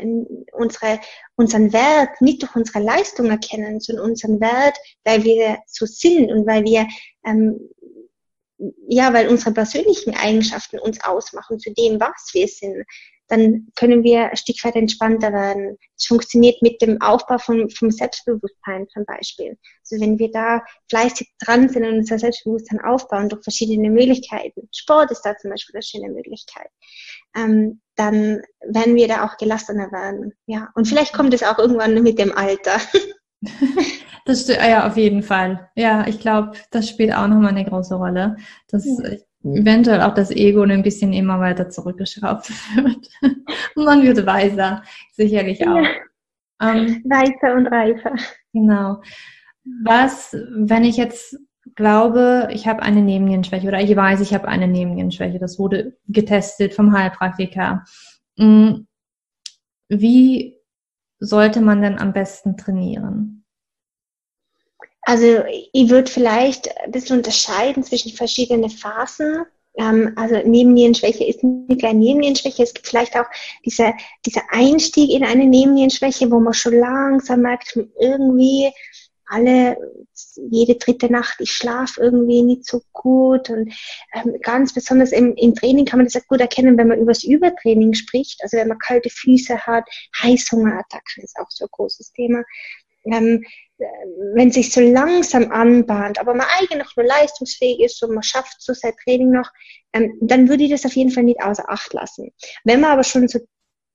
unsere, 0.51 0.99
unseren 1.35 1.73
Wert 1.73 2.21
nicht 2.21 2.41
durch 2.41 2.55
unsere 2.55 2.79
Leistung 2.79 3.29
erkennen, 3.29 3.79
sondern 3.79 4.11
unseren 4.11 4.39
Wert, 4.39 4.77
weil 5.03 5.23
wir 5.23 5.59
so 5.65 5.85
sind 5.85 6.31
und 6.31 6.45
weil 6.45 6.63
wir 6.63 6.87
ähm, 7.25 7.69
ja, 8.87 9.13
weil 9.13 9.27
unsere 9.27 9.53
persönlichen 9.53 10.15
Eigenschaften 10.15 10.79
uns 10.79 11.03
ausmachen 11.03 11.59
zu 11.59 11.71
dem, 11.73 11.99
was 11.99 12.31
wir 12.33 12.47
sind, 12.47 12.85
dann 13.27 13.67
können 13.75 14.03
wir 14.03 14.29
ein 14.29 14.37
Stück 14.37 14.63
weit 14.63 14.75
entspannter 14.75 15.33
werden. 15.33 15.77
Es 15.97 16.05
funktioniert 16.05 16.61
mit 16.61 16.81
dem 16.81 17.01
Aufbau 17.01 17.37
von, 17.37 17.69
vom 17.69 17.91
Selbstbewusstsein 17.91 18.87
zum 18.89 19.05
Beispiel. 19.05 19.57
Also 19.81 20.03
wenn 20.03 20.17
wir 20.17 20.31
da 20.31 20.63
fleißig 20.89 21.33
dran 21.39 21.69
sind 21.69 21.85
und 21.85 21.97
unser 21.97 22.19
Selbstbewusstsein 22.19 22.79
aufbauen 22.81 23.29
durch 23.29 23.43
verschiedene 23.43 23.89
Möglichkeiten, 23.89 24.69
Sport 24.73 25.11
ist 25.11 25.21
da 25.21 25.37
zum 25.37 25.51
Beispiel 25.51 25.75
eine 25.75 25.83
schöne 25.83 26.09
Möglichkeit, 26.09 26.69
ähm, 27.35 27.81
dann 27.95 28.41
werden 28.61 28.95
wir 28.95 29.07
da 29.07 29.25
auch 29.25 29.37
gelassener 29.37 29.91
werden. 29.91 30.33
Ja, 30.45 30.69
und 30.75 30.87
vielleicht 30.87 31.13
kommt 31.13 31.33
es 31.33 31.43
auch 31.43 31.57
irgendwann 31.57 32.01
mit 32.01 32.19
dem 32.19 32.35
Alter. 32.35 32.79
Das 34.25 34.41
stimmt, 34.41 34.59
ja, 34.59 34.85
auf 34.85 34.97
jeden 34.97 35.23
Fall. 35.23 35.69
Ja, 35.75 36.05
ich 36.05 36.19
glaube, 36.19 36.51
das 36.71 36.89
spielt 36.89 37.13
auch 37.13 37.27
nochmal 37.27 37.51
eine 37.51 37.63
große 37.63 37.95
Rolle. 37.95 38.35
Das, 38.67 38.83
ja 38.83 39.17
eventuell 39.43 40.01
auch 40.01 40.13
das 40.13 40.31
Ego 40.31 40.63
ein 40.63 40.83
bisschen 40.83 41.13
immer 41.13 41.39
weiter 41.39 41.69
zurückgeschraubt 41.69 42.49
wird. 42.75 43.09
und 43.75 43.85
man 43.85 44.03
wird 44.03 44.25
weiser, 44.25 44.83
sicherlich 45.13 45.67
auch. 45.67 45.81
Ja. 45.81 45.89
Ähm, 46.59 47.03
weiser 47.05 47.55
und 47.55 47.67
reifer. 47.67 48.15
Genau. 48.53 49.01
Was, 49.83 50.35
wenn 50.55 50.83
ich 50.83 50.97
jetzt 50.97 51.37
glaube, 51.75 52.49
ich 52.51 52.67
habe 52.67 52.81
eine 52.81 53.01
Nebennierenschwäche 53.01 53.67
oder 53.67 53.81
ich 53.81 53.95
weiß, 53.95 54.21
ich 54.21 54.33
habe 54.33 54.47
eine 54.47 54.67
Nebennierenschwäche, 54.67 55.39
das 55.39 55.59
wurde 55.59 55.97
getestet 56.07 56.73
vom 56.73 56.93
Heilpraktiker. 56.93 57.83
Hm, 58.37 58.87
wie 59.89 60.57
sollte 61.19 61.61
man 61.61 61.81
denn 61.81 61.99
am 61.99 62.13
besten 62.13 62.57
trainieren? 62.57 63.36
Also 65.07 65.41
ich 65.71 65.89
würde 65.89 66.11
vielleicht 66.11 66.69
ein 66.81 66.91
bisschen 66.91 67.19
unterscheiden 67.19 67.81
zwischen 67.81 68.11
verschiedenen 68.11 68.69
Phasen. 68.69 69.45
Ähm, 69.77 70.11
also 70.17 70.35
Nebennierenschwäche 70.35 71.23
ist 71.23 71.45
nicht 71.45 71.79
gleich 71.79 71.93
Nebennierenschwäche. 71.93 72.61
Es 72.61 72.73
gibt 72.73 72.87
vielleicht 72.87 73.15
auch 73.17 73.27
diese, 73.65 73.93
dieser 74.25 74.41
Einstieg 74.49 75.11
in 75.11 75.23
eine 75.23 75.45
Nebennierenschwäche, 75.45 76.29
wo 76.29 76.41
man 76.41 76.53
schon 76.53 76.73
langsam 76.73 77.43
merkt, 77.43 77.79
irgendwie 77.97 78.69
alle, 79.27 79.77
jede 80.51 80.75
dritte 80.75 81.09
Nacht, 81.09 81.37
ich 81.39 81.53
schlafe 81.53 82.01
irgendwie 82.01 82.41
nicht 82.41 82.65
so 82.65 82.81
gut 82.91 83.49
und 83.49 83.73
ähm, 84.13 84.35
ganz 84.41 84.73
besonders 84.73 85.13
im, 85.13 85.35
im 85.35 85.55
Training 85.55 85.85
kann 85.85 85.99
man 85.99 86.07
das 86.07 86.21
auch 86.21 86.27
gut 86.27 86.41
erkennen, 86.41 86.77
wenn 86.77 86.89
man 86.89 86.99
über 86.99 87.13
das 87.13 87.23
Übertraining 87.23 87.93
spricht, 87.93 88.41
also 88.43 88.57
wenn 88.57 88.67
man 88.67 88.79
kalte 88.79 89.09
Füße 89.09 89.57
hat, 89.67 89.85
Heißhungerattacken 90.21 91.23
ist 91.23 91.37
auch 91.39 91.49
so 91.49 91.63
ein 91.63 91.69
großes 91.71 92.11
Thema. 92.11 92.43
Ähm, 93.05 93.45
wenn 94.33 94.51
sich 94.51 94.71
so 94.71 94.81
langsam 94.81 95.51
anbahnt, 95.51 96.19
aber 96.19 96.33
man 96.33 96.47
eigentlich 96.57 96.79
noch 96.79 96.95
nur 96.95 97.05
leistungsfähig 97.05 97.79
ist 97.81 98.01
und 98.03 98.13
man 98.13 98.23
schafft 98.23 98.61
so 98.61 98.73
sein 98.73 98.93
Training 99.03 99.31
noch, 99.31 99.49
ähm, 99.93 100.17
dann 100.21 100.49
würde 100.49 100.63
ich 100.63 100.71
das 100.71 100.85
auf 100.85 100.95
jeden 100.95 101.11
Fall 101.11 101.23
nicht 101.23 101.41
außer 101.41 101.69
Acht 101.69 101.93
lassen. 101.93 102.31
Wenn 102.63 102.81
man 102.81 102.91
aber 102.91 103.03
schon 103.03 103.27
so 103.27 103.39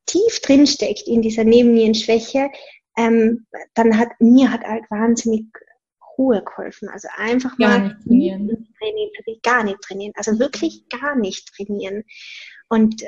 tief 0.06 0.40
drin 0.40 0.66
steckt 0.66 1.06
in 1.06 1.22
dieser 1.22 1.44
Nebennierenschwäche, 1.44 2.50
ähm, 2.96 3.46
dann 3.74 3.98
hat 3.98 4.08
mir 4.20 4.52
hat 4.52 4.62
halt 4.62 4.84
wahnsinnig 4.90 5.46
Ruhe 6.18 6.42
geholfen. 6.44 6.88
Also 6.88 7.08
einfach 7.16 7.56
mal 7.58 7.96
trainieren. 8.04 8.68
Training, 8.78 9.10
gar 9.42 9.64
nicht 9.64 9.80
trainieren, 9.80 10.12
also 10.16 10.38
wirklich 10.38 10.88
gar 10.88 11.16
nicht 11.16 11.48
trainieren. 11.54 12.04
Und 12.68 13.02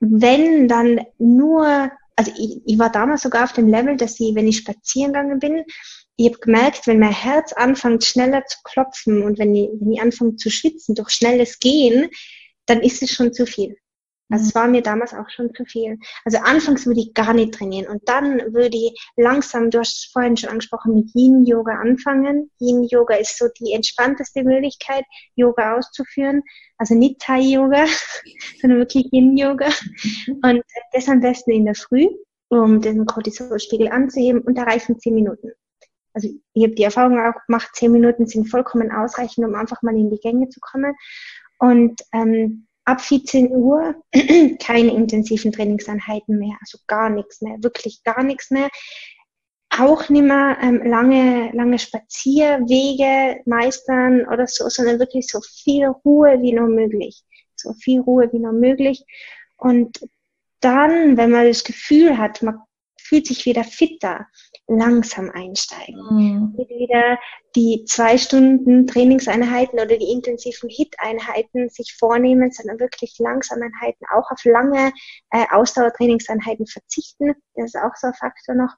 wenn 0.00 0.68
dann 0.68 1.00
nur, 1.18 1.90
also 2.16 2.32
ich, 2.36 2.60
ich 2.64 2.78
war 2.78 2.90
damals 2.90 3.22
sogar 3.22 3.44
auf 3.44 3.52
dem 3.52 3.68
Level, 3.68 3.96
dass 3.96 4.20
ich, 4.20 4.34
wenn 4.34 4.48
ich 4.48 4.58
spazieren 4.58 5.12
gegangen 5.12 5.38
bin, 5.38 5.64
ich 6.16 6.26
habe 6.26 6.38
gemerkt, 6.38 6.86
wenn 6.86 6.98
mein 6.98 7.12
Herz 7.12 7.52
anfängt 7.52 8.04
schneller 8.04 8.44
zu 8.44 8.58
klopfen 8.62 9.22
und 9.22 9.38
wenn 9.38 9.54
ich, 9.54 9.70
wenn 9.80 9.92
ich 9.92 10.00
anfange 10.02 10.36
zu 10.36 10.50
schwitzen 10.50 10.94
durch 10.94 11.10
schnelles 11.10 11.58
Gehen, 11.58 12.10
dann 12.66 12.82
ist 12.82 13.02
es 13.02 13.10
schon 13.10 13.32
zu 13.32 13.46
viel. 13.46 13.76
Also 14.30 14.46
es 14.46 14.54
mhm. 14.54 14.58
war 14.58 14.68
mir 14.68 14.82
damals 14.82 15.12
auch 15.12 15.28
schon 15.28 15.52
zu 15.54 15.64
viel. 15.64 15.98
Also 16.24 16.38
anfangs 16.38 16.86
würde 16.86 17.00
ich 17.00 17.14
gar 17.14 17.34
nicht 17.34 17.54
trainieren 17.54 17.88
und 17.88 18.08
dann 18.08 18.54
würde 18.54 18.76
ich 18.76 18.98
langsam, 19.16 19.70
du 19.70 19.80
hast 19.80 20.04
es 20.04 20.10
vorhin 20.12 20.36
schon 20.36 20.50
angesprochen, 20.50 20.94
mit 20.94 21.10
Yin-Yoga 21.14 21.72
anfangen. 21.72 22.50
Yin-Yoga 22.60 23.16
ist 23.16 23.38
so 23.38 23.46
die 23.60 23.72
entspannteste 23.72 24.44
Möglichkeit, 24.44 25.04
Yoga 25.34 25.76
auszuführen. 25.76 26.42
Also 26.78 26.94
nicht 26.94 27.20
Thai-Yoga, 27.20 27.86
sondern 28.60 28.78
wirklich 28.78 29.12
Yin-Yoga. 29.12 29.68
Mhm. 30.26 30.40
Und 30.42 30.62
das 30.92 31.08
am 31.08 31.20
besten 31.20 31.50
in 31.50 31.64
der 31.64 31.74
Früh, 31.74 32.06
um 32.48 32.80
den 32.80 33.06
Cortisolspiegel 33.06 33.88
anzuheben 33.88 34.40
und 34.42 34.56
da 34.56 34.62
reichen 34.62 34.98
zehn 34.98 35.14
Minuten. 35.14 35.50
Also 36.12 36.28
ich 36.54 36.64
habe 36.64 36.74
die 36.74 36.82
Erfahrung 36.82 37.20
auch 37.20 37.46
gemacht, 37.46 37.70
zehn 37.74 37.92
Minuten 37.92 38.26
sind 38.26 38.50
vollkommen 38.50 38.90
ausreichend, 38.90 39.46
um 39.46 39.54
einfach 39.54 39.82
mal 39.82 39.96
in 39.96 40.10
die 40.10 40.18
Gänge 40.18 40.48
zu 40.48 40.58
kommen. 40.60 40.94
Und 41.58 42.00
ähm, 42.12 42.66
ab 42.90 43.00
14 43.00 43.50
Uhr 43.52 43.94
keine 44.60 44.92
intensiven 44.92 45.52
Trainingseinheiten 45.52 46.38
mehr, 46.38 46.56
also 46.60 46.78
gar 46.86 47.08
nichts 47.08 47.40
mehr, 47.40 47.56
wirklich 47.62 48.02
gar 48.02 48.22
nichts 48.22 48.50
mehr. 48.50 48.68
Auch 49.78 50.08
nicht 50.08 50.24
mehr 50.24 50.58
ähm, 50.60 50.82
lange, 50.84 51.52
lange 51.52 51.78
Spazierwege 51.78 53.40
meistern 53.46 54.26
oder 54.26 54.48
so, 54.48 54.68
sondern 54.68 54.98
wirklich 54.98 55.28
so 55.28 55.40
viel 55.40 55.86
Ruhe 55.86 56.42
wie 56.42 56.52
nur 56.52 56.66
möglich. 56.66 57.22
So 57.54 57.72
viel 57.74 58.00
Ruhe 58.00 58.28
wie 58.32 58.40
nur 58.40 58.52
möglich. 58.52 59.04
Und 59.56 60.00
dann, 60.58 61.16
wenn 61.16 61.30
man 61.30 61.46
das 61.46 61.62
Gefühl 61.62 62.18
hat, 62.18 62.42
man 62.42 62.60
fühlt 63.10 63.26
sich 63.26 63.44
wieder 63.44 63.64
fitter, 63.64 64.28
langsam 64.68 65.30
einsteigen. 65.30 66.00
Mhm. 66.10 66.56
Wieder 66.56 67.18
die 67.56 67.84
zwei 67.84 68.16
Stunden 68.16 68.86
Trainingseinheiten 68.86 69.80
oder 69.80 69.98
die 69.98 70.12
intensiven 70.12 70.70
Hit-Einheiten 70.70 71.68
sich 71.70 71.96
vornehmen, 71.98 72.52
sondern 72.52 72.78
wirklich 72.78 73.16
langsam 73.18 73.60
Einheiten, 73.62 74.04
auch 74.14 74.30
auf 74.30 74.44
lange 74.44 74.92
äh, 75.32 75.44
Ausdauertrainingseinheiten 75.50 76.68
verzichten. 76.68 77.34
Das 77.54 77.74
ist 77.74 77.76
auch 77.76 77.96
so 77.96 78.06
ein 78.06 78.14
Faktor 78.14 78.54
noch. 78.54 78.76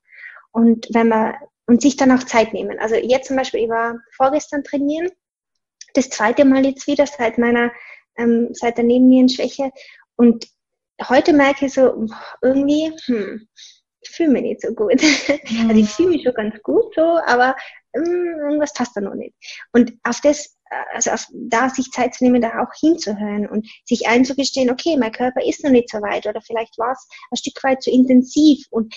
Und 0.51 0.89
wenn 0.95 1.09
man, 1.09 1.35
und 1.67 1.83
sich 1.83 1.97
dann 1.97 2.11
auch 2.11 2.23
Zeit 2.23 2.55
nehmen. 2.55 2.79
Also 2.79 2.95
jetzt 2.95 3.29
zum 3.29 3.37
Beispiel, 3.37 3.61
ich 3.61 3.69
war 3.69 3.99
vorgestern 4.17 4.65
trainieren, 4.65 5.11
das 5.93 6.09
zweite 6.09 6.47
Mal 6.47 6.65
jetzt 6.65 6.87
wieder 6.87 7.07
seit 7.07 7.37
meiner, 7.37 7.71
ähm, 8.17 8.49
seit 8.53 8.79
der 8.79 8.85
Nebennierenschwäche. 8.85 9.71
Und 10.17 10.47
heute 11.07 11.35
merke 11.35 11.67
ich 11.67 11.75
so, 11.75 12.07
irgendwie, 12.41 12.93
hm, 13.05 13.47
fühle 14.13 14.31
mich 14.31 14.43
nicht 14.43 14.63
so 14.63 14.73
gut. 14.75 15.03
Mhm. 15.03 15.69
Also 15.69 15.81
ich 15.81 15.91
fühle 15.91 16.11
mich 16.11 16.23
schon 16.23 16.35
ganz 16.35 16.63
gut 16.63 16.95
so, 16.95 17.03
aber 17.27 17.57
ähm, 17.95 18.37
irgendwas 18.43 18.73
passt 18.73 18.97
da 18.97 19.01
noch 19.01 19.15
nicht. 19.15 19.35
Und 19.73 19.95
auf 20.03 20.21
das, 20.21 20.57
also 20.95 21.11
auf, 21.11 21.27
da 21.33 21.69
sich 21.69 21.91
Zeit 21.91 22.15
zu 22.15 22.25
nehmen, 22.25 22.41
da 22.41 22.63
auch 22.63 22.73
hinzuhören 22.79 23.49
und 23.49 23.69
sich 23.85 24.09
einzugestehen, 24.09 24.71
okay, 24.71 24.97
mein 24.97 25.13
Körper 25.13 25.45
ist 25.45 25.63
noch 25.65 25.71
nicht 25.71 25.91
so 25.91 25.99
weit 25.99 26.27
oder 26.27 26.41
vielleicht 26.41 26.79
war 26.79 26.93
es 26.93 27.09
ein 27.31 27.37
Stück 27.37 27.63
weit 27.63 27.83
zu 27.83 27.91
intensiv 27.91 28.67
und 28.71 28.95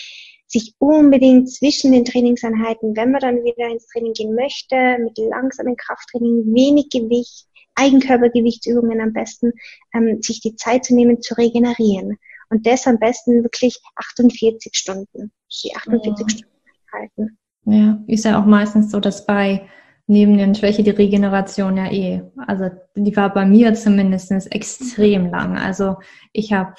sich 0.47 0.75
unbedingt 0.77 1.51
zwischen 1.51 1.91
den 1.91 2.05
Trainingseinheiten, 2.05 2.95
wenn 2.95 3.11
man 3.11 3.21
dann 3.21 3.43
wieder 3.43 3.67
ins 3.67 3.87
Training 3.87 4.13
gehen 4.13 4.35
möchte, 4.35 4.97
mit 4.99 5.17
langsamem 5.17 5.75
Krafttraining, 5.75 6.53
wenig 6.53 6.89
Gewicht, 6.89 7.47
Eigenkörpergewichtsübungen 7.75 9.01
am 9.01 9.11
besten, 9.11 9.53
ähm, 9.93 10.21
sich 10.21 10.39
die 10.39 10.55
Zeit 10.55 10.85
zu 10.85 10.95
nehmen, 10.95 11.21
zu 11.21 11.33
regenerieren. 11.35 12.17
Und 12.49 12.65
das 12.65 12.87
am 12.87 12.99
besten 12.99 13.43
wirklich 13.43 13.79
48 13.95 14.75
Stunden, 14.75 15.31
die 15.63 15.75
48 15.75 16.19
ja. 16.19 16.29
Stunden 16.29 16.55
halten. 16.93 17.37
Ja, 17.65 17.99
ist 18.07 18.25
ja 18.25 18.39
auch 18.39 18.45
meistens 18.45 18.91
so, 18.91 18.99
dass 18.99 19.25
bei 19.25 19.67
neben 20.07 20.37
den 20.37 20.53
Schwäche 20.53 20.83
die 20.83 20.91
Regeneration 20.91 21.77
ja 21.77 21.91
eh, 21.91 22.21
also 22.37 22.69
die 22.95 23.15
war 23.15 23.33
bei 23.33 23.45
mir 23.45 23.73
zumindest 23.73 24.31
extrem 24.51 25.31
lang. 25.31 25.57
Also 25.57 25.95
ich 26.31 26.53
habe 26.53 26.75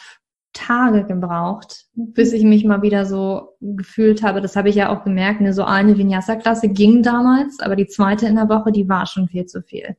Tage 0.53 1.05
gebraucht, 1.05 1.87
bis 1.93 2.33
ich 2.33 2.43
mich 2.43 2.65
mal 2.65 2.81
wieder 2.81 3.05
so 3.05 3.57
gefühlt 3.61 4.23
habe. 4.23 4.41
Das 4.41 4.57
habe 4.57 4.71
ich 4.71 4.77
ja 4.77 4.89
auch 4.89 5.05
gemerkt. 5.05 5.41
Ne? 5.43 5.53
So 5.53 5.65
eine 5.65 5.99
Vinyasa-Klasse 5.99 6.69
ging 6.69 7.03
damals, 7.03 7.61
aber 7.61 7.77
die 7.77 7.89
zweite 7.89 8.27
in 8.27 8.37
der 8.37 8.49
Woche, 8.49 8.73
die 8.73 8.89
war 8.89 9.07
schon 9.07 9.29
viel 9.29 9.45
zu 9.45 9.61
viel. 9.61 9.97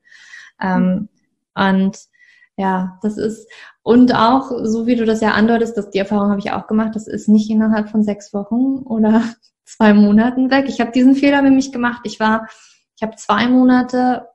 Ähm, 0.59 1.09
und 1.53 1.97
ja, 2.57 2.97
das 3.03 3.17
ist, 3.17 3.47
und 3.83 4.13
auch, 4.15 4.51
so 4.63 4.87
wie 4.87 4.95
du 4.95 5.05
das 5.05 5.21
ja 5.21 5.31
andeutest, 5.31 5.77
dass 5.77 5.91
die 5.91 5.99
Erfahrung 5.99 6.31
habe 6.31 6.39
ich 6.39 6.51
auch 6.51 6.67
gemacht, 6.67 6.95
das 6.95 7.07
ist 7.07 7.29
nicht 7.29 7.49
innerhalb 7.49 7.89
von 7.89 8.03
sechs 8.03 8.33
Wochen 8.33 8.79
oder 8.79 9.23
zwei 9.65 9.93
Monaten 9.93 10.49
weg. 10.49 10.65
Ich 10.67 10.81
habe 10.81 10.91
diesen 10.91 11.15
Fehler 11.15 11.41
nämlich 11.41 11.71
gemacht. 11.71 12.01
Ich 12.03 12.19
war, 12.19 12.47
ich 12.95 13.03
habe 13.03 13.15
zwei 13.15 13.47
Monate 13.47 14.27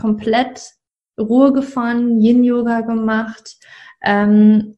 komplett 0.00 0.72
Ruhe 1.18 1.52
gefahren, 1.52 2.20
Yin-Yoga 2.20 2.82
gemacht. 2.82 3.56
Ähm, 4.02 4.76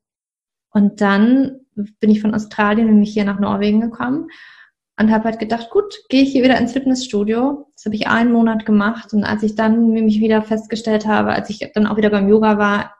und 0.70 1.00
dann 1.00 1.60
bin 1.74 2.10
ich 2.10 2.22
von 2.22 2.34
Australien 2.34 2.86
nämlich 2.86 3.12
hier 3.12 3.24
nach 3.24 3.38
Norwegen 3.38 3.80
gekommen 3.80 4.28
und 4.98 5.10
habe 5.10 5.24
halt 5.24 5.38
gedacht, 5.38 5.70
gut, 5.70 5.94
gehe 6.08 6.22
ich 6.22 6.32
hier 6.32 6.42
wieder 6.42 6.58
ins 6.58 6.72
Fitnessstudio. 6.72 7.68
Das 7.74 7.84
habe 7.84 7.96
ich 7.96 8.08
einen 8.08 8.32
Monat 8.32 8.64
gemacht 8.64 9.12
und 9.12 9.24
als 9.24 9.42
ich 9.42 9.54
dann 9.54 9.90
mich 9.90 10.20
wieder 10.20 10.42
festgestellt 10.42 11.06
habe, 11.06 11.30
als 11.30 11.50
ich 11.50 11.70
dann 11.74 11.86
auch 11.86 11.96
wieder 11.96 12.10
beim 12.10 12.28
Yoga 12.28 12.58
war, 12.58 12.94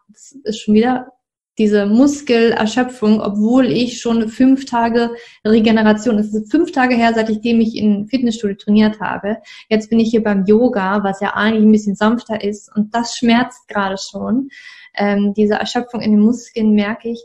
ist 0.45 0.61
schon 0.61 0.75
wieder 0.75 1.13
diese 1.59 1.87
Muskelerschöpfung, 1.87 3.21
obwohl 3.21 3.67
ich 3.73 4.01
schon 4.01 4.29
fünf 4.29 4.67
Tage 4.67 5.11
Regeneration, 5.45 6.19
es 6.19 6.35
ist 6.35 6.51
fünf 6.51 6.71
Tage 6.73 6.95
her, 6.95 7.13
seitdem 7.15 7.61
ich 7.61 7.77
in 7.77 8.09
Fitnessstudio 8.09 8.57
trainiert 8.57 9.01
habe. 9.01 9.39
Jetzt 9.71 9.89
bin 9.89 9.99
ich 9.99 10.11
hier 10.11 10.23
beim 10.23 10.45
Yoga, 10.45 11.03
was 11.03 11.21
ja 11.21 11.35
eigentlich 11.35 11.65
ein 11.65 11.73
bisschen 11.73 11.97
sanfter 11.97 12.45
ist 12.45 12.71
und 12.77 12.95
das 12.95 13.17
schmerzt 13.17 13.69
gerade 13.69 13.97
schon. 13.97 14.51
Ähm, 14.95 15.33
diese 15.35 15.55
Erschöpfung 15.55 16.03
in 16.03 16.11
den 16.11 16.21
Muskeln 16.21 16.73
merke 16.73 17.11
ich. 17.11 17.25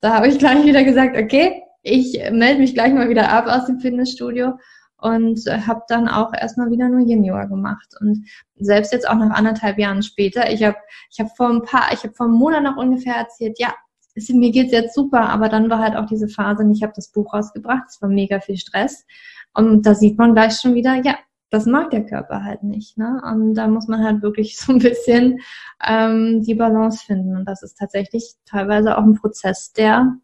Da 0.00 0.14
habe 0.14 0.28
ich 0.28 0.38
gleich 0.38 0.64
wieder 0.64 0.84
gesagt, 0.84 1.16
okay, 1.16 1.62
ich 1.86 2.18
melde 2.32 2.60
mich 2.60 2.74
gleich 2.74 2.92
mal 2.92 3.08
wieder 3.08 3.30
ab 3.30 3.46
aus 3.46 3.66
dem 3.66 3.78
Fitnessstudio 3.78 4.58
und 4.98 5.38
habe 5.66 5.82
dann 5.88 6.08
auch 6.08 6.32
erstmal 6.32 6.70
wieder 6.70 6.88
nur 6.88 7.06
Yin 7.06 7.22
Yoga 7.22 7.44
gemacht. 7.44 7.94
Und 8.00 8.26
selbst 8.56 8.92
jetzt 8.92 9.08
auch 9.08 9.14
nach 9.14 9.30
anderthalb 9.30 9.78
Jahren 9.78 10.02
später 10.02 10.50
ich 10.50 10.64
habe 10.64 10.76
ich 11.10 11.20
habe 11.20 11.30
vor 11.36 11.48
ein 11.48 11.62
paar 11.62 11.92
ich 11.92 12.02
habe 12.02 12.14
vor 12.14 12.26
einem 12.26 12.36
Monat 12.36 12.62
noch 12.62 12.76
ungefähr 12.76 13.14
erzählt 13.14 13.58
ja 13.58 13.74
es, 14.14 14.30
mir 14.30 14.50
geht's 14.50 14.72
jetzt 14.72 14.94
super 14.94 15.28
aber 15.28 15.48
dann 15.48 15.68
war 15.70 15.78
halt 15.78 15.94
auch 15.94 16.06
diese 16.06 16.28
Phase 16.28 16.64
und 16.64 16.72
ich 16.72 16.82
habe 16.82 16.94
das 16.96 17.12
Buch 17.12 17.32
rausgebracht 17.34 17.84
es 17.88 18.02
war 18.02 18.08
mega 18.08 18.40
viel 18.40 18.56
Stress. 18.56 19.06
Und 19.54 19.86
da 19.86 19.94
sieht 19.94 20.18
man 20.18 20.34
gleich 20.34 20.58
schon 20.58 20.74
wieder 20.74 20.94
ja 21.04 21.16
das 21.50 21.66
mag 21.66 21.90
der 21.90 22.04
Körper 22.04 22.42
halt 22.42 22.64
nicht 22.64 22.98
ne? 22.98 23.22
Und 23.24 23.54
da 23.54 23.68
muss 23.68 23.86
man 23.86 24.02
halt 24.02 24.22
wirklich 24.22 24.58
so 24.58 24.72
ein 24.72 24.80
bisschen 24.80 25.38
ähm, 25.86 26.42
die 26.42 26.54
Balance 26.54 27.04
finden. 27.04 27.36
Und 27.36 27.44
das 27.44 27.62
ist 27.62 27.78
tatsächlich 27.78 28.34
teilweise 28.46 28.98
auch 28.98 29.04
ein 29.04 29.14
Prozess 29.14 29.72
der 29.72 30.16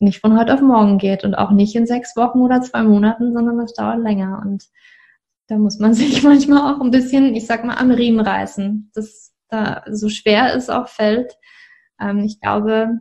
nicht 0.00 0.20
von 0.20 0.38
heute 0.38 0.54
auf 0.54 0.60
morgen 0.60 0.98
geht 0.98 1.24
und 1.24 1.34
auch 1.34 1.50
nicht 1.50 1.74
in 1.74 1.86
sechs 1.86 2.16
Wochen 2.16 2.40
oder 2.40 2.60
zwei 2.62 2.82
Monaten, 2.82 3.32
sondern 3.32 3.58
das 3.58 3.74
dauert 3.74 3.98
länger. 3.98 4.40
Und 4.44 4.64
da 5.48 5.58
muss 5.58 5.78
man 5.78 5.94
sich 5.94 6.22
manchmal 6.22 6.74
auch 6.74 6.80
ein 6.80 6.90
bisschen, 6.90 7.34
ich 7.34 7.46
sag 7.46 7.64
mal, 7.64 7.76
am 7.76 7.90
Riemen 7.90 8.20
reißen. 8.20 8.90
Das 8.94 9.28
da 9.48 9.82
so 9.90 10.08
schwer 10.08 10.54
es 10.54 10.70
auch 10.70 10.88
fällt. 10.88 11.36
Ähm, 12.00 12.20
ich 12.20 12.40
glaube, 12.40 13.00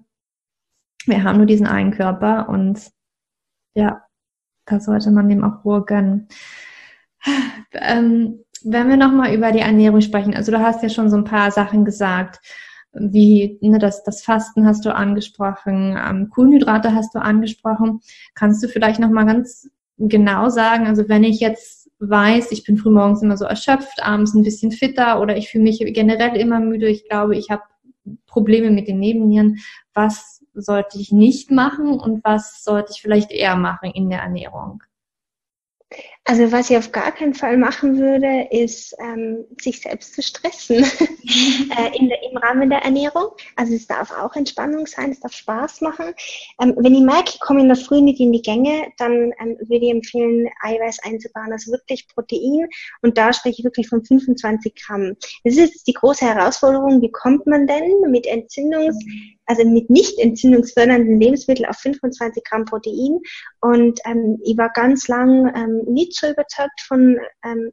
wir 1.06 1.24
haben 1.24 1.38
nur 1.38 1.46
diesen 1.46 1.68
einen 1.68 1.92
Körper 1.92 2.50
und 2.50 2.92
ja, 3.76 4.04
da 4.66 4.80
sollte 4.80 5.12
man 5.12 5.30
dem 5.30 5.44
auch 5.44 5.64
Ruhe 5.64 5.86
gönnen. 5.86 6.28
Ähm, 7.74 8.44
wenn 8.64 8.90
wir 8.90 8.98
nochmal 8.98 9.34
über 9.34 9.52
die 9.52 9.60
Ernährung 9.60 10.02
sprechen, 10.02 10.36
also 10.36 10.52
du 10.52 10.60
hast 10.60 10.82
ja 10.84 10.90
schon 10.90 11.10
so 11.10 11.18
ein 11.18 11.26
paar 11.26 11.52
Sachen 11.52 11.86
gesagt 11.86 12.40
wie 13.00 13.58
ne, 13.62 13.80
das, 13.80 14.04
das 14.04 14.24
Fasten 14.24 14.66
hast 14.66 14.86
du 14.86 14.94
angesprochen, 14.94 15.98
ähm, 15.98 16.30
Kohlenhydrate 16.30 16.94
hast 16.94 17.14
du 17.16 17.20
angesprochen. 17.20 18.02
Kannst 18.36 18.64
du 18.64 18.68
vielleicht 18.68 19.00
noch 19.00 19.10
mal 19.10 19.26
ganz 19.26 19.70
genau 19.98 20.50
sagen, 20.50 20.88
also 20.88 21.08
wenn 21.10 21.24
ich 21.24 21.40
jetzt 21.40 21.90
weiß, 22.00 22.52
ich 22.52 22.64
bin 22.64 22.78
frühmorgens 22.78 23.24
immer 23.24 23.38
so 23.38 23.46
erschöpft, 23.46 24.04
abends 24.04 24.34
ein 24.34 24.44
bisschen 24.44 24.72
fitter 24.72 25.20
oder 25.20 25.36
ich 25.38 25.50
fühle 25.50 25.64
mich 25.64 25.80
generell 25.80 26.36
immer 26.36 26.60
müde, 26.60 26.88
ich 26.88 27.08
glaube, 27.08 27.36
ich 27.36 27.50
habe 27.50 27.64
Probleme 28.28 28.70
mit 28.70 28.88
den 28.88 29.00
Nebennieren, 29.00 29.58
was 29.94 30.44
sollte 30.54 31.00
ich 31.00 31.12
nicht 31.12 31.52
machen 31.52 32.00
und 32.00 32.24
was 32.24 32.64
sollte 32.64 32.92
ich 32.94 33.02
vielleicht 33.02 33.32
eher 33.32 33.56
machen 33.56 33.92
in 33.92 34.10
der 34.10 34.20
Ernährung? 34.20 34.84
Also 36.30 36.52
was 36.52 36.70
ich 36.70 36.76
auf 36.76 36.92
gar 36.92 37.14
keinen 37.14 37.34
Fall 37.34 37.56
machen 37.56 38.00
würde, 38.00 38.50
ist 38.52 38.94
ähm, 39.00 39.46
sich 39.62 39.80
selbst 39.80 40.14
zu 40.14 40.22
stressen 40.22 40.76
äh, 41.78 41.98
in 41.98 42.10
der, 42.10 42.22
im 42.30 42.36
Rahmen 42.36 42.70
der 42.70 42.80
Ernährung. 42.80 43.30
Also 43.56 43.74
es 43.74 43.88
darf 43.88 44.12
auch 44.12 44.36
Entspannung 44.36 44.86
sein, 44.88 45.12
es 45.12 45.22
darf 45.22 45.32
Spaß 45.32 45.80
machen. 45.80 46.08
Ähm, 46.62 46.76
wenn 46.80 46.96
ich 46.96 47.02
merke, 47.02 47.32
ich 47.36 47.40
komme 47.40 47.62
in 47.62 47.70
der 47.70 47.78
Früh 47.78 48.02
nicht 48.02 48.20
in 48.20 48.34
die 48.34 48.42
Gänge, 48.42 48.92
dann 48.98 49.32
ähm, 49.40 49.58
würde 49.70 49.86
ich 49.86 49.92
empfehlen, 49.92 50.50
Eiweiß 50.64 51.00
einzubauen, 51.06 51.54
also 51.54 51.72
wirklich 51.72 52.06
Protein. 52.10 52.68
Und 53.02 53.18
da 53.18 53.32
spreche 53.32 53.60
ich 53.60 53.64
wirklich 53.64 53.88
von 53.88 54.04
25 54.04 54.76
Gramm. 54.76 55.16
Das 55.46 55.56
ist 55.56 55.88
die 55.88 55.94
große 55.94 56.26
Herausforderung, 56.26 57.02
wie 57.02 57.12
kommt 57.12 57.48
man 57.48 57.68
denn 57.68 58.02
mit 58.12 58.28
Entzündungs 58.28 58.98
also 59.48 59.66
mit 59.66 59.90
nicht 59.90 60.20
entzündungsfördernden 60.20 61.20
Lebensmitteln 61.20 61.68
auf 61.68 61.78
25 61.78 62.44
Gramm 62.44 62.66
Protein. 62.66 63.20
Und 63.62 64.00
ähm, 64.06 64.40
ich 64.44 64.58
war 64.58 64.70
ganz 64.70 65.08
lang 65.08 65.52
ähm, 65.56 65.82
nicht 65.92 66.17
so 66.18 66.28
überzeugt 66.28 66.82
von 66.82 67.18
ähm, 67.44 67.72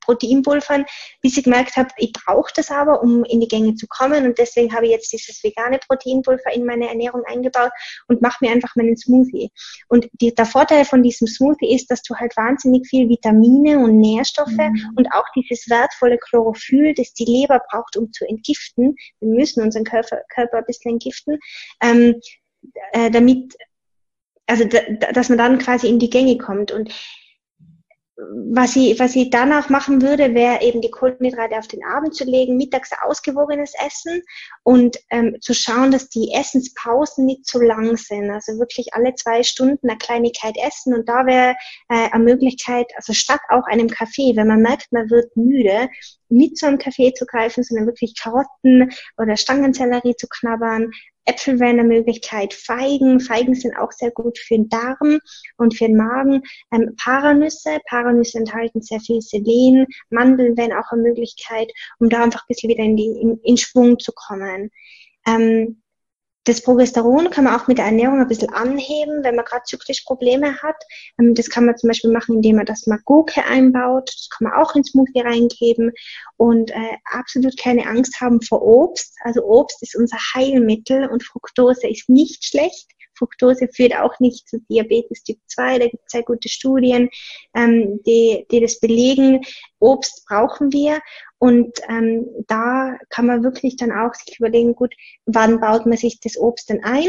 Proteinpulvern, 0.00 0.84
bis 1.22 1.36
ich 1.36 1.44
gemerkt 1.44 1.76
habe, 1.76 1.88
ich 1.96 2.12
brauche 2.12 2.52
das 2.54 2.70
aber, 2.70 3.02
um 3.02 3.24
in 3.24 3.40
die 3.40 3.48
Gänge 3.48 3.74
zu 3.74 3.86
kommen. 3.88 4.24
Und 4.24 4.38
deswegen 4.38 4.74
habe 4.74 4.86
ich 4.86 4.92
jetzt 4.92 5.12
dieses 5.12 5.42
vegane 5.42 5.78
Proteinpulver 5.86 6.52
in 6.52 6.64
meine 6.64 6.88
Ernährung 6.88 7.22
eingebaut 7.26 7.70
und 8.08 8.22
mache 8.22 8.44
mir 8.44 8.52
einfach 8.52 8.74
meinen 8.76 8.96
Smoothie. 8.96 9.50
Und 9.88 10.08
die, 10.20 10.34
der 10.34 10.46
Vorteil 10.46 10.84
von 10.84 11.02
diesem 11.02 11.26
Smoothie 11.26 11.74
ist, 11.74 11.90
dass 11.90 12.02
du 12.02 12.14
halt 12.14 12.36
wahnsinnig 12.36 12.86
viel 12.86 13.08
Vitamine 13.08 13.78
und 13.78 13.98
Nährstoffe 13.98 14.50
mhm. 14.50 14.92
und 14.96 15.08
auch 15.12 15.26
dieses 15.34 15.68
wertvolle 15.68 16.18
Chlorophyll, 16.18 16.94
das 16.94 17.12
die 17.12 17.24
Leber 17.24 17.60
braucht, 17.70 17.96
um 17.96 18.12
zu 18.12 18.24
entgiften. 18.26 18.96
Wir 19.20 19.34
müssen 19.34 19.62
unseren 19.62 19.84
Körper, 19.84 20.20
Körper 20.34 20.58
ein 20.58 20.64
bisschen 20.66 20.92
entgiften, 20.92 21.38
ähm, 21.82 22.20
äh, 22.92 23.10
damit 23.10 23.54
also 24.48 24.62
dass 24.64 25.28
man 25.28 25.38
dann 25.38 25.58
quasi 25.58 25.88
in 25.88 25.98
die 25.98 26.08
Gänge 26.08 26.38
kommt. 26.38 26.70
Und 26.70 26.92
was 28.16 28.76
ich, 28.76 28.98
was 28.98 29.14
ich 29.14 29.28
danach 29.28 29.68
machen 29.68 30.00
würde, 30.00 30.34
wäre 30.34 30.62
eben 30.62 30.80
die 30.80 30.90
Kohlenhydrate 30.90 31.58
auf 31.58 31.68
den 31.68 31.84
Abend 31.84 32.14
zu 32.14 32.24
legen, 32.24 32.56
mittags 32.56 32.90
ausgewogenes 33.02 33.72
Essen 33.84 34.22
und 34.62 34.96
ähm, 35.10 35.36
zu 35.40 35.52
schauen, 35.52 35.90
dass 35.90 36.08
die 36.08 36.32
Essenspausen 36.32 37.26
nicht 37.26 37.46
zu 37.46 37.60
lang 37.60 37.96
sind. 37.98 38.30
Also 38.30 38.58
wirklich 38.58 38.94
alle 38.94 39.14
zwei 39.14 39.42
Stunden 39.42 39.88
eine 39.88 39.98
Kleinigkeit 39.98 40.56
essen 40.56 40.94
und 40.94 41.08
da 41.08 41.26
wäre 41.26 41.56
äh, 41.90 42.10
eine 42.10 42.24
Möglichkeit, 42.24 42.86
also 42.96 43.12
statt 43.12 43.40
auch 43.50 43.66
einem 43.66 43.88
Kaffee, 43.88 44.34
wenn 44.34 44.48
man 44.48 44.62
merkt, 44.62 44.92
man 44.92 45.10
wird 45.10 45.36
müde, 45.36 45.88
nicht 46.28 46.56
zu 46.56 46.66
einem 46.66 46.78
Kaffee 46.78 47.12
zu 47.12 47.26
greifen, 47.26 47.62
sondern 47.64 47.86
wirklich 47.86 48.14
Karotten 48.18 48.92
oder 49.18 49.36
Stangensellerie 49.36 50.16
zu 50.16 50.26
knabbern, 50.26 50.90
Äpfel 51.26 51.60
wären 51.60 51.80
eine 51.80 51.88
Möglichkeit, 51.88 52.54
Feigen. 52.54 53.20
Feigen 53.20 53.54
sind 53.54 53.76
auch 53.76 53.92
sehr 53.92 54.10
gut 54.10 54.38
für 54.38 54.54
den 54.54 54.68
Darm 54.68 55.18
und 55.56 55.76
für 55.76 55.86
den 55.86 55.96
Magen. 55.96 56.42
Ähm, 56.72 56.94
Paranüsse. 56.96 57.78
Paranüsse 57.88 58.38
enthalten 58.38 58.80
sehr 58.80 59.00
viel 59.00 59.20
Selen. 59.20 59.86
Mandeln 60.10 60.56
wären 60.56 60.72
auch 60.72 60.90
eine 60.92 61.02
Möglichkeit, 61.02 61.70
um 61.98 62.08
da 62.08 62.22
einfach 62.22 62.40
ein 62.42 62.48
bisschen 62.48 62.70
wieder 62.70 62.84
in, 62.84 62.96
die, 62.96 63.08
in, 63.08 63.38
in 63.42 63.56
Schwung 63.56 63.98
zu 63.98 64.12
kommen. 64.12 64.70
Ähm, 65.26 65.82
das 66.46 66.62
Progesteron 66.62 67.30
kann 67.30 67.44
man 67.44 67.60
auch 67.60 67.66
mit 67.66 67.78
der 67.78 67.86
Ernährung 67.86 68.20
ein 68.20 68.28
bisschen 68.28 68.54
anheben, 68.54 69.24
wenn 69.24 69.34
man 69.34 69.44
gerade 69.44 69.64
zyklisch 69.64 70.04
Probleme 70.04 70.56
hat. 70.62 70.76
Ähm, 71.20 71.34
das 71.34 71.50
kann 71.50 71.66
man 71.66 71.76
zum 71.76 71.88
Beispiel 71.88 72.12
machen, 72.12 72.36
indem 72.36 72.56
man 72.56 72.66
das 72.66 72.86
Magoke 72.86 73.44
einbaut. 73.44 74.08
Das 74.14 74.28
kann 74.30 74.48
man 74.48 74.62
auch 74.62 74.74
ins 74.76 74.90
Smoothie 74.90 75.20
reingeben. 75.20 75.92
Und 76.36 76.70
äh, 76.70 76.96
absolut 77.04 77.58
keine 77.58 77.86
Angst 77.86 78.20
haben 78.20 78.40
vor 78.40 78.62
Obst. 78.62 79.16
Also 79.24 79.42
Obst 79.42 79.82
ist 79.82 79.96
unser 79.96 80.18
Heilmittel 80.34 81.08
und 81.08 81.24
Fructose 81.24 81.88
ist 81.88 82.08
nicht 82.08 82.44
schlecht. 82.44 82.92
Fructose 83.16 83.68
führt 83.72 83.96
auch 83.96 84.18
nicht 84.20 84.48
zu 84.48 84.60
Diabetes 84.68 85.22
Typ 85.22 85.38
2. 85.46 85.78
Da 85.78 85.86
gibt 85.88 86.02
es 86.06 86.12
sehr 86.12 86.22
gute 86.22 86.48
Studien, 86.48 87.08
ähm, 87.54 88.00
die, 88.06 88.46
die 88.50 88.60
das 88.60 88.80
belegen. 88.80 89.42
Obst 89.78 90.24
brauchen 90.26 90.72
wir 90.72 91.00
und 91.38 91.78
ähm, 91.88 92.26
da 92.46 92.96
kann 93.10 93.26
man 93.26 93.44
wirklich 93.44 93.76
dann 93.76 93.92
auch 93.92 94.14
sich 94.14 94.38
überlegen, 94.38 94.74
gut, 94.74 94.94
wann 95.26 95.60
baut 95.60 95.86
man 95.86 95.98
sich 95.98 96.20
das 96.20 96.36
Obst 96.36 96.70
denn 96.70 96.82
ein? 96.82 97.08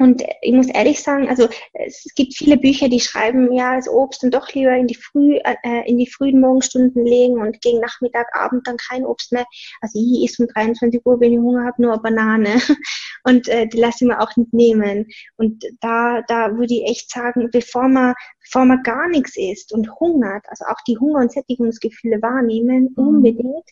Und 0.00 0.22
ich 0.40 0.54
muss 0.54 0.68
ehrlich 0.68 1.02
sagen, 1.02 1.28
also 1.28 1.46
es 1.74 2.06
gibt 2.16 2.34
viele 2.34 2.56
Bücher, 2.56 2.88
die 2.88 3.00
schreiben, 3.00 3.52
ja, 3.52 3.76
das 3.76 3.86
Obst 3.86 4.22
dann 4.22 4.30
doch 4.30 4.50
lieber 4.54 4.74
in 4.74 4.86
die 4.86 4.94
früh, 4.94 5.36
äh, 5.44 5.86
in 5.86 5.98
die 5.98 6.06
frühen 6.06 6.40
Morgenstunden 6.40 7.04
legen 7.04 7.38
und 7.38 7.60
gegen 7.60 7.80
Nachmittag, 7.80 8.26
Abend 8.34 8.66
dann 8.66 8.78
kein 8.78 9.04
Obst 9.04 9.30
mehr. 9.30 9.44
Also 9.82 10.00
ich 10.00 10.24
esse 10.24 10.42
um 10.42 10.48
23 10.48 11.04
Uhr, 11.04 11.20
wenn 11.20 11.34
ich 11.34 11.38
Hunger 11.38 11.66
habe, 11.66 11.82
nur 11.82 11.92
eine 11.92 12.00
Banane. 12.00 12.62
Und 13.24 13.48
äh, 13.48 13.66
die 13.66 13.76
lasse 13.76 14.04
ich 14.04 14.08
mir 14.08 14.18
auch 14.18 14.34
nicht 14.36 14.54
nehmen. 14.54 15.06
Und 15.36 15.62
da, 15.82 16.22
da 16.22 16.56
würde 16.56 16.72
ich 16.72 16.84
echt 16.88 17.10
sagen, 17.10 17.50
bevor 17.52 17.86
man, 17.86 18.14
bevor 18.42 18.64
man 18.64 18.82
gar 18.82 19.06
nichts 19.08 19.36
isst 19.36 19.74
und 19.74 20.00
hungert, 20.00 20.46
also 20.48 20.64
auch 20.64 20.80
die 20.86 20.96
Hunger- 20.96 21.20
und 21.20 21.30
Sättigungsgefühle 21.30 22.22
wahrnehmen, 22.22 22.94
mhm. 22.96 23.06
unbedingt, 23.06 23.68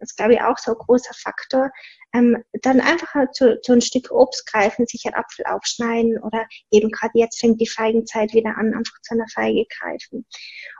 ist, 0.00 0.16
glaube 0.16 0.34
ich, 0.34 0.40
auch 0.40 0.58
so 0.58 0.72
ein 0.72 0.78
großer 0.78 1.14
Faktor, 1.14 1.70
ähm, 2.14 2.42
dann 2.62 2.80
einfach 2.80 3.14
halt 3.14 3.34
zu, 3.34 3.60
zu 3.60 3.72
ein 3.72 3.80
Stück 3.80 4.10
Obst 4.10 4.46
greifen, 4.50 4.86
sich 4.86 5.04
einen 5.06 5.14
Apfel 5.14 5.44
aufschneiden 5.46 6.18
oder 6.22 6.46
eben 6.70 6.90
gerade 6.90 7.12
jetzt 7.14 7.40
fängt 7.40 7.60
die 7.60 7.68
Feigenzeit 7.68 8.32
wieder 8.32 8.56
an, 8.56 8.74
einfach 8.74 9.00
zu 9.02 9.14
einer 9.14 9.28
Feige 9.32 9.64
greifen. 9.78 10.24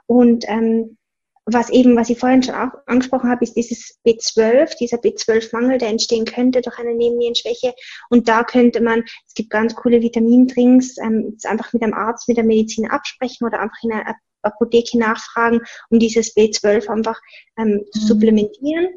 Und 0.07 0.45
ähm, 0.47 0.97
was 1.53 1.69
eben, 1.69 1.95
was 1.95 2.09
ich 2.09 2.19
vorhin 2.19 2.43
schon 2.43 2.55
auch 2.55 2.71
angesprochen 2.85 3.29
habe, 3.29 3.43
ist 3.43 3.55
dieses 3.55 3.99
B12, 4.05 4.77
dieser 4.77 4.97
B12-Mangel, 4.97 5.77
der 5.77 5.89
entstehen 5.89 6.25
könnte 6.25 6.61
durch 6.61 6.77
eine 6.77 6.93
Nebennierenschwäche. 6.93 7.73
Und 8.09 8.27
da 8.27 8.43
könnte 8.43 8.81
man, 8.81 9.03
es 9.27 9.33
gibt 9.33 9.49
ganz 9.49 9.75
coole 9.75 10.01
Vitamindrinks, 10.01 10.97
ähm, 10.97 11.37
einfach 11.45 11.73
mit 11.73 11.83
einem 11.83 11.93
Arzt, 11.93 12.27
mit 12.27 12.37
der 12.37 12.43
Medizin 12.43 12.89
absprechen 12.89 13.47
oder 13.47 13.59
einfach 13.59 13.81
in 13.83 13.91
einer 13.91 14.15
Apotheke 14.41 14.97
nachfragen, 14.97 15.61
um 15.89 15.99
dieses 15.99 16.35
B12 16.35 16.87
einfach 16.87 17.19
ähm, 17.57 17.85
zu 17.91 18.01
mhm. 18.01 18.07
supplementieren. 18.07 18.87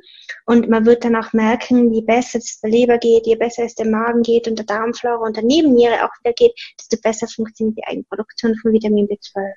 Und 0.47 0.69
man 0.69 0.87
wird 0.87 1.05
dann 1.05 1.17
auch 1.17 1.33
merken, 1.33 1.93
je 1.93 2.03
besser 2.03 2.39
es 2.39 2.61
der 2.61 2.71
Leber 2.71 2.99
geht, 2.99 3.27
je 3.27 3.37
besser 3.37 3.65
es 3.65 3.75
der 3.75 3.87
Magen 3.87 4.23
geht 4.23 4.49
und 4.49 4.59
der 4.59 4.67
Darmflora 4.67 5.27
und 5.27 5.37
der 5.37 5.45
Nebenniere 5.45 6.05
auch 6.05 6.11
wieder 6.23 6.33
geht, 6.35 6.53
desto 6.79 6.97
besser 7.01 7.27
funktioniert 7.29 7.79
die 7.79 7.85
Eigenproduktion 7.87 8.57
von 8.57 8.73
Vitamin 8.73 9.07
B12. 9.07 9.53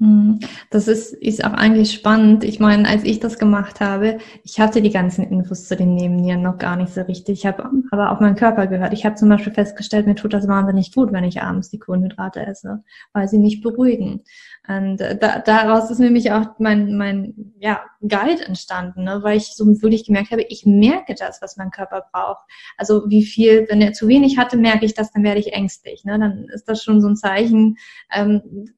Mhm. 0.00 0.38
Das 0.70 0.86
ist, 0.86 1.12
ist 1.12 1.44
auch 1.44 1.52
eigentlich 1.52 1.92
spannend. 1.92 2.44
Ich 2.44 2.60
meine, 2.60 2.88
als 2.88 3.02
ich 3.02 3.18
das 3.18 3.38
gemacht 3.38 3.80
habe, 3.80 4.18
ich 4.44 4.60
hatte 4.60 4.80
die 4.80 4.90
ganzen 4.90 5.24
Infos 5.24 5.66
zu 5.66 5.76
den 5.76 5.94
Nebennieren 5.94 6.42
noch 6.42 6.58
gar 6.58 6.76
nicht 6.76 6.94
so 6.94 7.00
richtig. 7.02 7.40
Ich 7.40 7.46
habe 7.46 7.68
aber 7.90 8.12
auf 8.12 8.20
meinen 8.20 8.36
Körper 8.36 8.68
gehört. 8.68 8.92
Ich 8.92 9.04
habe 9.04 9.16
zum 9.16 9.28
Beispiel 9.28 9.52
festgestellt, 9.52 10.06
mir 10.06 10.14
tut 10.14 10.32
das 10.32 10.46
wahnsinnig 10.46 10.92
gut, 10.92 11.12
wenn 11.12 11.24
ich 11.24 11.42
abends 11.42 11.70
die 11.70 11.80
Kohlenhydrate 11.80 12.46
esse, 12.46 12.84
weil 13.12 13.28
sie 13.28 13.38
mich 13.38 13.60
beruhigen. 13.60 14.22
Und 14.68 15.00
äh, 15.00 15.18
da, 15.18 15.40
daraus 15.40 15.90
ist 15.90 15.98
nämlich 15.98 16.30
auch 16.30 16.58
mein, 16.58 16.96
mein 16.96 17.54
ja, 17.58 17.80
Guide 18.00 18.46
entstanden, 18.46 19.02
ne? 19.02 19.20
weil 19.22 19.36
ich 19.36 19.54
so 19.54 19.66
wirklich 19.82 20.06
gemerkt 20.06 20.30
habe, 20.30 20.42
ich 20.42 20.64
merke 20.64 21.16
das, 21.16 21.42
was 21.42 21.56
mein 21.56 21.70
Körper 21.70 22.04
braucht. 22.12 22.44
Also 22.76 23.08
wie 23.08 23.24
viel, 23.24 23.66
wenn 23.68 23.80
er 23.80 23.94
zu 23.94 24.06
wenig 24.06 24.38
hatte, 24.38 24.56
merke 24.56 24.84
ich 24.84 24.94
das, 24.94 25.10
dann 25.10 25.24
werde 25.24 25.40
ich 25.40 25.54
ängstlich. 25.54 26.04
Ne? 26.04 26.18
Dann 26.20 26.46
ist 26.54 26.68
das 26.68 26.84
schon 26.84 27.00
so 27.00 27.08
ein 27.08 27.16
Zeichen, 27.16 27.78
ähm, 28.14 28.68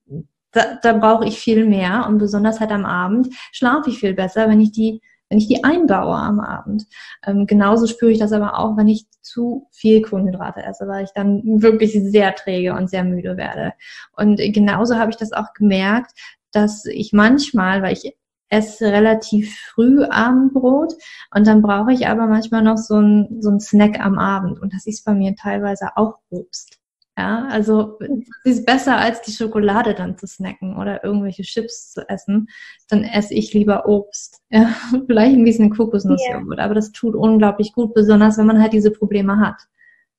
da, 0.52 0.78
da 0.82 0.92
brauche 0.94 1.26
ich 1.26 1.38
viel 1.38 1.66
mehr 1.66 2.06
und 2.08 2.18
besonders 2.18 2.60
halt 2.60 2.72
am 2.72 2.84
Abend 2.84 3.28
schlafe 3.52 3.90
ich 3.90 3.98
viel 3.98 4.14
besser, 4.14 4.48
wenn 4.48 4.60
ich 4.60 4.72
die 4.72 5.00
wenn 5.30 5.38
ich 5.38 5.46
die 5.46 5.62
einbaue 5.64 6.16
am 6.16 6.40
Abend. 6.40 6.86
Ähm, 7.24 7.46
genauso 7.46 7.86
spüre 7.86 8.10
ich 8.10 8.18
das 8.18 8.32
aber 8.32 8.58
auch, 8.58 8.76
wenn 8.76 8.88
ich 8.88 9.06
zu 9.22 9.68
viel 9.70 10.02
Kohlenhydrate 10.02 10.62
esse, 10.62 10.88
weil 10.88 11.04
ich 11.04 11.12
dann 11.14 11.62
wirklich 11.62 11.92
sehr 11.92 12.34
träge 12.34 12.74
und 12.74 12.90
sehr 12.90 13.04
müde 13.04 13.36
werde. 13.36 13.72
Und 14.16 14.38
genauso 14.38 14.96
habe 14.96 15.12
ich 15.12 15.16
das 15.16 15.32
auch 15.32 15.52
gemerkt, 15.54 16.12
dass 16.52 16.84
ich 16.84 17.12
manchmal, 17.12 17.80
weil 17.80 17.92
ich 17.92 18.16
esse 18.48 18.90
relativ 18.90 19.56
früh 19.72 20.02
Abendbrot 20.04 20.94
und 21.32 21.46
dann 21.46 21.62
brauche 21.62 21.92
ich 21.92 22.08
aber 22.08 22.26
manchmal 22.26 22.62
noch 22.62 22.78
so 22.78 22.96
ein, 22.96 23.40
so 23.40 23.50
ein 23.50 23.60
Snack 23.60 24.00
am 24.00 24.18
Abend 24.18 24.60
und 24.60 24.74
das 24.74 24.86
ist 24.86 25.04
bei 25.04 25.14
mir 25.14 25.36
teilweise 25.36 25.96
auch 25.96 26.18
Obst. 26.30 26.79
Ja, 27.18 27.48
also 27.50 27.98
es 28.44 28.58
ist 28.58 28.66
besser 28.66 28.96
als 28.96 29.20
die 29.22 29.32
Schokolade 29.32 29.94
dann 29.94 30.16
zu 30.16 30.26
snacken 30.26 30.76
oder 30.78 31.04
irgendwelche 31.04 31.42
Chips 31.42 31.92
zu 31.92 32.08
essen, 32.08 32.48
dann 32.88 33.04
esse 33.04 33.34
ich 33.34 33.52
lieber 33.52 33.86
Obst. 33.88 34.40
Ja, 34.52 34.74
vielleicht 35.06 35.36
ein 35.36 35.44
bisschen 35.44 35.70
Kokosnussjoghurt, 35.70 36.58
yeah. 36.58 36.64
aber 36.64 36.74
das 36.74 36.90
tut 36.90 37.14
unglaublich 37.14 37.72
gut, 37.72 37.94
besonders 37.94 38.36
wenn 38.36 38.46
man 38.46 38.60
halt 38.60 38.72
diese 38.72 38.90
Probleme 38.90 39.38
hat. 39.38 39.62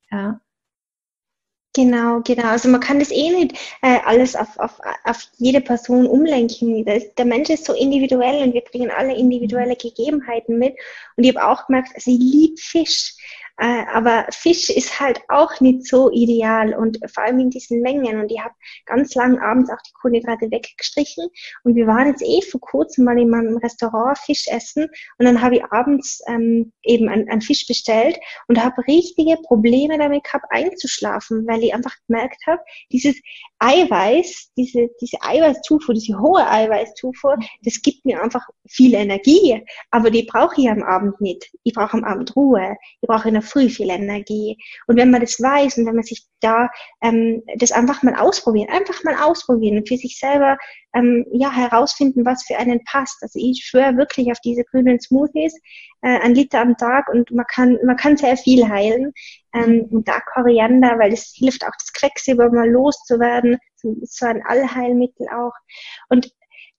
Ja. 0.09 0.39
Genau, 1.73 2.19
genau. 2.21 2.47
Also 2.49 2.67
man 2.67 2.81
kann 2.81 2.99
das 2.99 3.11
eh 3.11 3.29
nicht 3.29 3.57
äh, 3.81 3.99
alles 4.05 4.35
auf, 4.35 4.59
auf, 4.59 4.79
auf 5.05 5.27
jede 5.37 5.61
Person 5.61 6.05
umlenken. 6.05 6.83
Das, 6.85 7.13
der 7.15 7.25
Mensch 7.25 7.49
ist 7.49 7.65
so 7.65 7.73
individuell 7.73 8.43
und 8.43 8.53
wir 8.53 8.61
bringen 8.61 8.91
alle 8.91 9.15
individuelle 9.15 9.77
Gegebenheiten 9.77 10.57
mit. 10.57 10.75
Und 11.15 11.23
ich 11.23 11.35
habe 11.35 11.47
auch 11.47 11.67
gemerkt, 11.67 11.91
also 11.95 12.11
ich 12.11 12.19
liebe 12.19 12.57
Fisch. 12.57 13.15
Äh, 13.61 13.85
aber 13.93 14.25
Fisch 14.31 14.71
ist 14.71 14.99
halt 14.99 15.21
auch 15.29 15.61
nicht 15.61 15.85
so 15.85 16.09
ideal 16.09 16.73
und 16.73 16.97
vor 17.13 17.23
allem 17.23 17.39
in 17.39 17.51
diesen 17.51 17.81
Mengen. 17.81 18.19
Und 18.19 18.31
ich 18.31 18.39
habe 18.39 18.55
ganz 18.87 19.13
lang 19.13 19.37
abends 19.37 19.69
auch 19.69 19.81
die 19.87 19.93
Kohlenhydrate 20.01 20.49
weggestrichen. 20.49 21.27
Und 21.63 21.75
wir 21.75 21.85
waren 21.85 22.07
jetzt 22.07 22.23
eh 22.23 22.41
vor 22.41 22.59
kurzem 22.59 23.05
mal 23.05 23.19
in 23.19 23.29
meinem 23.29 23.57
Restaurant 23.57 24.17
Fisch 24.17 24.47
essen 24.47 24.89
und 25.19 25.25
dann 25.25 25.41
habe 25.43 25.57
ich 25.57 25.63
abends 25.65 26.21
ähm, 26.27 26.73
eben 26.81 27.07
einen 27.07 27.41
Fisch 27.41 27.67
bestellt 27.67 28.17
und 28.47 28.63
habe 28.63 28.81
richtige 28.87 29.37
Probleme 29.43 29.95
damit 29.99 30.23
gehabt, 30.23 30.45
einzuschlafen, 30.49 31.45
weil 31.47 31.63
ich 31.63 31.73
einfach 31.75 31.95
gemerkt 32.07 32.41
habe, 32.47 32.61
dieses 32.91 33.15
Eiweiß, 33.59 34.53
diese, 34.57 34.89
diese 34.99 35.17
Eiweißzufuhr, 35.21 35.93
diese 35.93 36.19
hohe 36.19 36.49
Eiweißzufuhr, 36.49 37.37
das 37.63 37.79
gibt 37.83 38.05
mir 38.05 38.23
einfach 38.23 38.47
viel 38.67 38.95
Energie. 38.95 39.63
Aber 39.91 40.09
die 40.09 40.23
brauche 40.23 40.59
ich 40.59 40.67
am 40.67 40.81
Abend 40.81 41.21
nicht. 41.21 41.51
Ich 41.63 41.73
brauche 41.73 41.93
am 41.93 42.03
Abend 42.03 42.35
Ruhe. 42.35 42.75
Ich 43.01 43.07
brauche 43.07 43.27
in 43.27 43.35
der 43.35 43.43
Früh 43.51 43.69
viel 43.69 43.89
Energie. 43.89 44.57
Und 44.87 44.97
wenn 44.97 45.11
man 45.11 45.21
das 45.21 45.39
weiß 45.41 45.77
und 45.77 45.85
wenn 45.85 45.95
man 45.95 46.03
sich 46.03 46.25
da 46.39 46.69
ähm, 47.01 47.43
das 47.57 47.71
einfach 47.71 48.03
mal 48.03 48.15
ausprobieren, 48.15 48.69
einfach 48.69 49.03
mal 49.03 49.15
ausprobieren 49.15 49.77
und 49.77 49.87
für 49.87 49.97
sich 49.97 50.17
selber 50.19 50.57
ähm, 50.93 51.25
ja 51.31 51.51
herausfinden, 51.51 52.25
was 52.25 52.43
für 52.45 52.57
einen 52.57 52.83
passt. 52.85 53.21
Also 53.21 53.39
ich 53.39 53.63
schwöre 53.65 53.97
wirklich 53.97 54.31
auf 54.31 54.39
diese 54.43 54.63
grünen 54.63 54.99
Smoothies, 54.99 55.53
äh, 56.01 56.19
ein 56.19 56.35
Liter 56.35 56.61
am 56.61 56.77
Tag 56.77 57.09
und 57.09 57.31
man 57.31 57.45
kann 57.47 57.77
man 57.85 57.95
kann 57.95 58.17
sehr 58.17 58.37
viel 58.37 58.67
heilen. 58.67 59.13
Ähm, 59.53 59.87
und 59.91 60.07
da 60.07 60.19
Koriander, 60.33 60.97
weil 60.97 61.11
das 61.11 61.33
hilft 61.35 61.63
auch 61.65 61.75
das 61.77 61.93
Quecksilber 61.93 62.49
mal 62.51 62.69
loszuwerden, 62.69 63.57
so, 63.75 64.25
ein 64.25 64.41
Allheilmittel 64.45 65.27
auch. 65.29 65.53
Und 66.09 66.31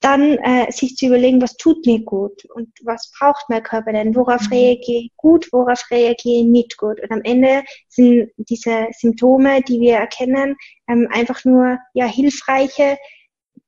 dann 0.02 0.38
äh, 0.38 0.70
sich 0.70 0.96
zu 0.96 1.06
überlegen, 1.06 1.40
was 1.40 1.56
tut 1.56 1.86
mir 1.86 2.00
gut 2.00 2.44
und 2.54 2.68
was 2.82 3.10
braucht 3.18 3.48
mein 3.48 3.62
Körper 3.62 3.92
denn, 3.92 4.14
worauf 4.14 4.42
mhm. 4.42 4.54
reagiere 4.54 5.02
ich 5.04 5.12
gut, 5.16 5.48
worauf 5.52 5.82
reagiere 5.90 6.40
ich 6.42 6.46
nicht 6.46 6.76
gut. 6.76 7.00
Und 7.00 7.10
am 7.10 7.22
Ende 7.22 7.62
sind 7.88 8.30
diese 8.36 8.88
Symptome, 8.90 9.62
die 9.62 9.80
wir 9.80 9.94
erkennen, 9.94 10.56
ähm, 10.88 11.08
einfach 11.10 11.44
nur 11.44 11.78
ja 11.94 12.06
hilfreiche 12.06 12.98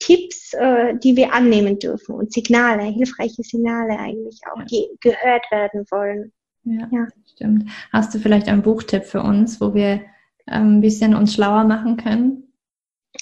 Tipps, 0.01 0.53
äh, 0.55 0.97
die 0.99 1.17
wir 1.17 1.33
annehmen 1.33 1.79
dürfen 1.79 2.15
und 2.15 2.33
Signale, 2.33 2.83
hilfreiche 2.85 3.43
Signale 3.43 3.99
eigentlich 3.99 4.41
auch, 4.51 4.59
ja. 4.59 4.65
die 4.65 4.89
gehört 5.01 5.45
werden 5.51 5.85
wollen. 5.91 6.33
Ja, 6.65 6.89
ja, 6.91 7.07
stimmt. 7.33 7.71
Hast 7.93 8.15
du 8.15 8.19
vielleicht 8.19 8.49
einen 8.49 8.63
Buchtipp 8.63 9.05
für 9.05 9.23
uns, 9.23 9.61
wo 9.61 9.75
wir 9.75 10.01
ähm, 10.47 10.79
ein 10.79 10.81
bisschen 10.81 11.15
uns 11.15 11.35
schlauer 11.35 11.65
machen 11.65 11.97
können? 11.97 12.44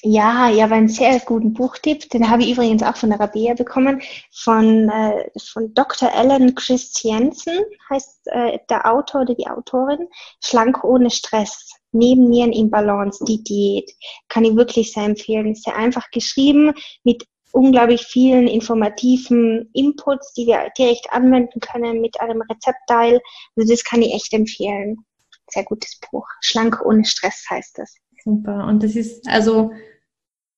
Ja, 0.01 0.51
ich 0.51 0.63
habe 0.63 0.75
einen 0.75 0.89
sehr 0.89 1.21
guten 1.21 1.53
Buchtipp, 1.53 2.09
den 2.11 2.29
habe 2.31 2.43
ich 2.43 2.53
übrigens 2.53 2.83
auch 2.83 2.97
von 2.97 3.11
der 3.11 3.21
Rabea 3.21 3.55
bekommen, 3.55 4.01
von, 4.33 4.89
äh, 4.89 5.31
von 5.39 5.75
Dr. 5.75 6.11
Ellen 6.13 6.55
Christiansen, 6.55 7.59
heißt 7.91 8.27
äh, 8.27 8.59
der 8.71 8.91
Autor 8.91 9.23
oder 9.23 9.35
die 9.35 9.47
Autorin, 9.47 10.09
Schlank 10.43 10.83
ohne 10.83 11.11
Stress, 11.11 11.73
Nebennieren 11.93 12.53
in 12.53 12.71
Balance, 12.71 13.23
die 13.27 13.45
Diät, 13.45 13.91
kann 14.29 14.45
ich 14.47 14.57
wirklich 14.57 14.93
sehr 14.93 15.05
empfehlen. 15.05 15.55
Sehr 15.55 15.77
einfach 15.77 16.11
geschrieben, 16.11 16.73
mit 17.05 17.27
unglaublich 17.53 18.03
vielen 18.07 18.49
informativen 18.49 19.69
Inputs, 19.75 20.33
die 20.33 20.47
wir 20.47 20.71
direkt 20.77 21.13
anwenden 21.13 21.61
können 21.61 22.01
mit 22.01 22.19
einem 22.19 22.41
Rezeptteil. 22.43 23.21
Also 23.57 23.71
das 23.71 23.85
kann 23.85 24.01
ich 24.01 24.15
echt 24.15 24.33
empfehlen. 24.33 25.05
Sehr 25.51 25.65
gutes 25.65 26.01
Buch. 26.11 26.27
Schlank 26.41 26.81
ohne 26.83 27.05
Stress 27.05 27.45
heißt 27.51 27.77
das. 27.77 27.95
Super. 28.25 28.67
Und 28.67 28.83
das 28.83 28.97
ist 28.97 29.29
also, 29.29 29.73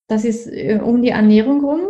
das 0.06 0.24
ist 0.24 0.46
äh, 0.46 0.80
um 0.82 1.02
die 1.02 1.10
Ernährung 1.10 1.64
rum? 1.64 1.80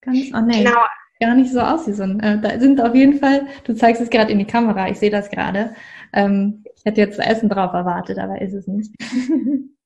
Ganz, 0.00 0.18
oh 0.34 0.40
nee, 0.40 0.64
genau. 0.64 0.80
gar 1.20 1.34
nicht 1.34 1.52
so 1.52 1.60
aus 1.60 1.86
wie 1.86 1.92
so 1.92 2.02
ein, 2.02 2.20
äh, 2.20 2.40
da 2.40 2.58
sind 2.58 2.80
auf 2.80 2.94
jeden 2.94 3.18
Fall, 3.18 3.46
du 3.64 3.74
zeigst 3.74 4.02
es 4.02 4.10
gerade 4.10 4.32
in 4.32 4.38
die 4.38 4.46
Kamera, 4.46 4.88
ich 4.88 4.98
sehe 4.98 5.10
das 5.10 5.30
gerade. 5.30 5.74
Ähm, 6.12 6.64
ich 6.74 6.84
hätte 6.84 7.00
jetzt 7.00 7.18
Essen 7.18 7.48
drauf 7.48 7.72
erwartet, 7.72 8.18
aber 8.18 8.40
ist 8.40 8.54
es 8.54 8.66
nicht. 8.66 8.94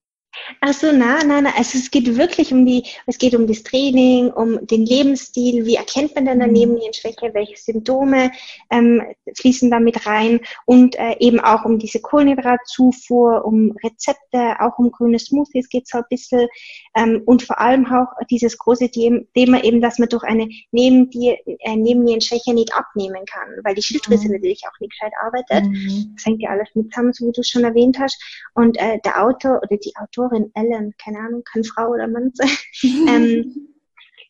Ach 0.61 0.73
so, 0.73 0.93
nein, 0.93 1.29
nein, 1.29 1.45
nein. 1.45 1.53
Also 1.57 1.79
es 1.79 1.91
geht 1.91 2.17
wirklich 2.17 2.53
um 2.53 2.67
die, 2.67 2.85
es 3.07 3.19
geht 3.19 3.35
um 3.35 3.47
das 3.47 3.63
Training, 3.63 4.31
um 4.31 4.67
den 4.67 4.85
Lebensstil. 4.85 5.67
Wie 5.67 5.77
erkennt 5.77 6.15
man 6.15 6.27
denn 6.27 6.43
eine 6.43 6.47
mhm. 6.49 6.59
Nebennierenschwäche? 6.59 7.33
Welche 7.33 7.57
Symptome 7.57 8.33
ähm, 8.71 9.03
fließen 9.35 9.71
damit 9.71 10.07
rein? 10.07 10.41
Und 10.65 10.99
äh, 10.99 11.17
eben 11.21 11.41
auch 11.41 11.65
um 11.65 11.79
diese 11.79 12.01
Kohlenhydratzufuhr, 12.01 13.45
um 13.45 13.75
Rezepte, 13.83 14.57
auch 14.61 14.79
um 14.79 14.91
grüne 14.91 15.19
Smoothies 15.19 15.69
geht 15.69 15.85
es 15.85 15.91
so 15.91 15.99
ein 15.99 16.05
bisschen. 16.11 16.47
Ähm, 16.95 17.23
und 17.25 17.43
vor 17.43 17.61
allem 17.61 17.87
auch 17.87 18.09
dieses 18.31 18.59
große 18.59 18.91
Thema 18.91 19.65
eben, 19.65 19.81
dass 19.81 19.99
man 19.99 20.09
durch 20.09 20.25
eine 20.25 20.49
Nebennier 20.71 21.37
äh, 21.47 21.77
Nebennierenschwäche 21.77 22.55
nicht 22.55 22.75
abnehmen 22.75 23.25
kann, 23.27 23.49
weil 23.65 23.75
die 23.75 23.83
Schilddrüse 23.83 24.27
mhm. 24.27 24.35
natürlich 24.35 24.63
auch 24.67 24.81
nicht 24.81 24.93
gescheit 24.93 25.13
arbeitet. 25.25 25.71
Mhm. 25.71 26.13
Das 26.15 26.27
hängt 26.27 26.43
ja 26.43 26.51
alles 26.51 26.69
mit 26.75 26.93
zusammen, 26.93 27.13
so 27.13 27.27
wie 27.27 27.33
du 27.33 27.43
schon 27.43 27.65
erwähnt 27.65 27.99
hast. 27.99 28.21
Und 28.55 28.79
äh, 28.79 28.99
der 29.05 29.23
Autor 29.23 29.61
oder 29.63 29.77
die 29.77 29.93
Autorin 29.97 30.26
Autorin 30.27 30.51
Ellen, 30.55 30.95
keine 31.03 31.19
Ahnung, 31.19 31.43
kann 31.45 31.65
Frau 31.65 31.89
oder 31.89 32.09
Mann 32.09 32.33
sein. 32.35 32.51
ähm, 33.09 33.69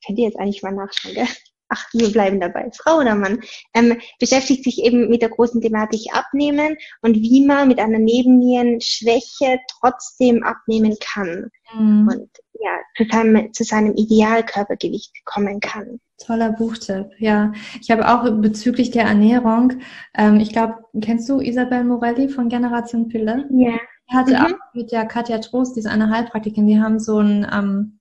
könnt 0.07 0.19
ihr 0.19 0.27
jetzt 0.27 0.39
eigentlich 0.39 0.63
mal 0.63 0.73
nachschauen, 0.73 1.15
gell? 1.15 1.27
Ach, 1.69 1.85
wir 1.93 2.13
bleiben 2.13 2.39
dabei, 2.39 2.71
Frau 2.73 2.99
oder 2.99 3.17
Mann, 3.17 3.41
ähm, 3.75 3.99
beschäftigt 4.21 4.63
sich 4.63 4.85
eben 4.85 5.09
mit 5.09 5.21
der 5.21 5.31
großen 5.31 5.61
Thematik 5.61 6.03
Abnehmen 6.13 6.77
und 7.03 7.17
wie 7.17 7.45
man 7.45 7.67
mit 7.67 7.81
einer 7.81 7.99
Nebennierenschwäche 7.99 9.59
trotzdem 9.81 10.45
abnehmen 10.45 10.95
kann 11.01 11.51
mhm. 11.75 12.09
und 12.09 12.31
ja, 12.61 12.79
zu 12.97 13.05
seinem, 13.11 13.53
zu 13.53 13.65
seinem 13.65 13.95
Idealkörpergewicht 13.97 15.25
kommen 15.25 15.59
kann. 15.59 15.99
Toller 16.25 16.53
Buchtipp, 16.53 17.09
ja. 17.19 17.53
Ich 17.81 17.91
habe 17.91 18.09
auch 18.09 18.31
bezüglich 18.41 18.93
der 18.93 19.07
Ernährung, 19.07 19.81
ähm, 20.17 20.39
ich 20.39 20.53
glaube, 20.53 20.77
kennst 21.03 21.29
du 21.29 21.41
Isabel 21.41 21.83
Morelli 21.83 22.29
von 22.29 22.49
Generation 22.49 23.09
Pille? 23.09 23.49
Ja 23.51 23.77
hatte 24.09 24.33
mhm. 24.33 24.41
auch 24.41 24.75
mit 24.75 24.93
der 24.93 25.07
Katja 25.07 25.39
Trost, 25.39 25.77
die 25.77 25.81
ist 25.81 25.87
eine 25.87 26.11
Heilpraktikerin, 26.11 26.67
die 26.67 26.81
haben 26.81 26.99
so 26.99 27.19
ein, 27.19 27.47
ähm, 27.53 27.99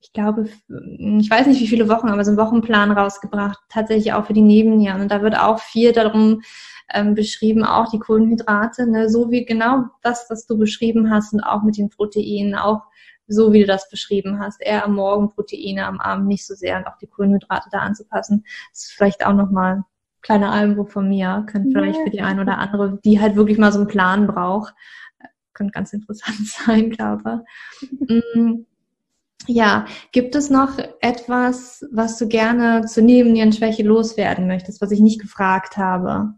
ich 0.00 0.12
glaube, 0.12 0.44
ich 0.44 1.30
weiß 1.30 1.46
nicht 1.46 1.60
wie 1.60 1.68
viele 1.68 1.88
Wochen, 1.88 2.08
aber 2.08 2.24
so 2.24 2.32
einen 2.32 2.38
Wochenplan 2.38 2.90
rausgebracht, 2.90 3.58
tatsächlich 3.68 4.12
auch 4.12 4.26
für 4.26 4.32
die 4.32 4.42
Nebennieren. 4.42 5.00
Und 5.00 5.10
da 5.10 5.22
wird 5.22 5.38
auch 5.38 5.60
viel 5.60 5.92
darum 5.92 6.42
ähm, 6.92 7.14
beschrieben, 7.14 7.64
auch 7.64 7.88
die 7.88 8.00
Kohlenhydrate, 8.00 8.86
ne, 8.86 9.08
so 9.08 9.30
wie 9.30 9.44
genau 9.44 9.84
das, 10.02 10.26
was 10.28 10.46
du 10.46 10.58
beschrieben 10.58 11.10
hast 11.10 11.32
und 11.32 11.40
auch 11.40 11.62
mit 11.62 11.78
den 11.78 11.88
Proteinen, 11.88 12.54
auch 12.54 12.82
so 13.28 13.52
wie 13.52 13.60
du 13.60 13.66
das 13.66 13.88
beschrieben 13.88 14.40
hast, 14.40 14.60
eher 14.60 14.84
am 14.84 14.94
Morgen 14.94 15.30
Proteine, 15.30 15.86
am 15.86 16.00
Abend 16.00 16.26
nicht 16.26 16.46
so 16.46 16.54
sehr 16.54 16.76
und 16.76 16.86
auch 16.86 16.98
die 16.98 17.06
Kohlenhydrate 17.06 17.68
da 17.70 17.78
anzupassen. 17.78 18.44
Das 18.72 18.84
ist 18.84 18.92
vielleicht 18.92 19.24
auch 19.24 19.32
nochmal 19.32 19.84
kleiner 20.22 20.52
Einwurf 20.52 20.92
von 20.92 21.08
mir, 21.08 21.44
könnte 21.50 21.70
vielleicht 21.72 22.00
für 22.00 22.10
die 22.10 22.22
eine 22.22 22.42
oder 22.42 22.58
andere, 22.58 22.98
die 23.04 23.20
halt 23.20 23.36
wirklich 23.36 23.58
mal 23.58 23.72
so 23.72 23.80
einen 23.80 23.88
Plan 23.88 24.26
braucht, 24.26 24.74
könnte 25.54 25.72
ganz 25.72 25.92
interessant 25.92 26.46
sein, 26.66 26.90
glaube 26.90 27.44
ich. 27.80 28.34
Mm, 28.34 28.66
ja, 29.46 29.86
gibt 30.12 30.34
es 30.36 30.50
noch 30.50 30.78
etwas, 31.00 31.84
was 31.90 32.18
du 32.18 32.28
gerne 32.28 32.86
zur 32.86 33.02
Nebennierenschwäche 33.02 33.82
loswerden 33.82 34.46
möchtest, 34.46 34.80
was 34.80 34.92
ich 34.92 35.00
nicht 35.00 35.20
gefragt 35.20 35.76
habe? 35.76 36.34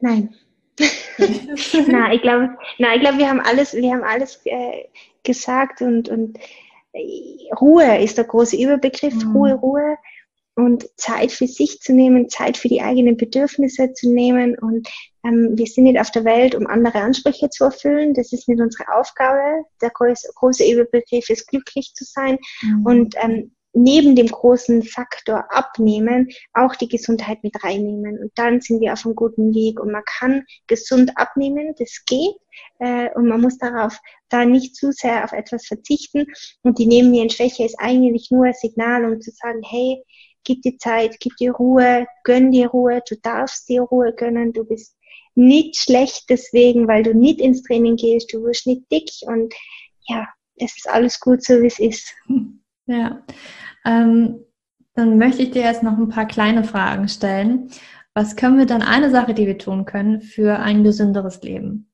Nein. 0.00 0.34
na, 1.88 2.12
ich 2.12 2.20
glaube, 2.20 2.50
na, 2.78 2.94
ich 2.94 3.00
glaube, 3.00 3.18
wir 3.18 3.28
haben 3.28 3.40
alles, 3.40 3.72
wir 3.72 3.92
haben 3.92 4.02
alles 4.02 4.40
äh, 4.44 4.84
gesagt 5.22 5.80
und, 5.80 6.08
und 6.08 6.38
äh, 6.92 7.54
Ruhe 7.58 7.98
ist 8.02 8.18
der 8.18 8.24
große 8.24 8.56
Überbegriff. 8.56 9.14
Mhm. 9.14 9.32
Ruhe, 9.32 9.54
Ruhe 9.54 9.98
und 10.56 10.88
Zeit 10.96 11.32
für 11.32 11.46
sich 11.46 11.80
zu 11.80 11.92
nehmen, 11.92 12.30
Zeit 12.30 12.56
für 12.56 12.68
die 12.68 12.80
eigenen 12.80 13.18
Bedürfnisse 13.18 13.92
zu 13.92 14.10
nehmen. 14.10 14.58
Und 14.58 14.88
ähm, 15.22 15.50
wir 15.54 15.66
sind 15.66 15.84
nicht 15.84 16.00
auf 16.00 16.10
der 16.10 16.24
Welt, 16.24 16.54
um 16.54 16.66
andere 16.66 16.98
Ansprüche 16.98 17.50
zu 17.50 17.64
erfüllen. 17.64 18.14
Das 18.14 18.32
ist 18.32 18.48
nicht 18.48 18.60
unsere 18.60 18.92
Aufgabe. 18.94 19.64
Der 19.82 19.90
große, 19.90 20.28
große 20.34 20.64
Überbegriff 20.64 21.28
ist, 21.28 21.46
glücklich 21.46 21.92
zu 21.94 22.04
sein. 22.04 22.38
Mhm. 22.62 22.86
Und 22.86 23.14
ähm, 23.22 23.52
neben 23.74 24.16
dem 24.16 24.28
großen 24.28 24.82
Faktor 24.82 25.44
abnehmen, 25.50 26.30
auch 26.54 26.74
die 26.74 26.88
Gesundheit 26.88 27.44
mit 27.44 27.62
reinnehmen. 27.62 28.18
Und 28.18 28.32
dann 28.36 28.62
sind 28.62 28.80
wir 28.80 28.94
auf 28.94 29.04
einem 29.04 29.14
guten 29.14 29.54
Weg. 29.54 29.78
Und 29.78 29.92
man 29.92 30.04
kann 30.06 30.44
gesund 30.66 31.12
abnehmen, 31.16 31.74
das 31.78 32.02
geht. 32.06 32.34
Äh, 32.78 33.10
und 33.14 33.28
man 33.28 33.42
muss 33.42 33.58
darauf 33.58 33.98
da 34.30 34.46
nicht 34.46 34.74
zu 34.74 34.90
sehr 34.90 35.22
auf 35.22 35.32
etwas 35.32 35.66
verzichten. 35.66 36.24
Und 36.62 36.78
die 36.78 36.86
Nebennierenschwäche 36.86 37.66
ist 37.66 37.76
eigentlich 37.78 38.30
nur 38.30 38.46
ein 38.46 38.54
Signal, 38.54 39.04
um 39.04 39.20
zu 39.20 39.30
sagen, 39.32 39.60
hey, 39.62 40.02
gib 40.46 40.62
dir 40.62 40.78
Zeit, 40.78 41.16
gib 41.20 41.36
dir 41.36 41.52
Ruhe, 41.52 42.06
gönn 42.24 42.52
dir 42.52 42.68
Ruhe, 42.68 43.02
du 43.06 43.16
darfst 43.22 43.68
dir 43.68 43.82
Ruhe 43.82 44.14
gönnen, 44.14 44.52
du 44.52 44.64
bist 44.64 44.96
nicht 45.34 45.76
schlecht 45.76 46.30
deswegen, 46.30 46.88
weil 46.88 47.02
du 47.02 47.14
nicht 47.14 47.40
ins 47.40 47.62
Training 47.62 47.96
gehst, 47.96 48.32
du 48.32 48.42
wirst 48.42 48.66
nicht 48.66 48.90
dick 48.90 49.10
und 49.26 49.52
ja, 50.08 50.26
es 50.56 50.74
ist 50.76 50.88
alles 50.88 51.20
gut 51.20 51.42
so, 51.42 51.60
wie 51.60 51.66
es 51.66 51.78
ist. 51.78 52.14
Ja, 52.88 53.20
ähm, 53.84 54.44
dann 54.94 55.18
möchte 55.18 55.42
ich 55.42 55.50
dir 55.50 55.62
jetzt 55.62 55.82
noch 55.82 55.98
ein 55.98 56.08
paar 56.08 56.28
kleine 56.28 56.62
Fragen 56.62 57.08
stellen. 57.08 57.68
Was 58.14 58.36
können 58.36 58.58
wir 58.58 58.66
dann 58.66 58.80
eine 58.80 59.10
Sache, 59.10 59.34
die 59.34 59.48
wir 59.48 59.58
tun 59.58 59.86
können 59.86 60.22
für 60.22 60.60
ein 60.60 60.84
gesünderes 60.84 61.42
Leben? 61.42 61.90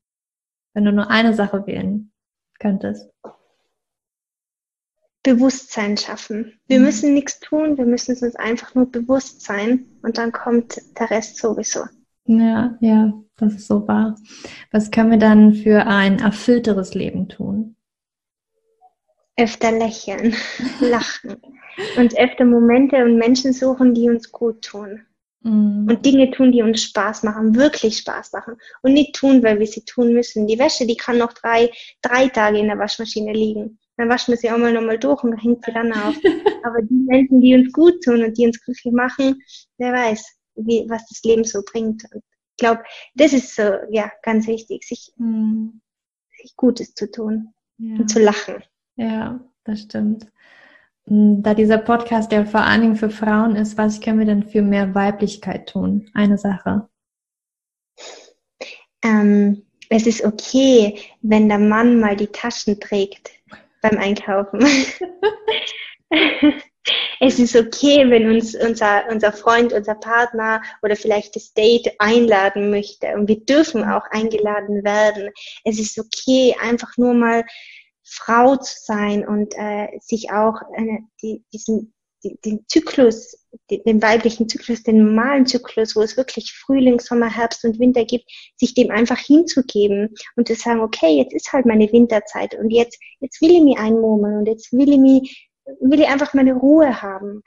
Wenn 0.75 0.85
du 0.85 0.93
nur 0.93 1.11
eine 1.11 1.33
Sache 1.33 1.67
wählen 1.67 2.13
könntest. 2.59 3.11
Bewusstsein 5.23 5.97
schaffen. 5.97 6.59
Wir 6.67 6.79
mhm. 6.79 6.85
müssen 6.85 7.15
nichts 7.15 7.41
tun, 7.41 7.79
wir 7.79 7.87
müssen 7.87 8.13
es 8.13 8.23
uns 8.23 8.37
einfach 8.37 8.75
nur 8.75 8.91
bewusst 8.91 9.43
sein 9.43 9.87
und 10.03 10.19
dann 10.19 10.33
kommt 10.33 10.81
der 10.99 11.11
Rest 11.11 11.39
sowieso. 11.39 11.85
Ja, 12.25 12.77
ja, 12.81 13.13
das 13.37 13.55
ist 13.55 13.67
so 13.67 13.87
wahr. 13.87 14.17
Was 14.71 14.91
können 14.91 15.11
wir 15.11 15.19
dann 15.19 15.55
für 15.55 15.87
ein 15.87 16.19
erfüllteres 16.19 16.95
Leben 16.95 17.29
tun? 17.29 17.77
Öfter 19.37 19.73
lächeln, 19.73 20.35
lachen 20.81 21.37
und 21.97 22.19
öfter 22.19 22.45
Momente 22.45 23.05
und 23.05 23.17
Menschen 23.17 23.53
suchen, 23.53 23.95
die 23.95 24.09
uns 24.09 24.31
gut 24.31 24.63
tun. 24.63 25.07
Mhm. 25.43 25.87
Und 25.89 26.07
Dinge 26.07 26.31
tun, 26.31 26.53
die 26.53 26.63
uns 26.63 26.83
Spaß 26.83 27.23
machen, 27.23 27.55
wirklich 27.55 27.99
Spaß 27.99 28.33
machen. 28.33 28.57
Und 28.83 28.93
nicht 28.93 29.15
tun, 29.15 29.43
weil 29.43 29.59
wir 29.59 29.67
sie 29.67 29.85
tun 29.85 30.13
müssen. 30.13 30.47
Die 30.47 30.59
Wäsche, 30.59 30.87
die 30.87 30.97
kann 30.97 31.19
noch 31.19 31.33
drei, 31.33 31.71
drei 32.03 32.29
Tage 32.29 32.59
in 32.59 32.69
der 32.69 32.79
Waschmaschine 32.79 33.33
liegen. 33.33 33.79
Dann 33.97 34.09
waschen 34.09 34.33
wir 34.33 34.39
sie 34.39 34.51
auch 34.51 34.59
mal 34.59 34.73
nochmal 34.73 34.99
durch 34.99 35.23
und 35.23 35.37
hängt 35.37 35.65
sie 35.65 35.73
dann 35.73 35.93
auf. 35.93 36.15
Aber 36.65 36.83
die 36.83 36.95
Menschen, 36.95 37.41
die 37.41 37.55
uns 37.55 37.73
gut 37.73 38.03
tun 38.03 38.23
und 38.23 38.37
die 38.37 38.47
uns 38.47 38.61
glücklich 38.65 38.93
machen, 38.93 39.41
wer 39.79 39.93
weiß, 39.93 40.25
wie, 40.57 40.87
was 40.89 41.07
das 41.09 41.23
Leben 41.25 41.45
so 41.45 41.63
bringt. 41.65 42.05
Und 42.13 42.23
ich 42.23 42.57
glaube, 42.57 42.83
das 43.15 43.33
ist 43.33 43.55
so, 43.55 43.63
ja, 43.91 44.11
ganz 44.23 44.47
wichtig, 44.47 44.85
sich, 44.85 45.13
mhm. 45.17 45.81
sich 46.41 46.57
Gutes 46.57 46.95
zu 46.95 47.11
tun 47.11 47.53
ja. 47.79 47.97
und 47.97 48.09
zu 48.09 48.21
lachen. 48.21 48.63
Ja, 48.97 49.41
das 49.65 49.83
stimmt. 49.83 50.27
Hm, 51.07 51.43
da 51.43 51.55
dieser 51.55 51.79
Podcast 51.79 52.33
ja 52.33 52.45
vor 52.45 52.61
allen 52.61 52.83
Dingen 52.83 52.97
für 52.97 53.11
Frauen 53.11 53.57
ist, 53.57 53.77
was 53.77 54.01
können 54.01 54.19
wir 54.19 54.27
denn 54.27 54.49
für 54.49 54.63
mehr 54.63 54.95
Weiblichkeit 54.95 55.69
tun? 55.69 56.11
Eine 56.15 56.39
Sache. 56.39 56.89
Ähm, 59.05 59.67
es 59.89 60.07
ist 60.07 60.25
okay, 60.25 60.99
wenn 61.21 61.49
der 61.49 61.59
Mann 61.59 62.01
mal 62.01 62.17
die 62.17 62.29
Taschen 62.29 62.81
trägt 62.81 63.31
beim 63.83 63.99
Einkaufen. 63.99 64.65
es 67.21 67.39
ist 67.39 67.55
okay, 67.55 68.09
wenn 68.09 68.31
uns 68.31 68.55
unser, 68.55 69.05
unser 69.11 69.33
Freund, 69.33 69.73
unser 69.73 69.95
Partner 69.95 70.63
oder 70.83 70.97
vielleicht 70.97 71.37
das 71.37 71.53
Date 71.53 71.93
einladen 71.99 72.71
möchte. 72.71 73.09
Und 73.15 73.29
wir 73.29 73.45
dürfen 73.45 73.85
auch 73.85 74.07
eingeladen 74.11 74.83
werden. 74.85 75.31
Es 75.65 75.79
ist 75.79 75.99
okay, 75.99 76.57
einfach 76.61 76.97
nur 76.97 77.15
mal 77.15 77.45
Frau 78.05 78.57
zu 78.57 78.75
sein 78.83 79.27
und 79.27 79.55
äh, 79.57 79.89
sich 80.01 80.33
auch 80.33 80.61
äh, 80.75 80.99
die, 81.23 81.45
diesen 81.53 81.81
die, 81.81 81.93
den 82.23 82.65
Zyklus, 82.69 83.37
den 83.71 84.01
weiblichen 84.01 84.49
Zyklus, 84.49 84.83
den 84.83 85.05
normalen 85.05 85.47
Zyklus, 85.47 85.97
wo 85.97 86.03
es 86.03 86.17
wirklich 86.17 86.53
Frühling, 86.53 87.01
Sommer, 87.01 87.29
Herbst 87.29 87.65
und 87.65 87.79
Winter 87.79 88.05
gibt, 88.05 88.31
sich 88.57 88.75
dem 88.75 88.91
einfach 88.91 89.19
hinzugeben 89.19 90.15
und 90.37 90.49
zu 90.49 90.55
sagen, 90.55 90.81
okay, 90.81 91.17
jetzt 91.17 91.35
ist 91.35 91.53
halt 91.53 91.67
meine 91.67 91.91
Winterzeit 91.93 92.55
und 92.55 92.71
jetzt, 92.71 92.99
jetzt 93.21 93.41
will 93.43 93.51
ich 93.51 93.63
mich 93.63 93.79
einmurmeln 93.79 94.39
und 94.39 94.47
jetzt 94.47 94.73
will 94.73 94.93
ich 94.93 94.99
mich, 94.99 95.51
will 95.81 96.01
ich 96.01 96.09
einfach 96.09 96.35
meine 96.35 96.55
Ruhe 96.55 97.03
haben. 97.03 97.43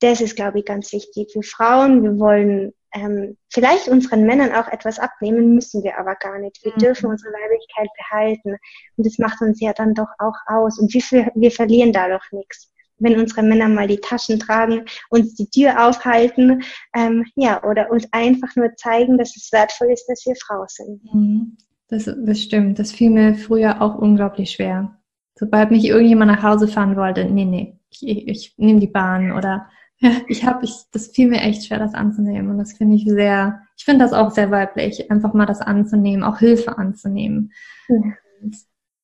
Das 0.00 0.20
ist, 0.20 0.36
glaube 0.36 0.58
ich, 0.58 0.64
ganz 0.64 0.92
wichtig. 0.92 1.32
für 1.32 1.42
Frauen, 1.42 2.02
wir 2.02 2.18
wollen 2.18 2.72
ähm, 2.94 3.36
vielleicht 3.50 3.88
unseren 3.88 4.24
Männern 4.24 4.52
auch 4.54 4.68
etwas 4.68 4.98
abnehmen, 4.98 5.54
müssen 5.54 5.82
wir 5.82 5.98
aber 5.98 6.14
gar 6.16 6.38
nicht. 6.38 6.62
Wir 6.62 6.72
mhm. 6.72 6.78
dürfen 6.78 7.10
unsere 7.10 7.32
Weiblichkeit 7.32 7.88
behalten. 7.96 8.56
Und 8.96 9.06
das 9.06 9.18
macht 9.18 9.40
uns 9.40 9.60
ja 9.60 9.72
dann 9.72 9.94
doch 9.94 10.08
auch 10.18 10.36
aus. 10.46 10.78
Und 10.78 10.92
wir, 10.92 11.30
wir 11.34 11.50
verlieren 11.50 11.92
dadurch 11.92 12.30
nichts. 12.32 12.70
Wenn 12.98 13.18
unsere 13.18 13.42
Männer 13.42 13.68
mal 13.68 13.86
die 13.86 14.00
Taschen 14.00 14.38
tragen, 14.38 14.84
uns 15.10 15.34
die 15.34 15.48
Tür 15.48 15.86
aufhalten, 15.86 16.62
ähm, 16.94 17.24
ja, 17.34 17.62
oder 17.62 17.90
uns 17.90 18.06
einfach 18.12 18.54
nur 18.56 18.74
zeigen, 18.76 19.18
dass 19.18 19.36
es 19.36 19.50
wertvoll 19.52 19.92
ist, 19.92 20.06
dass 20.06 20.24
wir 20.26 20.34
Frau 20.36 20.64
sind. 20.68 21.02
Mhm. 21.12 21.56
Das, 21.88 22.04
das 22.04 22.40
stimmt. 22.40 22.78
Das 22.78 22.92
fiel 22.92 23.10
mir 23.10 23.34
früher 23.34 23.80
auch 23.80 23.96
unglaublich 23.96 24.50
schwer. 24.50 24.98
Sobald 25.38 25.70
mich 25.70 25.84
irgendjemand 25.84 26.32
nach 26.32 26.42
Hause 26.42 26.66
fahren 26.66 26.96
wollte, 26.96 27.24
nee, 27.26 27.44
nee, 27.44 27.78
ich, 27.90 28.26
ich 28.26 28.54
nehme 28.56 28.80
die 28.80 28.86
Bahn 28.86 29.32
oder 29.32 29.68
ja, 29.98 30.10
ich 30.28 30.44
habe, 30.44 30.64
ich, 30.64 30.74
das 30.92 31.08
fiel 31.08 31.28
mir 31.28 31.40
echt 31.40 31.64
schwer, 31.64 31.78
das 31.78 31.94
anzunehmen. 31.94 32.50
Und 32.50 32.58
das 32.58 32.74
finde 32.74 32.96
ich 32.96 33.04
sehr, 33.04 33.62
ich 33.78 33.84
finde 33.84 34.04
das 34.04 34.12
auch 34.12 34.30
sehr 34.30 34.50
weiblich, 34.50 35.10
einfach 35.10 35.32
mal 35.32 35.46
das 35.46 35.60
anzunehmen, 35.60 36.22
auch 36.22 36.38
Hilfe 36.38 36.76
anzunehmen. 36.76 37.52
Ja. 37.88 37.96
Und, 38.42 38.56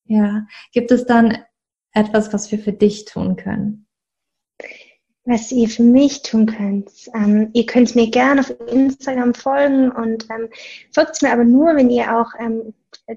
ja. 0.05 0.47
Gibt 0.73 0.91
es 0.91 1.07
dann 1.07 1.39
etwas, 1.93 2.33
was 2.33 2.51
wir 2.51 2.59
für 2.59 2.73
dich 2.73 3.05
tun 3.05 3.37
können? 3.37 3.87
Was 5.25 5.53
ihr 5.53 5.69
für 5.69 5.85
mich 5.85 6.23
tun 6.23 6.47
könnt. 6.47 6.91
Ähm, 7.15 7.51
ihr 7.53 7.65
könnt 7.67 7.95
mir 7.95 8.11
gerne 8.11 8.41
auf 8.41 8.53
Instagram 8.67 9.35
folgen 9.35 9.93
und 9.93 10.27
ähm, 10.31 10.49
folgt 10.93 11.23
mir 11.23 11.33
aber 11.33 11.45
nur, 11.45 11.77
wenn 11.77 11.91
ihr 11.91 12.17
auch 12.17 12.33
ähm, 12.41 12.75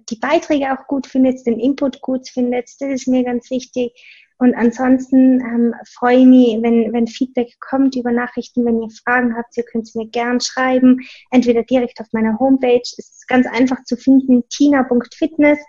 die 0.09 0.17
Beiträge 0.17 0.71
auch 0.71 0.86
gut 0.88 1.07
findet, 1.07 1.45
den 1.47 1.59
Input 1.59 2.01
gut 2.01 2.30
findet. 2.30 2.69
Das 2.80 2.89
ist 2.89 3.07
mir 3.07 3.23
ganz 3.23 3.49
wichtig. 3.49 3.91
Und 4.38 4.53
ansonsten 4.53 5.39
ähm, 5.39 5.73
freue 5.93 6.17
ich 6.17 6.26
mich, 6.26 6.61
wenn, 6.61 6.91
wenn 6.91 7.07
Feedback 7.07 7.57
kommt 7.61 7.95
über 7.95 8.11
Nachrichten. 8.11 8.65
Wenn 8.65 8.82
ihr 8.82 8.89
Fragen 8.89 9.36
habt, 9.36 9.55
ihr 9.55 9.63
könnt 9.63 9.88
es 9.88 9.95
mir 9.95 10.07
gern 10.07 10.41
schreiben. 10.41 10.99
Entweder 11.32 11.63
direkt 11.63 12.01
auf 12.01 12.07
meiner 12.11 12.38
Homepage. 12.38 12.82
Es 12.82 12.97
ist 12.99 13.28
ganz 13.28 13.47
einfach 13.47 13.84
zu 13.86 13.95
finden, 13.95 14.43
tina.fitness. 14.49 15.59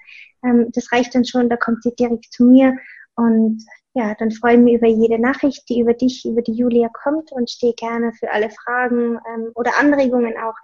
Ähm, 0.45 0.69
das 0.73 0.93
reicht 0.93 1.15
dann 1.15 1.25
schon, 1.25 1.49
da 1.49 1.57
kommt 1.57 1.85
ihr 1.85 1.93
direkt 1.93 2.33
zu 2.33 2.45
mir. 2.45 2.77
Und 3.15 3.65
ja, 3.95 4.15
dann 4.19 4.31
freue 4.31 4.57
ich 4.57 4.61
mich 4.61 4.75
über 4.75 4.89
jede 4.89 5.19
Nachricht, 5.19 5.69
die 5.69 5.81
über 5.81 5.95
dich, 5.95 6.27
über 6.27 6.43
die 6.43 6.53
Julia 6.53 6.89
kommt 6.89 7.33
und 7.33 7.51
stehe 7.51 7.73
gerne 7.75 8.13
für 8.13 8.31
alle 8.31 8.51
Fragen 8.51 9.19
ähm, 9.35 9.51
oder 9.55 9.73
Anregungen 9.81 10.35
auch 10.37 10.55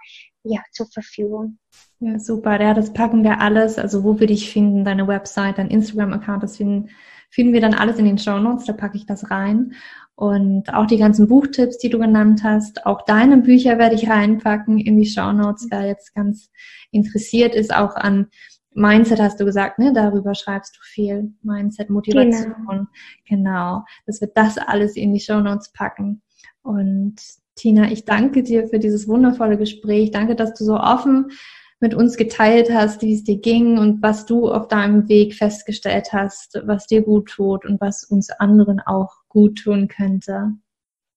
ja, 0.43 0.59
zur 0.71 0.87
Verfügung. 0.87 1.57
Ja, 1.99 2.19
super. 2.19 2.61
Ja, 2.61 2.73
das 2.73 2.93
packen 2.93 3.23
wir 3.23 3.41
alles. 3.41 3.79
Also 3.79 4.03
wo 4.03 4.19
wir 4.19 4.27
dich 4.27 4.51
finden, 4.51 4.85
deine 4.85 5.07
Website, 5.07 5.57
dein 5.57 5.71
Instagram-Account, 5.71 6.43
das 6.43 6.57
finden 6.57 6.89
finden 7.33 7.53
wir 7.53 7.61
dann 7.61 7.73
alles 7.73 7.97
in 7.97 8.05
den 8.05 8.19
Show 8.19 8.37
Notes, 8.37 8.65
da 8.65 8.73
packe 8.73 8.95
ich 8.95 9.07
das 9.07 9.31
rein. 9.31 9.73
Und 10.15 10.71
auch 10.71 10.85
die 10.85 10.97
ganzen 10.97 11.27
Buchtipps, 11.27 11.79
die 11.79 11.89
du 11.89 11.97
genannt 11.97 12.41
hast, 12.43 12.85
auch 12.85 13.03
deine 13.05 13.37
Bücher 13.37 13.79
werde 13.79 13.95
ich 13.95 14.07
reinpacken 14.07 14.77
in 14.77 14.99
die 14.99 15.07
Show 15.07 15.31
Notes, 15.31 15.67
wer 15.71 15.87
jetzt 15.87 16.13
ganz 16.13 16.51
interessiert 16.91 17.55
ist, 17.55 17.75
auch 17.75 17.95
an 17.95 18.27
Mindset 18.75 19.19
hast 19.19 19.39
du 19.39 19.45
gesagt, 19.45 19.79
ne? 19.79 19.93
Darüber 19.93 20.35
schreibst 20.35 20.75
du 20.77 20.79
viel. 20.83 21.33
Mindset, 21.41 21.89
Motivation. 21.89 22.53
Genau. 22.67 22.85
genau. 23.27 23.85
Das 24.05 24.21
wird 24.21 24.37
das 24.37 24.57
alles 24.57 24.95
in 24.95 25.13
die 25.13 25.19
Show 25.19 25.39
Notes 25.39 25.71
packen. 25.71 26.21
Und 26.61 27.15
Tina, 27.55 27.91
ich 27.91 28.05
danke 28.05 28.43
dir 28.43 28.67
für 28.67 28.79
dieses 28.79 29.07
wundervolle 29.07 29.57
Gespräch. 29.57 30.11
Danke, 30.11 30.35
dass 30.35 30.53
du 30.53 30.63
so 30.63 30.77
offen 30.77 31.31
mit 31.79 31.93
uns 31.93 32.15
geteilt 32.15 32.73
hast, 32.73 33.01
wie 33.01 33.13
es 33.13 33.25
dir 33.25 33.39
ging 33.39 33.77
und 33.77 34.01
was 34.01 34.25
du 34.25 34.49
auf 34.49 34.69
deinem 34.69 35.09
Weg 35.09 35.35
festgestellt 35.35 36.13
hast, 36.13 36.61
was 36.65 36.87
dir 36.87 37.01
gut 37.01 37.29
tut 37.29 37.65
und 37.65 37.81
was 37.81 38.05
uns 38.05 38.29
anderen 38.29 38.79
auch 38.79 39.11
gut 39.27 39.59
tun 39.63 39.89
könnte. 39.89 40.53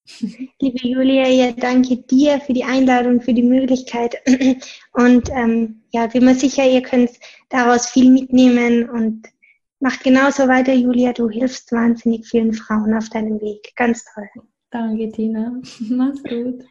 Liebe 0.61 0.89
Julia, 0.89 1.29
ja, 1.29 1.53
danke 1.53 1.97
dir 1.97 2.41
für 2.41 2.53
die 2.53 2.65
Einladung, 2.65 3.21
für 3.21 3.35
die 3.35 3.43
Möglichkeit. 3.43 4.17
Und 4.93 5.31
ähm, 5.31 5.83
ja, 5.93 6.07
bin 6.07 6.25
mir 6.25 6.35
sicher, 6.35 6.65
ihr 6.65 6.83
könnt 6.83 7.11
daraus 7.49 7.89
viel 7.89 8.11
mitnehmen 8.11 8.89
und 8.89 9.29
macht 9.81 10.03
genauso 10.03 10.49
weiter, 10.49 10.73
Julia. 10.73 11.13
Du 11.13 11.29
hilfst 11.29 11.71
wahnsinnig 11.73 12.27
vielen 12.27 12.53
Frauen 12.53 12.95
auf 12.95 13.09
deinem 13.09 13.41
Weg. 13.41 13.73
Ganz 13.77 14.05
toll. 14.15 14.29
Danke, 14.71 15.11
Tina. 15.11 15.61
Mach's 15.89 16.23
gut. 16.23 16.65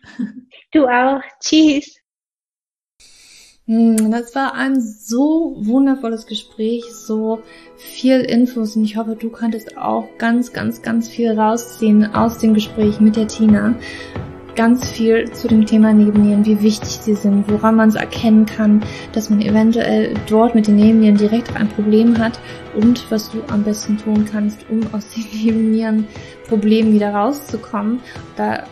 Du 0.72 0.88
auch. 0.88 1.22
Tschüss. 1.40 1.96
Hm, 3.68 4.12
das 4.12 4.36
war 4.36 4.54
ein 4.54 4.80
so 4.80 5.56
wundervolles 5.58 6.28
Gespräch, 6.28 6.84
so 6.94 7.40
viel 7.78 8.20
Infos 8.20 8.76
und 8.76 8.84
ich 8.84 8.96
hoffe, 8.96 9.16
du 9.20 9.32
konntest 9.32 9.76
auch 9.76 10.08
ganz, 10.20 10.54
ganz, 10.54 10.84
ganz 10.84 11.10
viel 11.10 11.32
rausziehen 11.32 12.14
aus 12.14 12.38
dem 12.38 12.54
Gespräch 12.54 13.00
mit 13.00 13.16
der 13.16 13.28
Tina. 13.28 13.74
Ganz 14.56 14.92
viel 14.92 15.32
zu 15.32 15.48
dem 15.48 15.66
Thema 15.66 15.94
Nebennieren, 15.94 16.46
wie 16.46 16.62
wichtig 16.62 16.90
sie 16.90 17.16
sind, 17.16 17.50
woran 17.50 17.76
man 17.76 17.90
es 17.90 17.96
erkennen 17.96 18.46
kann, 18.46 18.84
dass 19.14 19.32
man 19.32 19.42
eventuell 19.42 20.14
dort 20.30 20.54
mit 20.54 20.68
den 20.68 20.76
Nebennieren 20.76 21.18
direkt 21.18 21.56
ein 21.56 21.68
Problem 21.68 22.20
hat 22.20 22.40
und 22.76 23.10
was 23.10 23.32
du 23.32 23.40
am 23.48 23.64
besten 23.64 23.98
tun 23.98 24.26
kannst, 24.32 24.60
um 24.70 24.82
aus 24.94 25.08
den 25.10 25.26
Nebennierenproblemen 25.44 26.94
wieder 26.94 27.16
rauszukommen. 27.16 28.00
Da 28.38 28.64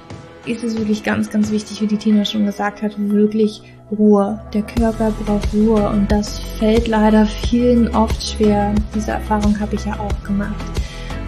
ist 0.46 0.64
es 0.64 0.78
wirklich 0.78 1.04
ganz, 1.04 1.32
ganz 1.32 1.52
wichtig, 1.52 1.82
wie 1.82 1.88
die 1.88 1.98
Tina 1.98 2.26
schon 2.26 2.46
gesagt 2.46 2.82
hat, 2.82 2.94
wirklich 2.98 3.64
Ruhe. 3.98 4.40
Der 4.54 4.64
Körper 4.64 5.12
braucht 5.26 5.54
Ruhe 5.54 5.90
und 5.90 6.12
das 6.12 6.40
fällt 6.60 6.88
leider 6.88 7.26
vielen 7.26 7.94
oft 7.96 8.22
schwer. 8.22 8.74
Diese 8.96 9.12
Erfahrung 9.12 9.60
habe 9.60 9.76
ich 9.76 9.86
ja 9.86 9.94
auch 10.00 10.24
gemacht. 10.26 10.56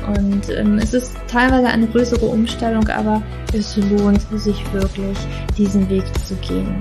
Und 0.07 0.49
ähm, 0.55 0.77
es 0.77 0.93
ist 0.93 1.15
teilweise 1.27 1.67
eine 1.67 1.87
größere 1.87 2.25
Umstellung, 2.25 2.87
aber 2.89 3.21
es 3.53 3.75
lohnt 3.77 4.21
sich 4.39 4.61
wirklich, 4.73 5.17
diesen 5.57 5.89
Weg 5.89 6.03
zu 6.25 6.35
gehen. 6.35 6.75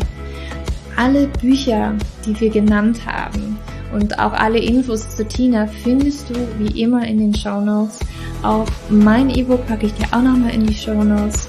Alle 0.96 1.26
Bücher, 1.40 1.94
die 2.26 2.38
wir 2.38 2.50
genannt 2.50 3.00
haben 3.06 3.58
und 3.94 4.18
auch 4.18 4.32
alle 4.32 4.58
Infos 4.58 5.16
zu 5.16 5.24
Tina 5.24 5.66
findest 5.66 6.30
du 6.30 6.34
wie 6.58 6.82
immer 6.82 7.06
in 7.06 7.18
den 7.18 7.34
Show 7.34 7.60
Notes. 7.60 7.98
Auch 8.42 8.66
mein 8.90 9.30
E-Book 9.30 9.66
packe 9.66 9.86
ich 9.86 9.94
dir 9.94 10.06
auch 10.12 10.22
nochmal 10.22 10.52
in 10.52 10.66
die 10.66 10.74
Show 10.74 11.02
Notes 11.02 11.48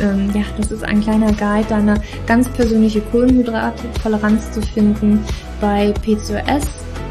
ähm, 0.00 0.30
ja, 0.34 0.42
das 0.56 0.70
ist 0.70 0.84
ein 0.84 1.00
kleiner 1.00 1.32
Guide, 1.32 1.66
deine 1.68 1.94
ganz 2.26 2.48
persönliche 2.48 3.00
Kohlenhydrattoleranz 3.00 4.52
zu 4.52 4.62
finden 4.62 5.20
bei 5.60 5.92
PCOS, 6.02 6.66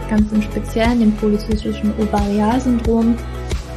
ganz 0.09 0.31
im 0.31 0.41
Speziellen 0.41 0.99
dem 0.99 1.11
polyzystischen 1.13 1.93
Ovarialsyndrom. 1.99 3.15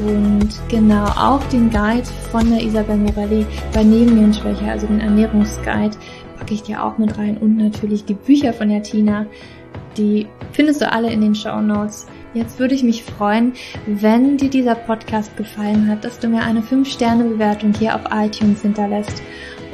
Und 0.01 0.49
genau 0.69 1.05
auch 1.05 1.43
den 1.53 1.71
Guide 1.71 2.07
von 2.33 2.51
der 2.51 2.61
Isabel 2.61 2.97
Morelli 2.97 3.47
bei 3.73 3.85
Nebennierenschwäche, 3.85 4.65
also 4.65 4.89
den 4.89 4.99
Ernährungsguide, 4.99 5.97
packe 6.37 6.55
ich 6.55 6.63
dir 6.63 6.83
auch 6.83 6.99
mit 6.99 7.17
rein 7.17 7.37
und 7.39 7.57
natürlich 7.57 8.05
die 8.05 8.15
Bücher 8.15 8.53
von 8.53 8.69
der 8.71 8.83
Tina. 8.83 9.27
Die 9.97 10.27
findest 10.51 10.81
du 10.81 10.91
alle 10.91 11.13
in 11.13 11.21
den 11.21 11.35
Show 11.35 11.61
Notes. 11.61 12.07
Jetzt 12.35 12.59
würde 12.59 12.74
ich 12.74 12.82
mich 12.82 13.05
freuen, 13.05 13.53
wenn 13.87 14.37
dir 14.37 14.51
dieser 14.51 14.74
Podcast 14.74 15.37
gefallen 15.37 15.87
hat, 15.89 16.05
dass 16.05 16.18
du 16.18 16.26
mir 16.26 16.43
eine 16.43 16.62
5-Sterne-Bewertung 16.62 17.72
hier 17.78 17.95
auf 17.95 18.01
iTunes 18.11 18.62
hinterlässt. 18.62 19.22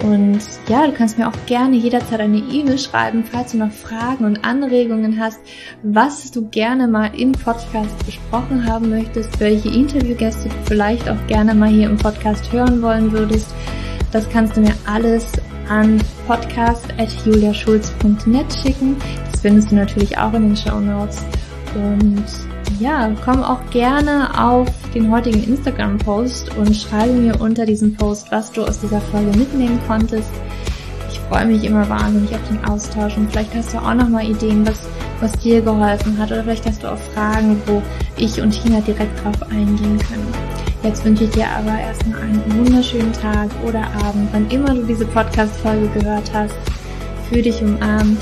Und 0.02 0.40
ja, 0.68 0.86
du 0.86 0.92
kannst 0.92 1.16
mir 1.18 1.28
auch 1.28 1.46
gerne 1.46 1.76
jederzeit 1.76 2.20
eine 2.20 2.36
E-Mail 2.36 2.78
schreiben, 2.78 3.24
falls 3.24 3.52
du 3.52 3.58
noch 3.58 3.72
Fragen 3.72 4.26
und 4.26 4.44
Anregungen 4.44 5.18
hast, 5.18 5.40
was 5.82 6.30
du 6.30 6.46
gerne 6.48 6.86
mal 6.86 7.12
im 7.16 7.32
Podcast 7.32 8.04
besprochen 8.04 8.66
haben 8.66 8.90
möchtest, 8.90 9.40
welche 9.40 9.70
Interviewgäste 9.70 10.50
du 10.50 10.54
vielleicht 10.66 11.08
auch 11.08 11.26
gerne 11.26 11.54
mal 11.54 11.70
hier 11.70 11.88
im 11.88 11.96
Podcast 11.96 12.52
hören 12.52 12.82
wollen 12.82 13.10
würdest. 13.12 13.54
Das 14.12 14.28
kannst 14.28 14.54
du 14.56 14.60
mir 14.60 14.74
alles 14.86 15.32
an 15.68 16.02
podcast.juliaschulz.net 16.26 18.52
schicken. 18.52 18.96
Das 19.30 19.40
findest 19.40 19.70
du 19.70 19.76
natürlich 19.76 20.18
auch 20.18 20.34
in 20.34 20.48
den 20.48 20.56
Show 20.56 20.80
Notes. 20.80 21.22
Und 21.74 22.24
ja, 22.78 23.10
komm 23.24 23.42
auch 23.42 23.60
gerne 23.70 24.30
auf 24.38 24.68
den 24.94 25.10
heutigen 25.10 25.42
Instagram-Post 25.42 26.56
und 26.56 26.74
schreibe 26.74 27.12
mir 27.12 27.40
unter 27.40 27.66
diesem 27.66 27.94
Post, 27.94 28.30
was 28.30 28.52
du 28.52 28.62
aus 28.62 28.78
dieser 28.80 29.00
Folge 29.00 29.36
mitnehmen 29.36 29.80
konntest. 29.86 30.30
Ich 31.10 31.18
freue 31.20 31.46
mich 31.46 31.64
immer 31.64 31.88
wahnsinnig 31.88 32.34
auf 32.34 32.48
den 32.48 32.64
Austausch 32.64 33.16
und 33.16 33.30
vielleicht 33.30 33.54
hast 33.54 33.74
du 33.74 33.78
auch 33.78 33.94
nochmal 33.94 34.24
Ideen, 34.24 34.66
was, 34.66 34.88
was 35.20 35.32
dir 35.32 35.60
geholfen 35.60 36.16
hat 36.18 36.30
oder 36.30 36.42
vielleicht 36.42 36.66
hast 36.66 36.82
du 36.82 36.92
auch 36.92 36.98
Fragen, 37.14 37.60
wo 37.66 37.82
ich 38.16 38.40
und 38.40 38.50
Tina 38.50 38.80
direkt 38.80 39.24
drauf 39.24 39.42
eingehen 39.50 39.98
können. 39.98 40.32
Jetzt 40.82 41.04
wünsche 41.04 41.24
ich 41.24 41.30
dir 41.30 41.46
aber 41.48 41.78
erstmal 41.78 42.22
einen 42.22 42.42
wunderschönen 42.58 43.12
Tag 43.12 43.50
oder 43.66 43.82
Abend, 44.04 44.28
wann 44.32 44.48
immer 44.50 44.74
du 44.74 44.82
diese 44.84 45.04
Podcast-Folge 45.06 45.88
gehört 45.88 46.30
hast. 46.32 46.54
Für 47.28 47.42
dich 47.42 47.60
umarmt, 47.62 48.20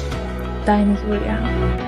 deine 0.67 0.97
Julia. 1.07 1.88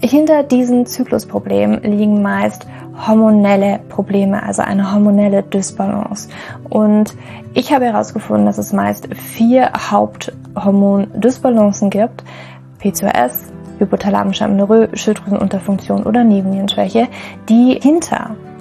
hinter 0.00 0.42
diesen 0.42 0.86
Zyklusproblemen 0.86 1.82
liegen 1.82 2.22
meist 2.22 2.66
hormonelle 3.06 3.80
Probleme, 3.88 4.42
also 4.42 4.62
eine 4.62 4.92
hormonelle 4.92 5.42
Dysbalance. 5.42 6.28
Und 6.68 7.14
ich 7.54 7.72
habe 7.72 7.86
herausgefunden, 7.86 8.44
dass 8.46 8.58
es 8.58 8.72
meist 8.72 9.08
vier 9.14 9.70
Haupthormon-Dysbalancen 9.72 11.90
gibt. 11.90 12.24
PCOS, 12.78 13.48
hypothalamische 13.78 14.44
Amenorrhoe, 14.44 14.88
Schilddrüsenunterfunktion 14.94 16.04
oder 16.04 16.24
Nebennierenschwäche, 16.24 17.08
die 17.48 17.78
hinter 17.80 18.36